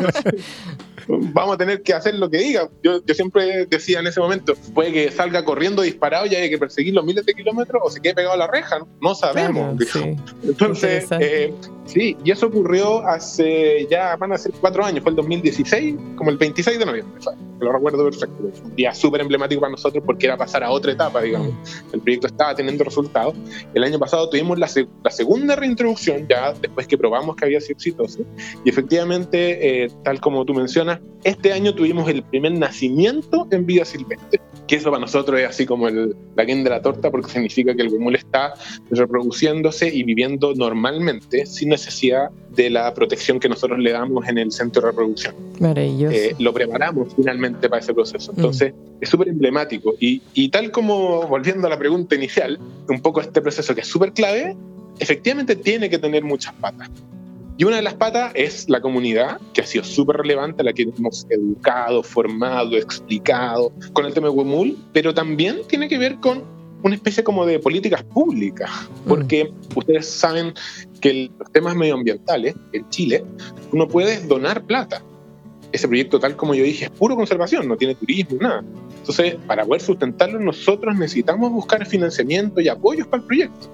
Vamos 1.08 1.56
a 1.56 1.58
tener 1.58 1.82
que 1.82 1.94
hacer 1.94 2.16
lo 2.16 2.30
que 2.30 2.38
diga. 2.38 2.70
Yo, 2.82 3.04
yo, 3.06 3.14
siempre 3.14 3.66
decía 3.66 4.00
en 4.00 4.08
ese 4.08 4.20
momento, 4.20 4.54
puede 4.74 4.94
que 4.94 5.12
salga 5.12 5.44
corriendo 5.44 5.82
disparado 5.82 6.26
y 6.26 6.36
haya 6.36 6.50
que 6.50 6.58
perseguir 6.58 6.94
los 6.94 7.04
miles 7.06 7.26
de 7.26 7.34
kilómetros 7.34 7.82
o 7.84 7.90
se 7.90 8.02
quede 8.02 8.16
pegado 8.16 8.36
a 8.36 8.38
la 8.38 8.48
reja. 8.48 8.80
No, 9.02 9.14
sabemos. 9.14 9.76
Entonces, 10.44 11.08
eh, 11.20 11.54
sí, 11.86 12.16
y 12.24 12.32
eso 12.32 12.48
ocurrió 12.48 13.06
hace 13.06 13.86
ya, 13.90 14.16
van 14.16 14.32
a 14.32 14.38
ser 14.38 14.53
cuatro 14.60 14.86
años, 14.86 15.04
fue 15.04 15.12
el 15.12 15.16
2016, 15.16 15.96
como 16.16 16.30
el 16.30 16.38
26 16.38 16.80
de 16.80 16.86
noviembre, 16.86 17.22
lo 17.60 17.72
recuerdo 17.72 18.04
perfecto. 18.04 18.52
un 18.64 18.76
día 18.76 18.94
súper 18.94 19.22
emblemático 19.22 19.62
para 19.62 19.72
nosotros 19.72 20.04
porque 20.06 20.26
era 20.26 20.38
pasar 20.38 20.64
a 20.64 20.72
otra 20.72 20.92
etapa, 20.92 21.22
digamos. 21.22 21.54
El 21.92 22.02
proyecto 22.02 22.28
estaba 22.28 22.56
teniendo 22.56 22.84
resultados. 22.84 23.36
El 23.74 23.84
año 23.84 24.00
pasado 24.00 24.30
tuvimos 24.30 24.60
la, 24.60 24.70
la 25.04 25.12
segunda 25.12 25.56
reintroducción, 25.56 26.28
ya 26.28 26.54
después 26.54 26.88
que 26.88 26.98
probamos 26.98 27.36
que 27.36 27.46
había 27.46 27.62
sido 27.62 27.74
exitoso, 27.74 28.20
y 28.64 28.70
efectivamente, 28.70 29.86
eh, 29.86 29.92
tal 30.04 30.20
como 30.20 30.46
tú 30.46 30.54
mencionas, 30.54 31.00
este 31.24 31.54
año 31.54 31.74
tuvimos 31.74 32.10
el 32.10 32.24
primer 32.24 32.54
nacimiento 32.54 33.48
en 33.52 33.66
vida 33.66 33.86
silvestre. 33.86 34.42
Que 34.68 34.76
eso 34.76 34.90
para 34.90 35.02
nosotros 35.02 35.40
es 35.40 35.48
así 35.48 35.66
como 35.66 35.88
el, 35.88 36.16
la 36.36 36.46
de 36.46 36.70
la 36.70 36.82
torta 36.82 37.12
porque 37.12 37.32
significa 37.32 37.76
que 37.76 37.82
el 37.82 37.90
huemul 37.90 38.16
está 38.16 38.54
reproduciéndose 38.92 39.94
y 39.94 40.04
viviendo 40.04 40.54
normalmente 40.56 41.46
sin 41.46 41.70
necesidad 41.70 42.30
de 42.56 42.70
la 42.70 42.94
protección 42.94 43.40
que 43.40 43.50
nosotros 43.50 43.80
le 43.80 43.92
damos 43.92 44.28
en 44.28 44.38
el 44.38 44.52
centro 44.52 44.82
de 44.82 44.88
reproducción. 44.90 45.36
Maravilloso. 45.60 46.16
Eh, 46.16 46.36
lo 46.40 46.54
preparamos 46.54 47.14
finalmente 47.16 47.68
para 47.68 47.82
ese 47.82 47.94
proceso. 47.94 48.32
Mm. 48.32 48.36
Entonces, 48.38 48.74
es 49.02 49.10
súper 49.10 49.30
emblemático. 49.30 49.96
Y, 50.00 50.22
y 50.34 50.50
tal 50.50 50.72
como, 50.72 51.28
volviendo 51.28 51.68
a 51.68 51.70
la 51.70 51.78
pregunta 51.78 52.16
inicial, 52.16 52.60
un 52.88 53.02
poco 53.02 53.22
este 53.22 53.42
proceso 53.42 53.74
que 53.74 53.82
es 53.82 53.88
súper 53.88 54.14
clave, 54.14 54.56
efectivamente 55.00 55.56
tiene 55.56 55.90
que 55.90 55.98
tener 55.98 56.24
muchas 56.24 56.54
patas. 56.54 56.90
Y 57.58 57.66
una 57.66 57.76
de 57.76 57.82
las 57.84 57.94
patas 57.94 58.32
es 58.36 58.68
la 58.68 58.82
comunidad, 58.82 59.40
que 59.54 59.62
ha 59.62 59.66
sido 59.66 59.84
súper 59.84 60.18
relevante, 60.18 60.64
la 60.64 60.74
que 60.74 60.84
hemos 60.84 61.28
educado, 61.30 62.02
formado, 62.02 62.76
explicado 62.76 63.72
con 63.94 64.06
el 64.06 64.14
tema 64.14 64.28
de 64.28 64.34
Wemul, 64.34 64.78
pero 64.92 65.14
también 65.14 65.62
tiene 65.68 65.88
que 65.88 66.00
ver 66.00 66.20
con 66.20 66.44
una 66.82 66.96
especie 66.96 67.24
como 67.24 67.46
de 67.46 67.60
políticas 67.60 68.04
públicas, 68.04 68.70
mm. 68.72 69.08
porque 69.08 69.52
ustedes 69.76 70.10
saben 70.10 70.54
que 71.00 71.32
los 71.38 71.52
temas 71.52 71.76
medioambientales 71.76 72.56
en 72.72 72.90
Chile, 72.90 73.24
uno 73.72 73.88
puede 73.88 74.26
donar 74.26 74.64
plata. 74.66 75.04
Ese 75.72 75.88
proyecto, 75.88 76.20
tal 76.20 76.36
como 76.36 76.54
yo 76.56 76.64
dije, 76.64 76.86
es 76.86 76.92
puro 76.92 77.16
conservación, 77.16 77.68
no 77.68 77.78
tiene 77.78 77.96
turismo, 77.96 78.38
nada. 78.40 78.64
Entonces, 79.04 79.36
para 79.46 79.66
poder 79.66 79.82
sustentarlo, 79.82 80.40
nosotros 80.40 80.96
necesitamos 80.96 81.52
buscar 81.52 81.86
financiamiento 81.86 82.62
y 82.62 82.70
apoyos 82.70 83.06
para 83.06 83.22
el 83.22 83.28
proyecto. 83.28 83.68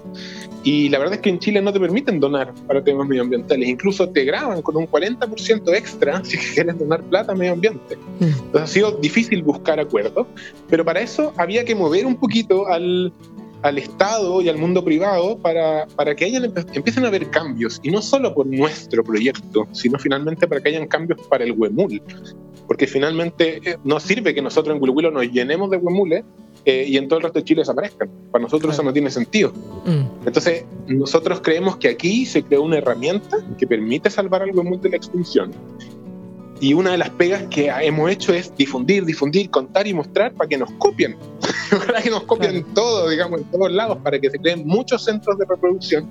Y 0.64 0.88
la 0.88 0.98
verdad 0.98 1.14
es 1.14 1.20
que 1.20 1.30
en 1.30 1.38
Chile 1.38 1.62
no 1.62 1.72
te 1.72 1.78
permiten 1.78 2.18
donar 2.18 2.52
para 2.66 2.82
temas 2.82 3.06
medioambientales, 3.06 3.68
incluso 3.68 4.08
te 4.08 4.24
graban 4.24 4.60
con 4.60 4.76
un 4.76 4.88
40% 4.88 5.72
extra 5.72 6.20
si 6.24 6.36
quieres 6.36 6.76
donar 6.80 7.00
plata 7.04 7.30
a 7.30 7.36
medio 7.36 7.52
ambiente. 7.52 7.96
Mm. 8.18 8.24
Entonces 8.24 8.60
ha 8.60 8.66
sido 8.66 8.90
difícil 8.90 9.44
buscar 9.44 9.78
acuerdos, 9.78 10.26
pero 10.68 10.84
para 10.84 11.00
eso 11.00 11.32
había 11.36 11.64
que 11.64 11.76
mover 11.76 12.06
un 12.06 12.16
poquito 12.16 12.66
al, 12.66 13.12
al 13.62 13.78
Estado 13.78 14.42
y 14.42 14.48
al 14.48 14.58
mundo 14.58 14.84
privado 14.84 15.38
para, 15.38 15.86
para 15.94 16.16
que 16.16 16.24
hayan, 16.24 16.52
empiecen 16.74 17.04
a 17.04 17.06
haber 17.06 17.30
cambios, 17.30 17.78
y 17.84 17.90
no 17.92 18.02
solo 18.02 18.34
por 18.34 18.46
nuestro 18.46 19.04
proyecto, 19.04 19.68
sino 19.70 19.96
finalmente 19.96 20.48
para 20.48 20.60
que 20.60 20.70
hayan 20.70 20.88
cambios 20.88 21.20
para 21.28 21.44
el 21.44 21.52
huemul. 21.52 22.02
Porque 22.70 22.86
finalmente 22.86 23.60
eh, 23.68 23.78
no 23.82 23.98
sirve 23.98 24.32
que 24.32 24.40
nosotros 24.40 24.76
en 24.76 24.80
Huilo 24.80 25.10
nos 25.10 25.24
llenemos 25.24 25.70
de 25.70 25.76
huemules 25.78 26.22
eh, 26.64 26.84
y 26.86 26.98
en 26.98 27.08
todo 27.08 27.18
el 27.18 27.24
resto 27.24 27.40
de 27.40 27.44
Chile 27.44 27.62
desaparezcan. 27.62 28.08
Para 28.30 28.42
nosotros 28.42 28.72
eso 28.72 28.84
no 28.84 28.92
tiene 28.92 29.10
sentido. 29.10 29.52
Mm. 29.84 30.24
Entonces, 30.24 30.64
nosotros 30.86 31.40
creemos 31.40 31.78
que 31.78 31.88
aquí 31.88 32.24
se 32.24 32.44
creó 32.44 32.62
una 32.62 32.78
herramienta 32.78 33.38
que 33.58 33.66
permite 33.66 34.08
salvar 34.08 34.42
al 34.42 34.52
huemul 34.52 34.80
de 34.80 34.90
la 34.90 34.96
extinción. 34.98 35.50
Y 36.60 36.72
una 36.72 36.92
de 36.92 36.98
las 36.98 37.10
pegas 37.10 37.42
que 37.50 37.66
hemos 37.66 38.08
hecho 38.08 38.32
es 38.32 38.54
difundir, 38.54 39.04
difundir, 39.04 39.50
contar 39.50 39.88
y 39.88 39.92
mostrar 39.92 40.32
para 40.34 40.46
que 40.48 40.56
nos 40.56 40.70
copien. 40.74 41.16
para 41.88 42.00
que 42.00 42.10
nos 42.10 42.22
copien 42.22 42.64
todo, 42.72 43.08
digamos, 43.08 43.40
en 43.40 43.50
todos 43.50 43.72
lados, 43.72 43.98
para 43.98 44.20
que 44.20 44.30
se 44.30 44.38
creen 44.38 44.64
muchos 44.64 45.04
centros 45.04 45.36
de 45.38 45.44
reproducción 45.44 46.08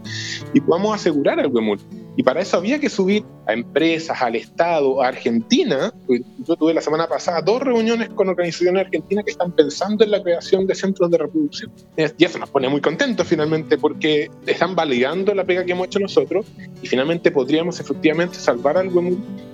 y 0.53 0.59
podamos 0.59 0.93
asegurar 0.93 1.39
al 1.39 1.47
huemul. 1.47 1.79
Y 2.15 2.23
para 2.23 2.41
eso 2.41 2.57
había 2.57 2.79
que 2.79 2.89
subir 2.89 3.23
a 3.47 3.53
empresas, 3.53 4.21
al 4.21 4.35
Estado, 4.35 5.01
a 5.01 5.07
Argentina. 5.07 5.91
Yo 6.07 6.55
tuve 6.55 6.73
la 6.73 6.81
semana 6.81 7.07
pasada 7.07 7.41
dos 7.41 7.61
reuniones 7.61 8.09
con 8.09 8.29
organizaciones 8.29 8.85
argentinas 8.85 9.25
que 9.25 9.31
están 9.31 9.51
pensando 9.51 10.03
en 10.03 10.11
la 10.11 10.21
creación 10.21 10.67
de 10.67 10.75
centros 10.75 11.09
de 11.09 11.17
reproducción. 11.17 11.71
Y 11.95 12.23
eso 12.23 12.37
nos 12.39 12.49
pone 12.49 12.69
muy 12.69 12.81
contentos 12.81 13.25
finalmente 13.25 13.77
porque 13.77 14.29
están 14.45 14.75
validando 14.75 15.33
la 15.33 15.43
pega 15.43 15.65
que 15.65 15.71
hemos 15.71 15.87
hecho 15.87 15.99
nosotros 15.99 16.45
y 16.81 16.87
finalmente 16.87 17.31
podríamos 17.31 17.79
efectivamente 17.79 18.35
salvar 18.35 18.77
algo 18.77 19.01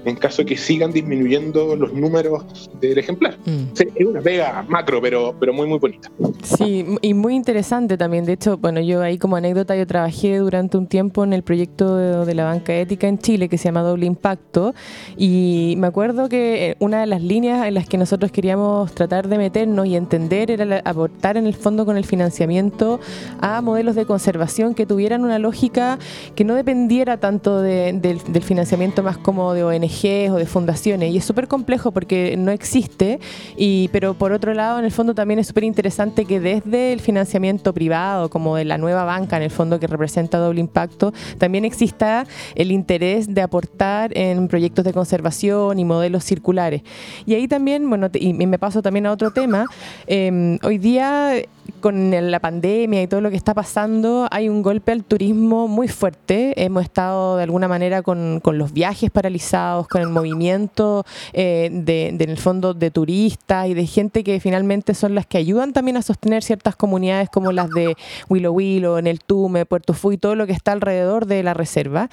en 0.06 0.16
caso 0.16 0.44
de 0.44 0.46
que 0.48 0.58
sigan 0.58 0.92
disminuyendo 0.92 1.76
los 1.76 1.94
números 1.94 2.70
del 2.80 2.98
ejemplar. 2.98 3.38
Mm. 3.46 3.64
es 3.96 4.06
una 4.06 4.22
pega 4.22 4.64
macro, 4.68 5.02
pero, 5.02 5.36
pero 5.40 5.54
muy, 5.54 5.68
muy 5.68 5.80
bonita. 5.80 6.12
Sí, 6.44 6.86
y 7.02 7.14
muy 7.14 7.36
interesante 7.36 7.98
también. 7.98 8.26
De 8.26 8.34
hecho, 8.34 8.58
bueno, 8.58 8.82
yo 8.82 9.02
ahí 9.02 9.18
como 9.18 9.36
anécdota, 9.36 9.76
yo 9.76 9.88
trabajé 9.88 10.38
durante 10.38 10.78
un 10.78 10.88
tiempo 10.88 11.24
en 11.24 11.34
el 11.34 11.44
proyecto 11.44 11.96
de, 11.96 12.26
de 12.26 12.36
la 12.36 12.45
banca 12.46 12.74
ética 12.74 13.08
en 13.08 13.20
Chile 13.20 13.50
que 13.50 13.58
se 13.58 13.66
llama 13.66 13.82
Doble 13.82 14.06
Impacto. 14.06 14.74
Y 15.18 15.76
me 15.78 15.88
acuerdo 15.88 16.30
que 16.30 16.72
eh, 16.72 16.76
una 16.80 17.02
de 17.02 17.06
las 17.06 17.22
líneas 17.22 17.66
en 17.68 17.74
las 17.74 17.88
que 17.88 17.98
nosotros 17.98 18.32
queríamos 18.32 18.94
tratar 18.94 19.28
de 19.28 19.38
meternos 19.38 19.86
y 19.88 19.96
entender 19.96 20.52
era 20.52 20.82
aportar 20.86 21.38
en 21.38 21.48
el 21.48 21.54
fondo 21.54 21.86
con 21.86 21.98
el 21.98 22.06
financiamiento 22.06 23.00
a 23.42 23.62
modelos 23.62 23.96
de 23.96 24.06
conservación 24.06 24.74
que 24.74 24.86
tuvieran 24.86 25.24
una 25.24 25.40
lógica 25.40 26.00
que 26.36 26.44
no 26.44 26.56
dependiera 26.56 27.18
tanto 27.18 27.62
del, 27.62 28.02
financiamiento 28.42 29.04
más 29.04 29.18
como 29.18 29.54
de 29.54 29.64
ONGs 29.64 30.32
o 30.32 30.36
de 30.36 30.46
fundaciones. 30.46 31.14
Y 31.14 31.18
es 31.18 31.26
súper 31.26 31.48
complejo 31.48 31.92
porque 31.92 32.36
no 32.38 32.52
existe. 32.52 33.20
Y 33.58 33.90
pero 33.90 34.14
por 34.14 34.32
otro 34.32 34.54
lado 34.54 34.80
en 34.80 34.86
el 34.86 34.92
fondo 34.92 35.14
también 35.16 35.40
es 35.40 35.48
súper 35.48 35.64
interesante 35.64 36.26
que 36.26 36.40
desde 36.40 36.94
el 36.94 37.00
financiamiento 37.00 37.74
privado 37.74 38.30
como 38.30 38.56
de 38.56 38.66
la 38.66 38.78
nueva 38.78 39.04
banca 39.04 39.38
en 39.38 39.44
el 39.44 39.52
fondo 39.52 39.80
que 39.80 39.88
representa 39.88 40.38
doble 40.38 40.60
impacto 40.60 41.14
también 41.38 41.66
exista 41.66 42.26
el 42.56 42.72
interés 42.72 43.34
de 43.34 43.42
aportar 43.42 44.16
en 44.18 44.48
proyectos 44.48 44.86
de 44.86 44.94
conservación 44.94 45.80
y 45.80 45.86
modelos 45.86 46.24
circulares. 46.24 46.82
Y 47.26 47.34
ahí 47.34 47.48
también, 47.48 47.90
bueno, 47.90 48.10
y 48.14 48.34
me 48.34 48.60
paso 48.60 48.82
también 48.82 49.06
a 49.06 49.12
otro 49.12 49.32
tema, 49.32 49.66
em, 50.08 50.58
hoy 50.64 50.78
día 50.78 51.34
con 51.80 52.32
la 52.32 52.40
pandemia 52.40 53.02
y 53.02 53.08
todo 53.08 53.22
lo 53.22 53.30
que 53.30 53.36
está 53.36 53.54
pasando, 53.54 54.28
hay 54.32 54.50
un 54.50 54.62
golpe 54.62 54.92
al 54.92 55.04
turismo 55.04 55.68
muy 55.68 55.88
fuerte. 55.88 56.54
Hemos 56.64 56.84
estado 56.84 57.38
de 57.38 57.44
alguna 57.44 57.68
manera 57.68 58.02
con, 58.02 58.42
los 58.44 58.74
viajes 58.74 59.12
paralizados, 59.12 59.88
con 59.88 60.02
el 60.02 60.10
movimiento 60.10 61.06
eh, 61.34 61.70
de, 61.72 62.08
en 62.08 62.30
el 62.30 62.38
fondo 62.38 62.74
de 62.74 62.92
turistas 62.92 63.68
y 63.68 63.74
de 63.74 63.86
gente 63.86 64.24
que 64.24 64.40
finalmente 64.40 64.94
son 64.94 65.16
las 65.16 65.26
que 65.26 65.38
ayudan 65.38 65.74
también 65.74 65.98
a 65.98 66.02
sostener 66.02 66.44
ciertas 66.44 66.76
comunidades 66.76 67.30
como 67.30 67.52
las 67.52 67.70
de 67.70 67.96
Willow 68.30 68.54
Willow, 68.54 68.98
en 68.98 69.08
el 69.08 69.20
Tume, 69.20 69.66
Puerto 69.66 69.94
Fui, 69.94 70.18
todo 70.18 70.36
lo 70.36 70.48
que 70.48 70.54
está 70.54 70.72
alrededor 70.72 71.26
de 71.26 71.44
la 71.44 71.54
reserva. 71.54 72.10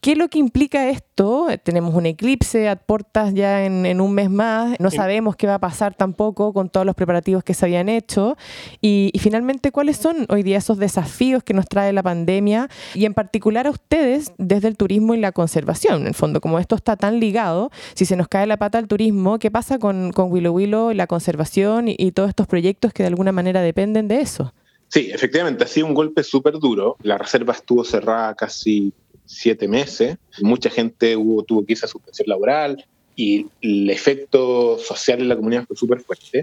¿Qué 0.00 0.12
es 0.12 0.18
lo 0.18 0.28
que 0.28 0.38
implica 0.38 0.88
esto? 0.88 1.48
Tenemos 1.62 1.94
un 1.94 2.06
eclipse 2.06 2.68
a 2.68 2.76
puertas 2.76 3.34
ya 3.34 3.64
en, 3.64 4.00
un 4.00 4.12
mes 4.12 4.30
más, 4.30 4.78
no 4.78 4.90
sabemos 4.90 5.36
qué 5.36 5.46
va 5.46 5.54
a 5.54 5.58
pasar 5.58 5.94
tampoco 5.94 6.52
con 6.52 6.68
todos 6.68 6.86
los 6.86 6.94
preparativos 6.94 7.42
que 7.42 7.54
se 7.54 7.66
habían 7.66 7.88
hecho. 7.88 8.36
Y, 8.80 8.87
finalmente, 9.18 9.72
¿cuáles 9.72 9.96
son 9.96 10.26
hoy 10.28 10.42
día 10.42 10.58
esos 10.58 10.78
desafíos 10.78 11.42
que 11.42 11.54
nos 11.54 11.66
trae 11.66 11.92
la 11.92 12.02
pandemia? 12.02 12.68
Y 12.94 13.04
en 13.04 13.14
particular 13.14 13.66
a 13.66 13.70
ustedes 13.70 14.32
desde 14.38 14.68
el 14.68 14.76
turismo 14.76 15.14
y 15.14 15.18
la 15.18 15.32
conservación. 15.32 16.02
En 16.02 16.08
el 16.08 16.14
fondo, 16.14 16.40
como 16.40 16.58
esto 16.58 16.74
está 16.76 16.96
tan 16.96 17.20
ligado, 17.20 17.70
si 17.94 18.04
se 18.04 18.16
nos 18.16 18.28
cae 18.28 18.46
la 18.46 18.56
pata 18.56 18.78
al 18.78 18.88
turismo, 18.88 19.38
¿qué 19.38 19.50
pasa 19.50 19.78
con, 19.78 20.12
con 20.12 20.30
Willow 20.30 20.54
Willow, 20.54 20.92
la 20.92 21.06
conservación 21.06 21.88
y, 21.88 21.96
y 21.98 22.12
todos 22.12 22.28
estos 22.28 22.46
proyectos 22.46 22.92
que 22.92 23.02
de 23.02 23.08
alguna 23.08 23.32
manera 23.32 23.62
dependen 23.62 24.08
de 24.08 24.20
eso? 24.20 24.52
Sí, 24.88 25.10
efectivamente, 25.12 25.64
ha 25.64 25.66
sido 25.66 25.86
un 25.86 25.94
golpe 25.94 26.22
súper 26.22 26.54
duro. 26.58 26.96
La 27.02 27.18
reserva 27.18 27.52
estuvo 27.52 27.84
cerrada 27.84 28.34
casi 28.34 28.92
siete 29.26 29.68
meses. 29.68 30.16
Mucha 30.40 30.70
gente 30.70 31.16
hubo, 31.16 31.42
tuvo 31.44 31.64
que 31.64 31.74
irse 31.74 31.84
a 31.84 31.88
suspensión 31.88 32.28
laboral 32.28 32.84
y 33.14 33.46
el 33.60 33.90
efecto 33.90 34.78
social 34.78 35.20
en 35.20 35.28
la 35.28 35.36
comunidad 35.36 35.66
fue 35.66 35.76
súper 35.76 36.00
fuerte. 36.00 36.42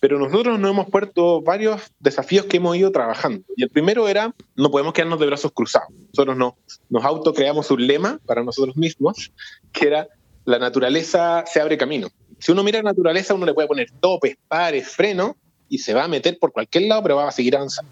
Pero 0.00 0.18
nosotros 0.18 0.58
nos 0.58 0.70
hemos 0.70 0.90
puesto 0.90 1.42
varios 1.42 1.82
desafíos 1.98 2.46
que 2.46 2.58
hemos 2.58 2.76
ido 2.76 2.92
trabajando. 2.92 3.44
Y 3.56 3.64
el 3.64 3.70
primero 3.70 4.08
era, 4.08 4.34
no 4.54 4.70
podemos 4.70 4.92
quedarnos 4.92 5.18
de 5.18 5.26
brazos 5.26 5.50
cruzados. 5.52 5.88
Nosotros 5.90 6.36
no, 6.36 6.56
nos 6.88 7.04
autocreamos 7.04 7.70
un 7.70 7.86
lema 7.86 8.20
para 8.24 8.44
nosotros 8.44 8.76
mismos, 8.76 9.32
que 9.72 9.88
era, 9.88 10.08
la 10.44 10.58
naturaleza 10.58 11.44
se 11.46 11.60
abre 11.60 11.76
camino. 11.76 12.08
Si 12.38 12.52
uno 12.52 12.62
mira 12.62 12.78
la 12.78 12.90
naturaleza, 12.90 13.34
uno 13.34 13.46
le 13.46 13.54
puede 13.54 13.66
poner 13.66 13.90
topes, 14.00 14.36
pares, 14.46 14.88
freno, 14.88 15.36
y 15.68 15.78
se 15.78 15.94
va 15.94 16.04
a 16.04 16.08
meter 16.08 16.38
por 16.38 16.52
cualquier 16.52 16.84
lado, 16.84 17.02
pero 17.02 17.16
va 17.16 17.28
a 17.28 17.32
seguir 17.32 17.56
avanzando. 17.56 17.90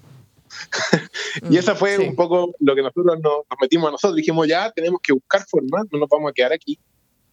y 1.50 1.56
esa 1.58 1.74
fue 1.74 1.98
un 1.98 2.14
poco 2.14 2.54
lo 2.60 2.74
que 2.74 2.82
nosotros 2.82 3.18
nos, 3.20 3.44
metimos 3.60 3.88
a 3.88 3.92
nosotros. 3.92 4.16
Dijimos, 4.16 4.46
ya 4.46 4.70
tenemos 4.70 5.00
que 5.02 5.12
buscar 5.12 5.44
formas, 5.46 5.86
no 5.90 5.98
nos 5.98 6.08
vamos 6.08 6.30
a 6.30 6.32
quedar 6.32 6.52
aquí. 6.52 6.78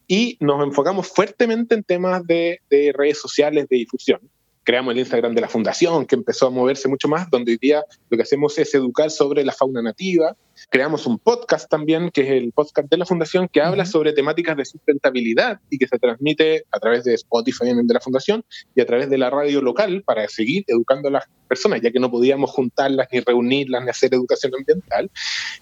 Y 0.08 0.36
nos 0.42 0.62
enfocamos 0.64 1.08
fuertemente 1.08 1.76
en 1.76 1.84
temas 1.84 2.26
de, 2.26 2.60
de 2.70 2.92
redes 2.94 3.22
sociales, 3.22 3.68
de 3.70 3.78
difusión 3.78 4.20
creamos 4.64 4.94
el 4.94 5.00
Instagram 5.00 5.36
de 5.36 5.42
la 5.42 5.50
fundación, 5.50 6.06
que 6.06 6.16
empezó 6.16 6.48
a 6.48 6.50
moverse 6.50 6.88
mucho 6.88 7.08
más, 7.08 7.30
donde 7.30 7.52
hoy 7.52 7.58
día 7.62 7.84
lo 8.10 8.18
que 8.18 8.24
hacemos 8.24 8.58
es 8.58 8.74
educar 8.74 9.12
sobre 9.12 9.44
la 9.44 9.52
fauna 9.52 9.82
nativa. 9.82 10.36
Creamos 10.70 11.06
un 11.06 11.20
podcast 11.20 11.70
también, 11.70 12.12
que 12.12 12.22
es 12.22 12.30
el 12.30 12.52
podcast 12.52 12.90
de 12.90 12.98
la 12.98 13.06
fundación, 13.06 13.48
que 13.48 13.62
habla 13.62 13.86
sobre 13.86 14.14
temáticas 14.14 14.56
de 14.56 14.66
sustentabilidad 14.66 15.60
y 15.70 15.78
que 15.78 15.88
se 15.88 16.00
transmite 16.00 16.66
a 16.72 16.80
través 16.80 17.04
de 17.04 17.14
Spotify 17.16 17.66
de 17.74 17.94
la 17.94 18.00
fundación 18.00 18.44
y 18.76 18.82
a 18.82 18.86
través 18.86 19.10
de 19.10 19.18
la 19.18 19.30
radio 19.30 19.62
local 19.62 20.04
para 20.06 20.28
seguir 20.28 20.64
educando 20.68 21.10
a 21.10 21.12
las 21.12 21.26
personas, 21.48 21.82
ya 21.82 21.92
que 21.92 22.00
no 22.00 22.10
podíamos 22.10 22.52
juntarlas 22.52 23.08
ni 23.12 23.20
reunirlas 23.20 23.84
ni 23.84 23.90
hacer 23.90 24.14
educación 24.14 24.54
ambiental. 24.58 25.12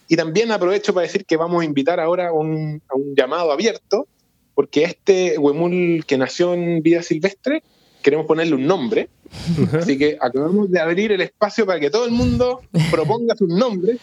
Y 0.07 0.15
también 0.15 0.51
aprovecho 0.51 0.93
para 0.93 1.07
decir 1.07 1.25
que 1.25 1.37
vamos 1.37 1.61
a 1.61 1.65
invitar 1.65 1.99
ahora 1.99 2.29
a 2.29 2.33
un, 2.33 2.81
a 2.89 2.95
un 2.95 3.15
llamado 3.15 3.51
abierto, 3.51 4.07
porque 4.53 4.83
este 4.83 5.37
huemul 5.37 6.05
que 6.05 6.17
nació 6.17 6.53
en 6.53 6.83
vida 6.83 7.01
silvestre 7.01 7.63
queremos 8.01 8.25
ponerle 8.25 8.55
un 8.55 8.65
nombre. 8.65 9.09
Así 9.73 9.97
que 9.97 10.17
acabamos 10.19 10.69
de 10.69 10.79
abrir 10.79 11.11
el 11.11 11.21
espacio 11.21 11.65
para 11.65 11.79
que 11.79 11.89
todo 11.89 12.05
el 12.05 12.11
mundo 12.11 12.61
proponga 12.91 13.35
sus 13.35 13.47
nombres 13.47 13.99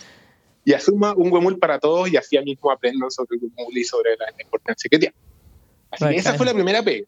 y 0.64 0.72
asuma 0.72 1.14
un 1.14 1.32
huemul 1.32 1.58
para 1.58 1.78
todos 1.78 2.10
y 2.10 2.16
así 2.16 2.38
mismo 2.40 2.70
aprendan 2.70 3.10
sobre 3.10 3.36
el 3.36 3.42
huemul 3.42 3.76
y 3.76 3.84
sobre 3.84 4.16
la, 4.16 4.26
importancia 4.42 4.88
que 4.90 4.98
tiene. 4.98 5.14
Así 5.90 6.04
que 6.04 6.16
esa 6.16 6.34
fue 6.34 6.46
la 6.46 6.54
primera 6.54 6.82
P. 6.82 7.06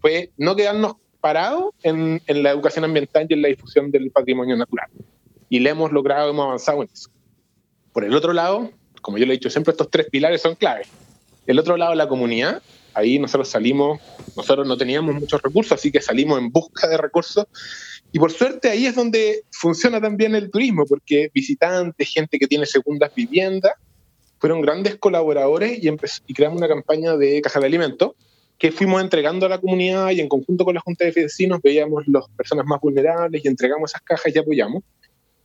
Fue, 0.00 0.30
no 0.36 0.54
quedarnos 0.54 0.94
parado 1.20 1.74
en, 1.82 2.22
en, 2.26 2.42
la 2.42 2.50
educación 2.50 2.84
ambiental 2.84 3.26
y 3.28 3.34
en 3.34 3.42
la 3.42 3.48
difusión 3.48 3.90
del 3.90 4.10
patrimonio 4.10 4.56
natural. 4.56 4.88
Y 5.48 5.60
le 5.60 5.70
hemos 5.70 5.90
logrado, 5.90 6.30
hemos 6.30 6.46
avanzado 6.46 6.82
en 6.82 6.88
eso. 6.92 7.10
Por 7.92 8.04
el 8.04 8.14
otro 8.14 8.32
lado, 8.32 8.70
como 9.00 9.18
yo 9.18 9.26
le 9.26 9.32
he 9.32 9.36
dicho 9.36 9.50
siempre, 9.50 9.72
estos 9.72 9.90
tres 9.90 10.06
pilares 10.10 10.42
son 10.42 10.54
claves. 10.54 10.88
El 11.46 11.58
otro 11.58 11.76
lado, 11.76 11.94
la 11.94 12.08
comunidad. 12.08 12.62
Ahí 12.96 13.18
nosotros 13.18 13.48
salimos, 13.48 14.00
nosotros 14.34 14.66
no 14.66 14.74
teníamos 14.74 15.14
muchos 15.14 15.42
recursos, 15.42 15.72
así 15.72 15.92
que 15.92 16.00
salimos 16.00 16.38
en 16.38 16.50
busca 16.50 16.88
de 16.88 16.96
recursos. 16.96 17.44
Y 18.10 18.18
por 18.18 18.32
suerte 18.32 18.70
ahí 18.70 18.86
es 18.86 18.94
donde 18.94 19.44
funciona 19.50 20.00
también 20.00 20.34
el 20.34 20.50
turismo, 20.50 20.86
porque 20.86 21.28
visitantes, 21.34 22.08
gente 22.08 22.38
que 22.38 22.46
tiene 22.46 22.64
segundas 22.64 23.14
viviendas, 23.14 23.72
fueron 24.38 24.62
grandes 24.62 24.96
colaboradores 24.96 25.78
y, 25.82 25.90
y 26.26 26.34
creamos 26.34 26.56
una 26.56 26.68
campaña 26.68 27.18
de 27.18 27.42
caja 27.42 27.60
de 27.60 27.66
alimentos 27.66 28.12
que 28.56 28.72
fuimos 28.72 29.02
entregando 29.02 29.44
a 29.44 29.50
la 29.50 29.60
comunidad 29.60 30.12
y 30.12 30.20
en 30.20 30.28
conjunto 30.28 30.64
con 30.64 30.74
la 30.74 30.80
Junta 30.80 31.04
de 31.04 31.10
Vecinos 31.10 31.60
veíamos 31.62 32.04
las 32.06 32.24
personas 32.34 32.64
más 32.64 32.80
vulnerables 32.80 33.44
y 33.44 33.48
entregamos 33.48 33.90
esas 33.90 34.00
cajas 34.00 34.34
y 34.34 34.38
apoyamos. 34.38 34.82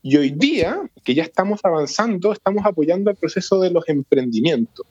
Y 0.02 0.16
hoy 0.16 0.30
día, 0.30 0.82
que 1.04 1.14
ya 1.14 1.24
estamos 1.24 1.60
avanzando, 1.64 2.32
estamos 2.32 2.66
apoyando 2.66 3.12
el 3.12 3.18
proceso 3.18 3.60
de 3.60 3.72
los 3.72 3.88
emprendimientos 3.89 4.86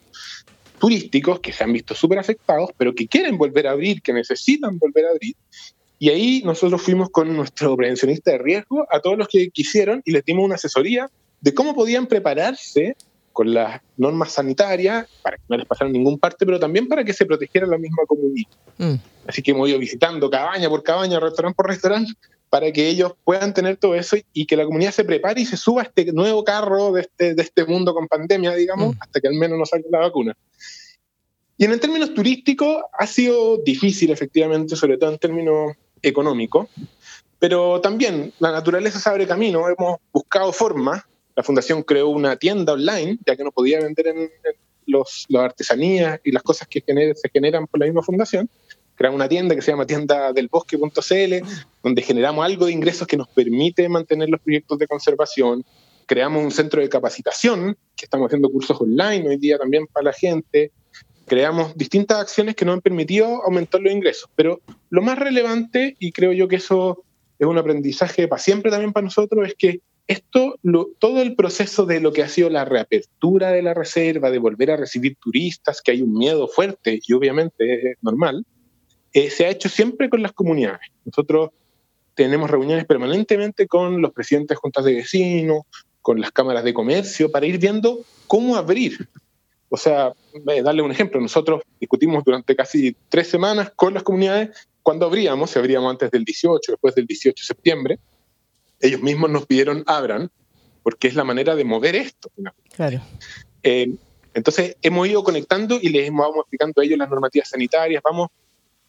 turísticos 0.81 1.39
que 1.39 1.53
se 1.53 1.63
han 1.63 1.73
visto 1.73 1.95
súper 1.95 2.19
afectados, 2.19 2.71
pero 2.77 2.93
que 2.95 3.07
quieren 3.07 3.39
volver 3.39 3.69
a 3.69 3.73
abrir, 3.73 4.03
que 4.03 4.13
necesitan 4.13 4.79
volver 4.79 5.07
a 5.07 5.11
abrir. 5.11 5.37
Y 6.01 6.09
ahí 6.09 6.43
nosotros 6.45 6.83
fuimos 6.83 7.11
con 7.11 7.37
nuestro 7.37 7.77
prevencionista 7.77 8.33
de 8.33 8.39
riesgo 8.39 8.87
a 8.91 9.01
todos 9.01 9.17
los 9.17 9.29
que 9.29 9.51
quisieron 9.51 10.03
y 10.05 10.13
les 10.13 10.25
dimos 10.25 10.45
una 10.45 10.57
asesoría 10.57 11.09
de 11.41 11.55
cómo 11.55 11.75
podían 11.75 12.07
prepararse 12.07 12.97
con 13.33 13.55
las 13.55 13.81
normas 13.97 14.33
sanitarias 14.33 15.07
para 15.23 15.37
que 15.37 15.43
no 15.49 15.57
les 15.57 15.67
pasara 15.67 15.91
ningún 15.91 16.19
parte, 16.19 16.45
pero 16.45 16.59
también 16.59 16.89
para 16.89 17.05
que 17.05 17.13
se 17.13 17.27
protegiera 17.27 17.67
la 17.67 17.79
misma 17.79 18.03
comunidad. 18.07 18.51
Mm. 18.79 18.95
Así 19.27 19.43
que 19.43 19.53
hemos 19.53 19.69
ido 19.69 19.79
visitando 19.79 20.29
cabaña 20.29 20.69
por 20.69 20.83
cabaña, 20.83 21.21
restaurante 21.21 21.57
por 21.57 21.69
restaurante, 21.69 22.13
para 22.51 22.73
que 22.73 22.89
ellos 22.89 23.15
puedan 23.25 23.55
tener 23.55 23.77
todo 23.77 23.95
eso 23.95 24.17
y, 24.33 24.45
que 24.47 24.57
la 24.57 24.65
comunidad 24.65 24.91
se 24.91 25.05
prepare 25.05 25.41
y 25.41 25.47
se 25.47 25.57
suba 25.57 25.83
a 25.83 25.85
este 25.85 26.13
nuevo 26.13 26.43
carro 26.43 26.93
de 26.93 27.03
este, 27.03 27.35
de 27.35 27.43
este 27.43 27.65
mundo 27.65 27.95
con 27.95 28.09
pandemia, 28.09 28.55
digamos, 28.55 28.97
mm. 28.97 28.99
hasta 29.01 29.21
que 29.21 29.29
al 29.29 29.35
menos 29.35 29.57
nos 29.57 29.69
salga 29.71 29.87
la 29.91 30.01
vacuna. 30.01 30.37
Y 31.57 31.65
en 31.65 31.79
términos 31.79 32.13
turísticos 32.13 32.83
ha 32.99 33.07
sido 33.07 33.59
difícil, 33.59 34.11
efectivamente, 34.11 34.75
sobre 34.75 34.99
todo 34.99 35.13
en 35.13 35.19
términos 35.19 35.77
económicos, 36.03 36.69
pero 37.39 37.81
también 37.81 38.33
la 38.41 38.51
naturaleza 38.51 38.99
se 38.99 39.09
abre 39.09 39.27
camino, 39.27 39.67
hemos 39.69 40.01
buscado 40.13 40.53
formas, 40.53 41.05
la 41.37 41.45
fundación 41.45 41.85
creó 41.85 42.09
una 42.09 42.37
tienda 42.37 42.73
online, 42.73 43.19
ya 43.25 43.37
que 43.37 43.45
no 43.45 43.53
podía 43.53 43.81
vender 43.81 44.09
en, 44.09 44.31
los, 44.87 45.27
las 45.29 45.45
artesanías 45.45 46.21
y 46.25 46.33
las 46.33 46.43
cosas 46.43 46.67
que 46.67 46.83
se 47.15 47.29
generan 47.29 47.67
por 47.69 47.79
la 47.79 47.87
misma 47.87 48.03
fundación, 48.03 48.51
creamos 49.01 49.17
una 49.17 49.31
tienda 49.31 49.55
que 49.55 49.63
se 49.63 49.71
llama 49.71 49.87
tienda 49.87 50.31
del 50.31 50.49
bosque.cl, 50.49 51.35
donde 51.83 52.03
generamos 52.03 52.45
algo 52.45 52.67
de 52.67 52.73
ingresos 52.73 53.09
que 53.09 53.17
nos 53.17 53.29
permite 53.29 53.89
mantener 53.89 54.29
los 54.29 54.43
proyectos 54.43 54.79
de 54.79 54.87
conservación. 54.87 55.65
Creamos 56.05 56.45
un 56.45 56.51
centro 56.51 56.83
de 56.83 56.89
capacitación, 56.91 57.79
que 57.97 58.05
estamos 58.05 58.27
haciendo 58.27 58.51
cursos 58.51 58.79
online 58.79 59.27
hoy 59.27 59.39
día 59.39 59.57
también 59.57 59.87
para 59.87 60.05
la 60.05 60.13
gente. 60.13 60.71
Creamos 61.27 61.75
distintas 61.79 62.19
acciones 62.19 62.55
que 62.55 62.67
nos 62.67 62.75
han 62.75 62.83
permitido 62.83 63.43
aumentar 63.43 63.81
los 63.81 63.91
ingresos. 63.91 64.29
Pero 64.35 64.61
lo 64.91 65.01
más 65.01 65.19
relevante, 65.19 65.97
y 65.99 66.13
creo 66.13 66.35
yo 66.35 66.47
que 66.47 66.57
eso 66.57 67.03
es 67.39 67.47
un 67.47 67.57
aprendizaje 67.57 68.29
para 68.29 68.43
siempre 68.43 68.71
también 68.71 68.93
para 68.93 69.05
nosotros, 69.05 69.49
es 69.49 69.55
que 69.55 69.81
esto, 70.09 70.57
todo 70.99 71.23
el 71.23 71.37
proceso 71.37 71.87
de 71.87 72.01
lo 72.01 72.13
que 72.13 72.23
ha 72.23 72.29
sido 72.29 72.51
la 72.51 72.67
reapertura 72.67 73.51
de 73.51 73.63
la 73.63 73.73
reserva, 73.73 74.31
de 74.31 74.39
volver 74.39 74.73
a 74.73 74.77
recibir 74.77 75.17
turistas, 75.17 75.81
que 75.81 75.93
hay 75.93 76.03
un 76.03 76.13
miedo 76.13 76.49
fuerte 76.49 77.01
y 77.03 77.15
obviamente 77.15 77.93
es 77.93 77.97
normal, 78.03 78.45
eh, 79.13 79.31
se 79.31 79.47
ha 79.47 79.51
hecho 79.51 79.69
siempre 79.69 80.09
con 80.09 80.23
las 80.23 80.33
comunidades. 80.33 80.89
Nosotros 81.05 81.51
tenemos 82.15 82.51
reuniones 82.51 82.85
permanentemente 82.85 83.67
con 83.67 84.01
los 84.03 84.13
presidentes 84.13 84.57
de 84.57 84.61
juntas 84.61 84.85
de 84.85 84.95
vecinos, 84.95 85.63
con 86.03 86.21
las 86.21 86.31
cámaras 86.31 86.65
de 86.65 86.75
comercio, 86.75 87.31
para 87.31 87.47
ir 87.47 87.59
viendo 87.59 88.01
cómo 88.27 88.57
abrir. 88.57 89.09
O 89.69 89.77
sea, 89.77 90.13
darle 90.65 90.83
un 90.83 90.91
ejemplo, 90.91 91.21
nosotros 91.21 91.63
discutimos 91.79 92.25
durante 92.25 92.57
casi 92.57 92.97
tres 93.09 93.29
semanas 93.29 93.71
con 93.77 93.95
las 93.95 94.03
comunidades 94.03 94.69
cuándo 94.83 95.07
abríamos, 95.07 95.51
si 95.51 95.59
abríamos 95.59 95.91
antes 95.91 96.11
del 96.11 96.25
18, 96.25 96.73
después 96.73 96.95
del 96.95 97.07
18 97.07 97.41
de 97.41 97.47
septiembre. 97.47 97.99
Ellos 98.81 99.01
mismos 99.01 99.31
nos 99.31 99.47
pidieron 99.47 99.85
abran, 99.87 100.31
porque 100.83 101.09
es 101.09 101.15
la 101.15 101.25
manera 101.25 101.55
de 101.55 101.65
mover 101.65 101.95
esto. 101.95 102.31
Claro. 102.75 103.01
Eh, 103.63 103.95
entonces 104.35 104.77
hemos 104.83 105.07
ido 105.07 105.23
conectando 105.23 105.79
y 105.81 105.89
les 105.91 106.11
vamos 106.11 106.39
explicando 106.39 106.81
a 106.81 106.85
ellos 106.85 106.99
las 106.99 107.11
normativas 107.11 107.49
sanitarias, 107.49 108.03
vamos 108.03 108.29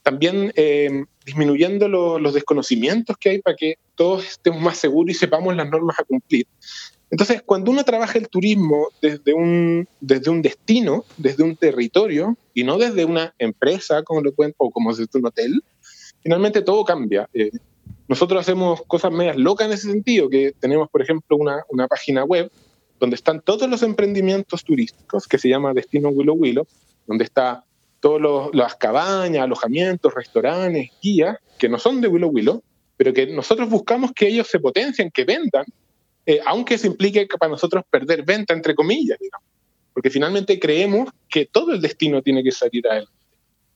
también 0.03 0.51
eh, 0.55 1.05
disminuyendo 1.25 1.87
los 1.87 2.33
desconocimientos 2.33 3.17
que 3.17 3.29
hay 3.29 3.41
para 3.41 3.55
que 3.55 3.75
todos 3.95 4.25
estemos 4.25 4.61
más 4.61 4.77
seguros 4.77 5.15
y 5.15 5.19
sepamos 5.19 5.55
las 5.55 5.69
normas 5.69 5.99
a 5.99 6.03
cumplir. 6.03 6.47
Entonces, 7.11 7.41
cuando 7.45 7.71
uno 7.71 7.83
trabaja 7.83 8.17
el 8.17 8.29
turismo 8.29 8.87
desde 9.01 9.33
un, 9.33 9.87
desde 9.99 10.31
un 10.31 10.41
destino, 10.41 11.03
desde 11.17 11.43
un 11.43 11.57
territorio, 11.57 12.37
y 12.53 12.63
no 12.63 12.77
desde 12.77 13.03
una 13.03 13.35
empresa, 13.37 14.01
como 14.03 14.21
lo 14.21 14.31
pueden, 14.31 14.53
o 14.57 14.71
como 14.71 14.93
desde 14.95 15.19
un 15.19 15.25
hotel, 15.25 15.61
finalmente 16.23 16.61
todo 16.61 16.85
cambia. 16.85 17.29
Eh, 17.33 17.51
nosotros 18.07 18.39
hacemos 18.39 18.81
cosas 18.87 19.11
medias 19.11 19.35
locas 19.35 19.67
en 19.67 19.73
ese 19.73 19.91
sentido, 19.91 20.29
que 20.29 20.53
tenemos, 20.57 20.89
por 20.89 21.01
ejemplo, 21.01 21.35
una, 21.35 21.63
una 21.69 21.87
página 21.87 22.23
web 22.23 22.49
donde 22.99 23.15
están 23.15 23.41
todos 23.41 23.69
los 23.69 23.83
emprendimientos 23.83 24.63
turísticos, 24.63 25.27
que 25.27 25.37
se 25.37 25.49
llama 25.49 25.73
Destino 25.73 26.09
Willow 26.09 26.35
Willow, 26.35 26.65
donde 27.07 27.25
está 27.25 27.65
todas 28.01 28.53
las 28.53 28.75
cabañas, 28.75 29.43
alojamientos, 29.43 30.13
restaurantes, 30.13 30.89
guías, 31.01 31.37
que 31.57 31.69
no 31.69 31.79
son 31.79 32.01
de 32.01 32.09
Willow 32.09 32.29
Willow, 32.29 32.63
pero 32.97 33.13
que 33.13 33.27
nosotros 33.27 33.69
buscamos 33.69 34.11
que 34.13 34.27
ellos 34.27 34.47
se 34.47 34.59
potencien, 34.59 35.09
que 35.11 35.23
vendan, 35.23 35.65
eh, 36.25 36.39
aunque 36.45 36.75
eso 36.75 36.87
implique 36.87 37.27
que 37.27 37.37
para 37.37 37.51
nosotros 37.51 37.83
perder 37.89 38.23
venta, 38.23 38.53
entre 38.53 38.75
comillas, 38.75 39.17
digamos. 39.19 39.47
Porque 39.93 40.09
finalmente 40.09 40.59
creemos 40.59 41.09
que 41.29 41.45
todo 41.45 41.71
el 41.73 41.81
destino 41.81 42.21
tiene 42.21 42.43
que 42.43 42.51
salir 42.51 42.87
a 42.87 42.97
él 42.97 43.07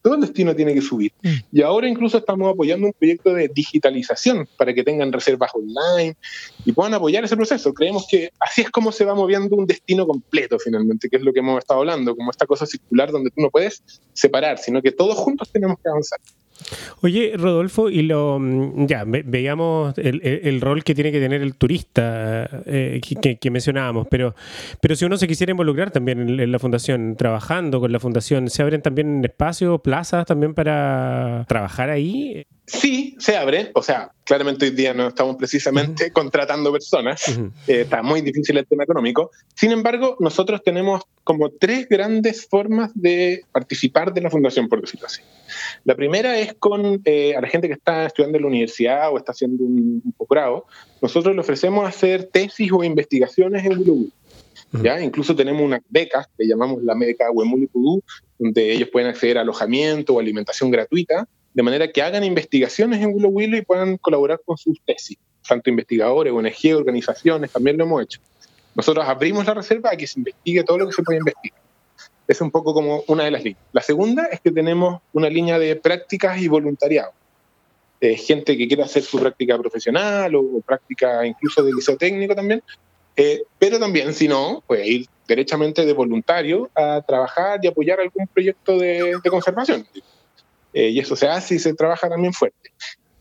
todo 0.06 0.14
el 0.14 0.22
destino 0.22 0.56
tiene 0.56 0.76
que 0.76 0.84
subir. 0.84 1.12
Mm. 1.24 1.30
Y 1.52 1.62
ahora 1.64 1.88
incluso 1.88 2.20
estamos 2.20 2.54
apoyando 2.54 2.86
un 2.86 2.94
proyecto 2.94 3.34
de 3.34 3.48
digitalización 3.48 4.48
para 4.56 4.72
que 4.72 4.84
tengan 4.84 5.12
reservas 5.12 5.50
online 5.56 6.16
y 6.64 6.74
puedan 6.74 6.94
apoyar 6.94 7.24
ese 7.24 7.36
proceso. 7.36 7.74
Creemos 7.74 8.06
que 8.08 8.30
así 8.40 8.62
es 8.62 8.70
como 8.70 8.92
se 8.92 9.04
va 9.04 9.16
moviendo 9.16 9.56
un 9.56 9.66
destino 9.66 10.06
completo 10.06 10.60
finalmente, 10.60 11.10
que 11.10 11.16
es 11.16 11.24
lo 11.24 11.34
que 11.34 11.40
hemos 11.40 11.58
estado 11.58 11.80
hablando, 11.80 12.16
como 12.16 12.30
esta 12.30 12.46
cosa 12.46 12.68
circular 12.68 13.12
donde 13.12 13.32
tú 13.32 13.42
no 13.42 13.50
puedes 13.50 13.84
separar, 14.14 14.60
sino 14.60 14.80
que 14.80 14.92
todos 14.92 15.18
juntos 15.18 15.50
tenemos 15.52 15.80
que 15.82 15.90
avanzar. 15.90 16.20
Oye, 17.02 17.34
Rodolfo, 17.36 17.90
y 17.90 18.02
lo 18.04 18.40
mm, 18.40 18.88
ya 18.88 19.04
veíamos 19.06 19.98
el, 19.98 20.62
rol 20.62 20.84
que 20.84 20.96
tiene 20.96 21.12
que 21.12 21.20
tener 21.20 21.42
el 21.42 21.56
turista 21.56 22.50
eh, 22.66 23.02
que, 23.40 23.52
mencionábamos, 23.52 24.08
pero, 24.10 24.36
pero 24.82 24.96
si 24.96 25.06
uno 25.06 25.18
se 25.18 25.28
quisiera 25.28 25.52
involucrar 25.52 25.92
también 25.92 26.40
en, 26.40 26.52
la 26.52 26.60
fundación, 26.60 27.16
trabajando 27.18 27.80
con 27.80 27.92
la 27.92 28.00
fundación, 28.00 28.50
¿se 28.50 28.62
abren 28.62 28.82
también 28.82 29.24
espacios, 29.24 29.82
plazas 29.82 30.26
también 30.26 30.54
para 30.54 31.46
trabajar 31.48 31.90
ahí? 31.90 32.46
Sí, 32.68 33.16
se 33.20 33.38
abre. 33.38 33.72
O 33.76 33.84
sea, 33.84 34.12
claramente 34.24 34.66
hoy 34.66 34.72
día 34.72 34.94
no 34.94 35.08
estamos 35.08 35.36
precisamente 35.36 36.12
contratando 36.12 36.72
personas. 36.72 37.28
Eh, 37.68 37.82
está 37.82 38.02
muy 38.02 38.22
difícil 38.22 38.58
el 38.58 38.66
tema 38.66 38.84
económico. 38.84 39.32
Sin 39.54 39.72
embargo, 39.72 40.18
nosotros 40.20 40.64
tenemos 40.64 41.04
como 41.24 41.52
tres 41.52 41.88
grandes 41.88 42.48
formas 42.48 42.92
de 42.96 43.44
participar 43.52 44.14
de 44.14 44.22
la 44.22 44.30
fundación, 44.30 44.68
por 44.68 44.82
decirlo 44.82 45.08
así. 45.08 45.22
La 45.84 45.96
primera 45.96 46.38
es 46.40 46.54
con 46.54 47.02
eh, 47.06 47.36
a 47.36 47.42
la 47.42 47.48
gente 47.48 47.68
que 47.68 47.74
está 47.74 48.06
estudiando 48.06 48.38
en 48.38 48.44
la 48.44 48.48
universidad 48.48 49.12
o 49.12 49.18
está 49.18 49.32
haciendo 49.32 49.64
un, 49.64 50.02
posgrado. 50.18 50.66
Nosotros 51.02 51.34
le 51.34 51.42
ofrecemos 51.42 51.88
hacer 51.88 52.26
tesis 52.26 52.72
o 52.72 52.84
investigaciones 52.84 53.66
en 53.66 53.78
Willow. 53.78 54.08
¿Ya? 54.84 55.02
Incluso 55.02 55.36
tenemos 55.36 55.62
unas 55.62 55.82
becas 55.88 56.28
que 56.38 56.46
llamamos 56.46 56.84
la 56.84 56.96
beca 56.96 57.28
Pudú, 57.72 58.02
donde 58.38 58.74
ellos 58.74 58.90
pueden 58.92 59.10
acceder 59.10 59.38
a 59.38 59.42
alojamiento 59.42 60.16
o 60.16 60.20
alimentación 60.20 60.70
gratuita 60.70 61.28
de 61.56 61.64
manera 61.64 61.90
que 61.90 62.02
hagan 62.02 62.24
investigaciones 62.26 63.02
en 63.02 63.14
Willow 63.14 63.32
Willow 63.32 63.58
y 63.58 63.62
puedan 63.62 63.98
colaborar 63.98 64.42
con 64.46 64.58
sus 64.58 64.78
tesis, 64.82 65.18
tanto 65.48 65.70
investigadores, 65.70 66.34
ONG, 66.34 66.76
organizaciones, 66.76 67.50
también 67.50 67.78
lo 67.78 67.86
hemos 67.86 68.04
hecho. 68.04 68.20
Nosotros 68.76 69.06
abrimos 69.08 69.46
la 69.46 69.54
reserva 69.54 69.92
a 69.94 69.96
que 69.96 70.06
se 70.06 70.20
investigue 70.20 70.66
todo 70.66 70.80
lo 70.80 70.88
que 70.88 70.92
se 70.92 71.02
puede 71.02 71.20
investigar. 71.20 71.65
Es 72.28 72.42
un 72.42 72.52
poco 72.52 72.74
como 72.74 73.04
una 73.08 73.24
de 73.24 73.32
las 73.32 73.44
líneas. 73.44 73.64
La 73.72 73.82
segunda 73.82 74.26
es 74.26 74.42
que 74.42 74.52
tenemos 74.52 75.02
una 75.14 75.30
línea 75.30 75.60
de 75.60 75.76
prácticas 75.76 76.42
y 76.42 76.48
voluntariado. 76.48 77.12
Eh, 78.02 78.18
gente 78.18 78.58
que 78.58 78.68
quiera 78.68 78.86
hacer 78.86 79.04
su 79.04 79.20
práctica 79.20 79.58
profesional 79.58 80.36
o, 80.36 80.62
práctica 80.66 81.26
incluso 81.26 81.64
de 81.64 81.74
liceo 81.74 81.98
técnico 81.98 82.36
también, 82.36 82.62
eh, 83.16 83.44
pero 83.58 83.80
también, 83.80 84.14
si 84.14 84.28
no, 84.28 84.64
puede 84.68 84.88
ir 84.88 85.06
derechamente 85.28 85.86
de 85.86 85.94
voluntario 85.94 86.70
a 86.76 87.02
trabajar 87.02 87.60
y 87.64 87.68
apoyar 87.68 88.00
algún 88.00 88.28
proyecto 88.28 88.78
de, 88.78 89.18
de 89.24 89.30
conservación. 89.30 89.88
Eh, 90.74 90.90
y 90.90 91.00
eso 91.00 91.16
se 91.16 91.28
hace 91.28 91.56
y 91.56 91.60
se 91.60 91.74
trabaja 91.74 92.10
también 92.10 92.34
fuerte. 92.34 92.72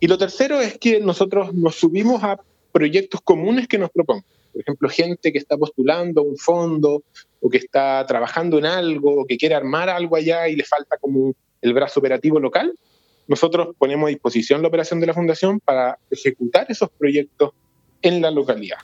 Y 0.00 0.08
lo 0.08 0.18
tercero 0.18 0.60
es 0.60 0.76
que 0.76 0.98
nosotros 1.00 1.54
nos 1.54 1.76
subimos 1.76 2.22
a 2.24 2.40
proyectos 2.72 3.20
comunes 3.22 3.68
que 3.68 3.78
nos 3.78 3.90
propongan. 3.90 4.24
Por 4.52 4.60
ejemplo, 4.60 4.88
gente 4.88 5.32
que 5.32 5.38
está 5.38 5.56
postulando 5.56 6.22
un 6.24 6.36
fondo 6.36 7.04
o 7.44 7.50
que 7.50 7.58
está 7.58 8.06
trabajando 8.06 8.58
en 8.58 8.64
algo 8.64 9.20
o 9.20 9.26
que 9.26 9.36
quiere 9.36 9.54
armar 9.54 9.90
algo 9.90 10.16
allá 10.16 10.48
y 10.48 10.56
le 10.56 10.64
falta 10.64 10.96
como 10.98 11.34
el 11.60 11.74
brazo 11.74 12.00
operativo 12.00 12.40
local. 12.40 12.72
nosotros 13.26 13.76
ponemos 13.78 14.06
a 14.06 14.10
disposición 14.10 14.62
la 14.62 14.68
operación 14.68 14.98
de 14.98 15.06
la 15.06 15.12
fundación 15.12 15.60
para 15.60 15.98
ejecutar 16.10 16.66
esos 16.70 16.88
proyectos 16.90 17.50
en 18.00 18.22
la 18.22 18.30
localidad. 18.30 18.78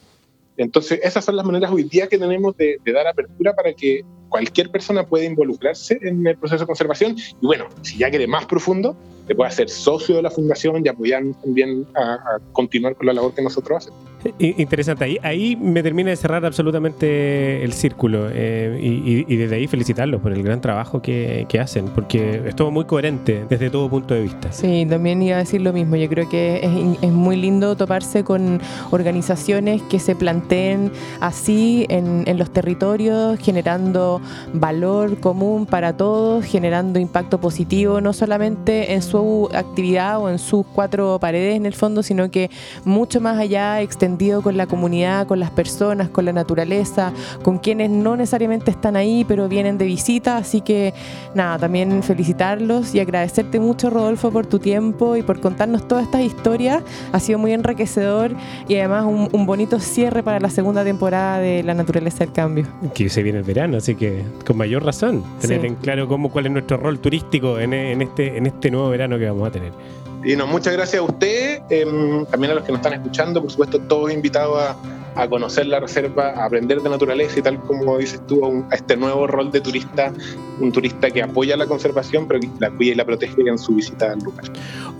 Entonces, 0.58 1.00
esas 1.02 1.24
son 1.24 1.36
las 1.36 1.46
maneras 1.46 1.70
hoy 1.70 1.84
día 1.84 2.06
que 2.06 2.18
tenemos 2.18 2.54
de, 2.56 2.76
de 2.84 2.92
dar 2.92 3.06
apertura 3.06 3.54
para 3.54 3.72
que 3.72 4.02
cualquier 4.30 4.70
persona 4.70 5.04
pueda 5.04 5.26
involucrarse 5.26 5.98
en 6.00 6.26
el 6.26 6.38
proceso 6.38 6.62
de 6.62 6.66
conservación. 6.66 7.16
Y 7.42 7.46
bueno, 7.46 7.66
si 7.82 7.98
ya 7.98 8.08
quiere 8.08 8.26
más 8.26 8.46
profundo, 8.46 8.96
te 9.30 9.34
puede 9.36 9.48
hacer 9.48 9.68
socio 9.68 10.16
de 10.16 10.22
la 10.22 10.30
fundación 10.30 10.82
y 10.84 10.88
apoyar 10.88 11.22
también 11.44 11.86
a, 11.94 12.38
continuar 12.52 12.96
con 12.96 13.06
la 13.06 13.12
labor 13.12 13.32
que 13.32 13.42
nosotros 13.42 13.78
hacemos. 13.78 14.00
Interesante, 14.38 15.04
ahí, 15.04 15.18
ahí 15.22 15.56
me 15.56 15.82
termina 15.82 16.10
de 16.10 16.16
cerrar 16.16 16.44
absolutamente 16.44 17.64
el 17.64 17.72
círculo 17.72 18.28
eh, 18.30 18.78
y, 18.82 19.36
desde 19.36 19.56
ahí 19.56 19.66
felicitarlos 19.66 20.20
por 20.20 20.32
el 20.32 20.42
gran 20.42 20.60
trabajo 20.60 21.00
que, 21.00 21.46
que, 21.48 21.58
hacen, 21.58 21.86
porque 21.86 22.42
es 22.44 22.56
todo 22.56 22.70
muy 22.70 22.84
coherente 22.84 23.46
desde 23.48 23.70
todo 23.70 23.88
punto 23.88 24.12
de 24.12 24.22
vista. 24.22 24.52
Sí, 24.52 24.84
también 24.90 25.22
iba 25.22 25.36
a 25.36 25.38
decir 25.38 25.62
lo 25.62 25.72
mismo, 25.72 25.96
yo 25.96 26.08
creo 26.08 26.28
que 26.28 26.56
es, 26.62 27.02
es 27.02 27.12
muy 27.12 27.36
lindo 27.36 27.76
toparse 27.76 28.24
con 28.24 28.60
organizaciones 28.90 29.80
que 29.82 29.98
se 29.98 30.14
planteen 30.14 30.92
así 31.20 31.86
en, 31.88 32.24
en 32.26 32.36
los 32.36 32.52
territorios, 32.52 33.38
generando 33.38 34.19
valor 34.52 35.18
común 35.20 35.66
para 35.66 35.96
todos, 35.96 36.44
generando 36.44 36.98
impacto 36.98 37.40
positivo, 37.40 38.00
no 38.00 38.12
solamente 38.12 38.94
en 38.94 39.02
su 39.02 39.48
actividad 39.52 40.20
o 40.20 40.28
en 40.28 40.38
sus 40.38 40.66
cuatro 40.66 41.18
paredes 41.20 41.56
en 41.56 41.66
el 41.66 41.74
fondo, 41.74 42.02
sino 42.02 42.30
que 42.30 42.50
mucho 42.84 43.20
más 43.20 43.38
allá, 43.38 43.80
extendido 43.80 44.42
con 44.42 44.56
la 44.56 44.66
comunidad, 44.66 45.26
con 45.26 45.40
las 45.40 45.50
personas, 45.50 46.08
con 46.08 46.24
la 46.24 46.32
naturaleza, 46.32 47.12
con 47.42 47.58
quienes 47.58 47.90
no 47.90 48.16
necesariamente 48.16 48.70
están 48.70 48.96
ahí, 48.96 49.24
pero 49.26 49.48
vienen 49.48 49.78
de 49.78 49.84
visita. 49.84 50.36
Así 50.36 50.60
que 50.60 50.94
nada, 51.34 51.58
también 51.58 52.02
felicitarlos 52.02 52.94
y 52.94 53.00
agradecerte 53.00 53.60
mucho, 53.60 53.90
Rodolfo, 53.90 54.30
por 54.30 54.46
tu 54.46 54.58
tiempo 54.58 55.16
y 55.16 55.22
por 55.22 55.40
contarnos 55.40 55.86
todas 55.86 56.04
estas 56.04 56.22
historias. 56.22 56.82
Ha 57.12 57.20
sido 57.20 57.38
muy 57.38 57.52
enriquecedor 57.52 58.34
y 58.68 58.76
además 58.76 59.04
un, 59.06 59.46
bonito 59.46 59.80
cierre 59.80 60.22
para 60.22 60.38
la 60.38 60.50
segunda 60.50 60.84
temporada 60.84 61.38
de 61.38 61.62
La 61.62 61.74
Naturaleza 61.74 62.18
del 62.24 62.32
Cambio. 62.32 62.66
Que 62.94 63.08
se 63.08 63.22
viene 63.22 63.38
el 63.38 63.44
verano, 63.44 63.78
así 63.78 63.94
que 63.94 64.09
con 64.46 64.56
mayor 64.56 64.84
razón 64.84 65.24
tener 65.40 65.64
en 65.64 65.74
claro 65.76 66.08
cómo, 66.08 66.30
cuál 66.30 66.46
es 66.46 66.52
nuestro 66.52 66.76
rol 66.76 66.98
turístico 66.98 67.58
en, 67.58 67.72
en, 67.72 68.02
este, 68.02 68.36
en 68.36 68.46
este 68.46 68.70
nuevo 68.70 68.90
verano 68.90 69.18
que 69.18 69.26
vamos 69.26 69.48
a 69.48 69.50
tener. 69.50 69.72
Y 70.24 70.36
no, 70.36 70.46
muchas 70.46 70.74
gracias 70.74 71.00
a 71.00 71.04
usted, 71.04 71.62
em, 71.70 72.26
también 72.26 72.52
a 72.52 72.54
los 72.54 72.64
que 72.64 72.72
nos 72.72 72.80
están 72.80 72.94
escuchando, 72.94 73.40
por 73.40 73.50
supuesto, 73.50 73.78
todos 73.80 74.12
invitados 74.12 74.58
a, 74.60 74.76
a 75.14 75.28
conocer 75.28 75.66
la 75.66 75.80
reserva, 75.80 76.30
a 76.30 76.46
aprender 76.46 76.80
de 76.80 76.88
naturaleza 76.88 77.38
y 77.38 77.42
tal 77.42 77.60
como 77.60 77.98
dices 77.98 78.20
tú, 78.26 78.64
a, 78.70 78.74
este 78.74 78.96
nuevo 78.96 79.26
rol 79.26 79.50
de 79.50 79.60
turista, 79.60 80.12
un 80.60 80.72
turista 80.72 81.10
que 81.10 81.22
apoya 81.22 81.56
la 81.56 81.66
conservación, 81.66 82.26
pero 82.26 82.40
que 82.40 82.48
la 82.58 82.70
cuida 82.70 82.92
y 82.92 82.94
la 82.94 83.04
protege 83.04 83.34
en 83.40 83.58
su 83.58 83.74
visita 83.74 84.12
al 84.12 84.18
lugar. 84.20 84.44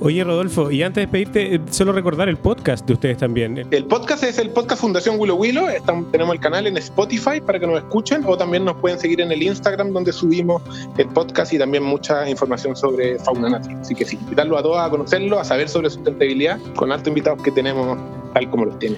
Oye, 0.01 0.25
Rodolfo, 0.25 0.71
y 0.71 0.83
antes 0.83 0.97
de 0.97 1.01
despedirte, 1.03 1.55
eh, 1.55 1.61
solo 1.71 1.93
recordar 1.93 2.29
el 2.29 2.39
podcast 2.39 2.87
de 2.87 2.95
ustedes 2.95 3.19
también. 3.19 3.67
El 3.71 3.85
podcast 3.85 4.23
es 4.25 4.39
el 4.39 4.51
podcast 4.51 4.81
Fundación 4.81 5.17
Willow 5.19 5.37
Willow. 5.37 5.67
tenemos 6.11 6.35
el 6.35 6.41
canal 6.41 6.67
en 6.67 6.77
Spotify 6.79 7.41
para 7.45 7.59
que 7.59 7.67
nos 7.67 7.79
escuchen 7.79 8.23
o 8.27 8.37
también 8.37 8.65
nos 8.65 8.77
pueden 8.77 8.99
seguir 8.99 9.21
en 9.21 9.31
el 9.31 9.43
Instagram 9.43 9.93
donde 9.93 10.13
subimos 10.13 10.63
el 10.97 11.07
podcast 11.09 11.53
y 11.53 11.59
también 11.59 11.83
mucha 11.83 12.29
información 12.29 12.75
sobre 12.75 13.19
fauna 13.19 13.51
nativa. 13.51 13.81
Así 13.81 13.95
que 13.95 14.05
sí, 14.05 14.19
invitarlo 14.21 14.57
a 14.57 14.63
todos 14.63 14.79
a 14.79 14.91
conocerlo, 15.11 15.41
a 15.41 15.45
saber 15.45 15.69
sobre 15.69 15.91
sustentabilidad 15.91 16.59
con 16.77 16.93
altos 16.93 17.09
invitados 17.09 17.43
que 17.43 17.51
tenemos 17.51 17.99
tal 18.33 18.49
como 18.49 18.67
los 18.67 18.79
tiene 18.79 18.97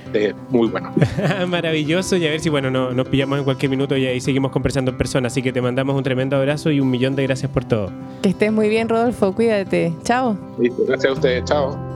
muy 0.51 0.69
bueno. 0.69 0.93
Maravilloso 1.49 2.17
y 2.17 2.27
a 2.27 2.31
ver 2.31 2.41
si 2.41 2.51
bueno 2.51 2.71
no, 2.71 2.93
nos 2.93 3.09
pillamos 3.09 3.39
en 3.39 3.45
cualquier 3.45 3.71
minuto 3.71 3.97
y 3.97 4.05
ahí 4.05 4.21
seguimos 4.21 4.53
conversando 4.53 4.91
en 4.91 4.99
persona. 4.99 5.29
Así 5.29 5.43
que 5.43 5.53
te 5.53 5.63
mandamos 5.63 5.97
un 5.97 6.03
tremendo 6.03 6.37
abrazo 6.37 6.71
y 6.71 6.81
un 6.81 6.91
millón 6.91 7.17
de 7.17 7.23
gracias 7.23 7.51
por 7.51 7.65
todo. 7.65 7.91
Que 8.23 8.29
estés 8.29 8.53
muy 8.53 8.69
bien, 8.69 8.89
Rodolfo. 8.89 9.33
Cuídate. 9.33 9.95
Chao. 10.05 10.37
gracias 10.87 11.11
a 11.11 11.13
ustedes. 11.13 11.45
Chao. 11.45 11.92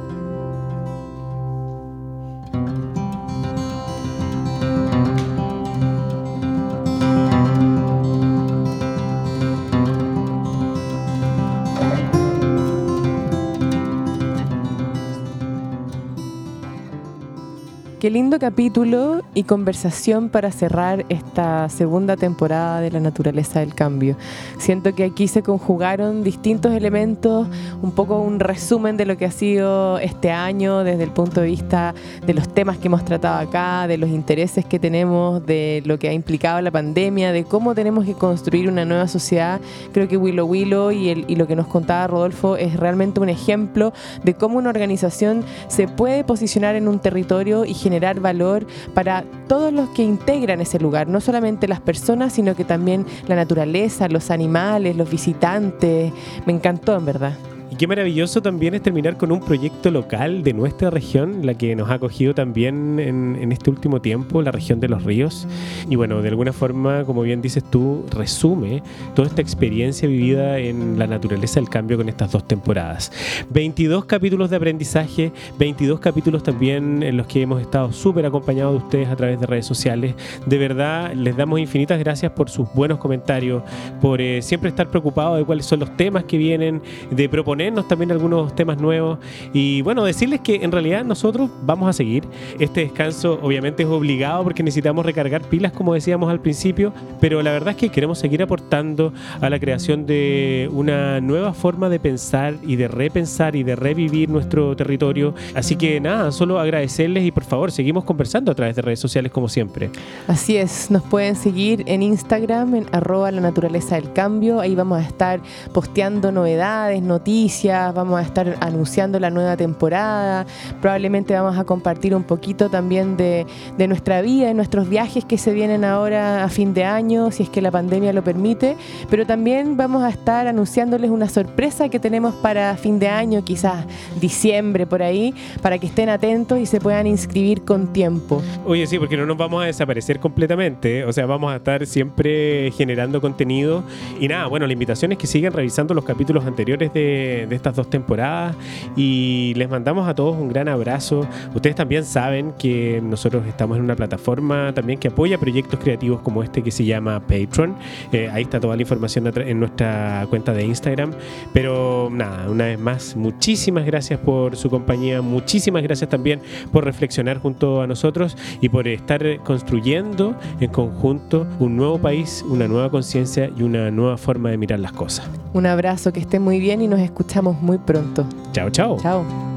Qué 18.07 18.11
lindo 18.11 18.39
capítulo 18.39 19.23
y 19.35 19.43
conversación 19.43 20.29
para 20.29 20.53
cerrar 20.53 21.05
esta 21.09 21.69
segunda 21.69 22.17
temporada 22.17 22.81
de 22.81 22.93
la 22.93 23.01
naturaleza 23.01 23.59
del 23.59 23.75
cambio. 23.75 24.17
Siento 24.59 24.95
que 24.95 25.03
aquí 25.03 25.27
se 25.27 25.43
conjugaron 25.43 26.23
distintos 26.23 26.73
elementos, 26.73 27.49
un 27.83 27.91
poco 27.91 28.21
un 28.21 28.39
resumen 28.39 28.97
de 28.97 29.07
lo 29.07 29.17
que 29.17 29.25
ha 29.25 29.33
sido 29.33 29.99
este 29.99 30.31
año 30.31 30.85
desde 30.85 31.03
el 31.03 31.11
punto 31.11 31.41
de 31.41 31.49
vista 31.49 31.97
de 32.25 32.33
los 32.33 32.49
temas 32.49 32.79
que 32.79 32.87
hemos 32.87 33.05
tratado 33.05 33.41
acá, 33.41 33.89
de 33.89 33.99
los 33.99 34.09
intereses 34.09 34.65
que 34.65 34.79
tenemos, 34.79 35.45
de 35.45 35.83
lo 35.85 35.99
que 35.99 36.09
ha 36.09 36.13
implicado 36.13 36.61
la 36.61 36.71
pandemia, 36.71 37.33
de 37.33 37.43
cómo 37.43 37.75
tenemos 37.75 38.05
que 38.05 38.15
construir 38.15 38.69
una 38.69 38.85
nueva 38.85 39.09
sociedad. 39.09 39.61
Creo 39.93 40.07
que 40.07 40.17
Willow 40.17 40.47
Willow 40.47 40.93
y, 40.93 41.09
el, 41.09 41.25
y 41.27 41.35
lo 41.35 41.49
que 41.49 41.57
nos 41.57 41.67
contaba 41.67 42.07
Rodolfo 42.07 42.57
es 42.57 42.77
realmente 42.77 43.19
un 43.19 43.31
ejemplo 43.31 43.93
de 44.23 44.35
cómo 44.35 44.59
una 44.59 44.71
organización 44.71 45.43
se 45.67 45.89
puede 45.89 46.23
posicionar 46.23 46.77
en 46.77 46.87
un 46.87 47.01
territorio 47.01 47.65
y 47.65 47.75
generar 47.75 47.96
valor 48.21 48.67
para 48.95 49.25
todos 49.49 49.73
los 49.73 49.89
que 49.91 50.03
integran 50.03 50.61
ese 50.61 50.79
lugar, 50.79 51.09
no 51.09 51.21
solamente 51.21 51.69
las 51.69 51.81
personas, 51.81 52.33
sino 52.33 52.55
que 52.55 52.65
también 52.65 53.07
la 53.27 53.37
naturaleza, 53.37 54.09
los 54.09 54.31
animales, 54.31 54.97
los 54.97 55.11
visitantes. 55.11 56.13
Me 56.47 56.53
encantó, 56.53 56.97
en 56.97 57.05
verdad. 57.05 57.56
Qué 57.79 57.87
maravilloso 57.87 58.41
también 58.41 58.73
es 58.73 58.81
terminar 58.81 59.19
con 59.19 59.31
un 59.31 59.41
proyecto 59.41 59.91
local 59.91 60.43
de 60.43 60.55
nuestra 60.55 60.89
región, 60.89 61.45
la 61.45 61.53
que 61.53 61.77
nos 61.77 61.91
ha 61.91 61.95
acogido 61.95 62.35
también 62.35 62.99
en, 62.99 63.53
este 63.53 63.69
último 63.69 64.01
tiempo, 64.01 64.41
la 64.41 64.51
región 64.51 64.81
de 64.81 64.89
los 64.89 65.03
ríos. 65.03 65.47
Y 65.91 65.97
bueno, 65.97 66.23
de 66.23 66.29
alguna 66.31 66.55
forma, 66.55 67.05
como 67.05 67.21
bien 67.21 67.43
dices 67.43 67.63
tú, 67.71 68.07
resume 68.11 68.83
toda 69.15 69.29
esta 69.29 69.43
experiencia 69.43 70.09
vivida 70.09 70.59
en 70.59 70.99
la 70.99 71.07
naturaleza 71.07 71.61
del 71.61 71.69
cambio 71.69 71.99
con 71.99 72.09
estas 72.09 72.33
dos 72.33 72.49
temporadas. 72.49 73.13
22 73.51 74.07
capítulos 74.07 74.49
de 74.49 74.57
aprendizaje, 74.57 75.33
22 75.59 76.01
capítulos 76.01 76.43
también 76.43 77.03
en 77.03 77.19
los 77.19 77.27
que 77.27 77.43
hemos 77.43 77.61
estado 77.61 77.93
súper 77.93 78.25
acompañados 78.25 78.73
de 78.73 78.85
ustedes 78.87 79.09
a 79.09 79.17
través 79.17 79.39
de 79.39 79.45
redes 79.45 79.67
sociales. 79.67 80.15
De 80.47 80.57
verdad, 80.57 81.13
les 81.13 81.37
damos 81.37 81.61
infinitas 81.61 81.99
gracias 81.99 82.33
por 82.33 82.49
sus 82.49 82.73
buenos 82.73 82.99
comentarios, 82.99 83.63
por 84.01 84.23
eh, 84.23 84.41
siempre 84.41 84.71
estar 84.71 84.89
preocupados 84.89 85.37
de 85.37 85.45
cuáles 85.45 85.67
son 85.67 85.81
los 85.81 85.95
temas 85.95 86.25
que 86.25 86.39
vienen, 86.39 86.81
de 87.11 87.29
proponer 87.29 87.66
también 87.89 88.13
algunos 88.13 88.55
temas 88.55 88.79
nuevos 88.81 89.19
y 89.53 89.83
bueno, 89.83 90.05
decirles 90.05 90.41
que 90.41 90.57
en 90.57 90.73
realidad 90.73 91.05
nosotros 91.05 91.51
vamos 91.63 91.89
a 91.89 91.93
seguir. 91.93 92.25
Este 92.59 92.81
descanso 92.81 93.39
obviamente 93.43 93.83
es 93.83 93.89
obligado 93.89 94.45
porque 94.45 94.63
necesitamos 94.63 95.05
recargar 95.05 95.43
pilas 95.43 95.73
como 95.73 95.95
decíamos 95.95 96.31
al 96.31 96.41
principio, 96.41 96.93
pero 97.21 97.43
la 97.43 97.53
verdad 97.53 97.71
es 97.71 97.77
que 97.77 97.89
queremos 97.89 98.19
seguir 98.19 98.43
aportando 98.43 99.13
a 99.41 99.51
la 99.51 99.59
creación 99.59 100.07
de 100.07 100.69
una 100.73 101.21
nueva 101.21 101.53
forma 101.53 101.89
de 101.89 101.99
pensar 102.01 102.55
y 102.67 102.77
de 102.77 102.89
repensar 102.89 103.57
y 103.57 103.63
de 103.63 103.77
revivir 103.77 104.29
nuestro 104.29 104.75
territorio. 104.77 105.35
Así 105.55 105.77
que 105.77 106.01
nada, 106.01 106.33
solo 106.33 106.59
agradecerles 106.59 107.25
y 107.25 107.31
por 107.31 107.45
favor 107.45 107.73
seguimos 107.73 108.05
conversando 108.05 108.53
a 108.53 108.55
través 108.55 108.77
de 108.77 108.83
redes 108.83 109.01
sociales 109.01 109.33
como 109.33 109.49
siempre. 109.49 109.91
Así 110.27 110.57
es, 110.57 110.91
nos 110.91 111.03
pueden 111.03 111.37
seguir 111.37 111.85
en 111.87 112.03
Instagram 112.03 112.75
en 112.75 112.87
arroba 112.93 113.31
la 113.31 113.41
naturaleza 113.41 113.97
del 113.97 114.13
cambio, 114.13 114.61
ahí 114.61 114.75
vamos 114.75 114.99
a 114.99 115.03
estar 115.03 115.41
posteando 115.73 116.33
novedades, 116.33 117.03
noticias, 117.03 117.56
vamos 117.65 118.21
a 118.21 118.23
estar 118.23 118.57
anunciando 118.61 119.19
la 119.19 119.31
nueva 119.31 119.57
temporada, 119.57 120.47
probablemente 120.81 121.35
vamos 121.35 121.59
a 121.59 121.65
compartir 121.65 122.15
un 122.15 122.23
poquito 122.23 122.69
también 122.69 123.17
de, 123.17 123.47
nuestra 123.89 124.21
vida, 124.23 124.49
de 124.49 124.55
nuestros 124.55 124.89
viajes 124.89 125.25
que 125.25 125.39
se 125.39 125.53
vienen 125.53 125.85
ahora 125.85 126.45
a 126.45 126.49
fin 126.49 126.75
de 126.75 126.85
año, 126.85 127.31
si 127.31 127.45
es 127.45 127.49
que 127.49 127.63
la 127.63 127.71
pandemia 127.71 128.13
lo 128.13 128.23
permite, 128.23 128.77
pero 129.11 129.27
también 129.27 129.77
vamos 129.77 130.03
a 130.03 130.11
estar 130.11 130.47
anunciándoles 130.47 131.11
una 131.11 131.29
sorpresa 131.29 131.89
que 131.89 131.99
tenemos 131.99 132.35
para 132.35 132.77
fin 132.77 132.99
de 132.99 133.09
año, 133.09 133.43
quizás 133.43 133.87
diciembre 134.21 134.87
por 134.87 135.03
ahí, 135.03 135.35
para 135.63 135.79
que 135.79 135.87
estén 135.87 136.09
atentos 136.09 136.59
y 136.59 136.67
se 136.67 136.81
puedan 136.81 137.07
inscribir 137.07 137.65
con 137.65 137.93
tiempo. 137.93 138.43
Oye, 138.67 138.87
sí, 138.87 138.99
porque 138.99 139.17
no 139.17 139.27
nos 139.27 139.37
vamos 139.37 139.63
a 139.63 139.67
desaparecer 139.67 140.21
completamente, 140.21 141.05
o 141.05 141.13
sea, 141.13 141.27
vamos 141.27 141.53
a 141.53 141.57
estar 141.57 141.87
siempre 141.87 142.71
generando 142.73 143.21
contenido 143.21 143.83
y 144.21 144.29
nada, 144.29 144.47
bueno, 144.47 144.67
la 144.67 144.73
invitación 144.73 145.13
es 145.13 145.19
que 145.19 145.27
sigan 145.27 145.53
revisando 145.53 145.95
los 145.95 146.05
capítulos 146.05 146.45
anteriores 146.45 146.93
de 146.93 147.46
de, 147.49 147.57
estas 147.57 147.75
dos 147.77 147.89
temporadas 147.89 148.55
y 148.97 149.55
les 149.57 149.69
mandamos 149.69 150.09
a 150.09 150.15
todos 150.15 150.37
un 150.37 150.49
gran 150.49 150.69
abrazo. 150.69 151.27
Ustedes 151.55 151.77
también 151.77 152.05
saben 152.05 152.53
que 152.59 153.01
nosotros 153.03 153.47
estamos 153.47 153.79
en 153.79 153.85
una 153.85 153.97
plataforma 153.97 154.73
también 154.75 154.99
que 154.99 155.09
apoya 155.09 155.39
proyectos 155.39 155.81
creativos 155.81 156.21
como 156.21 156.43
este 156.43 156.63
que 156.63 156.71
se 156.71 156.85
llama 156.85 157.21
Patreon. 157.21 157.77
Eh, 158.13 158.29
ahí 158.33 158.43
está 158.43 158.61
toda 158.61 158.77
la 158.77 158.83
información 158.83 159.33
en 159.37 159.61
nuestra 159.61 160.27
cuenta 160.31 160.53
de 160.53 160.65
Instagram. 160.65 161.13
Pero 161.53 162.09
nada, 162.13 162.51
una 162.51 162.67
vez 162.67 162.79
más, 162.79 163.17
muchísimas 163.17 163.85
gracias 163.87 164.21
por 164.21 164.57
su 164.57 164.71
compañía, 164.71 165.23
muchísimas 165.23 165.83
gracias 165.83 166.11
también 166.11 166.41
por 166.73 166.85
reflexionar 166.85 167.39
junto 167.41 167.83
a 167.83 167.87
nosotros 167.87 168.37
y 168.61 168.69
por 168.69 168.89
estar 168.89 169.43
construyendo 169.43 170.35
en 170.61 170.71
conjunto 170.71 171.47
un 171.59 171.77
nuevo 171.77 171.99
país, 171.99 172.45
una 172.49 172.69
nueva 172.69 172.91
conciencia 172.91 173.51
y 173.57 173.63
una 173.63 173.91
nueva 173.91 174.17
forma 174.17 174.51
de 174.51 174.59
mirar 174.59 174.81
las 174.81 174.93
cosas. 174.93 175.29
Un 175.53 175.67
abrazo, 175.67 176.13
que 176.13 176.21
esté 176.21 176.39
muy 176.39 176.61
bien 176.61 176.83
y 176.83 176.89
nos 176.89 177.01
escuchamos 177.37 177.61
muy 177.61 177.77
pronto. 177.77 178.27
Chao, 178.53 178.71
chao. 178.71 178.97
Chao. 178.99 179.56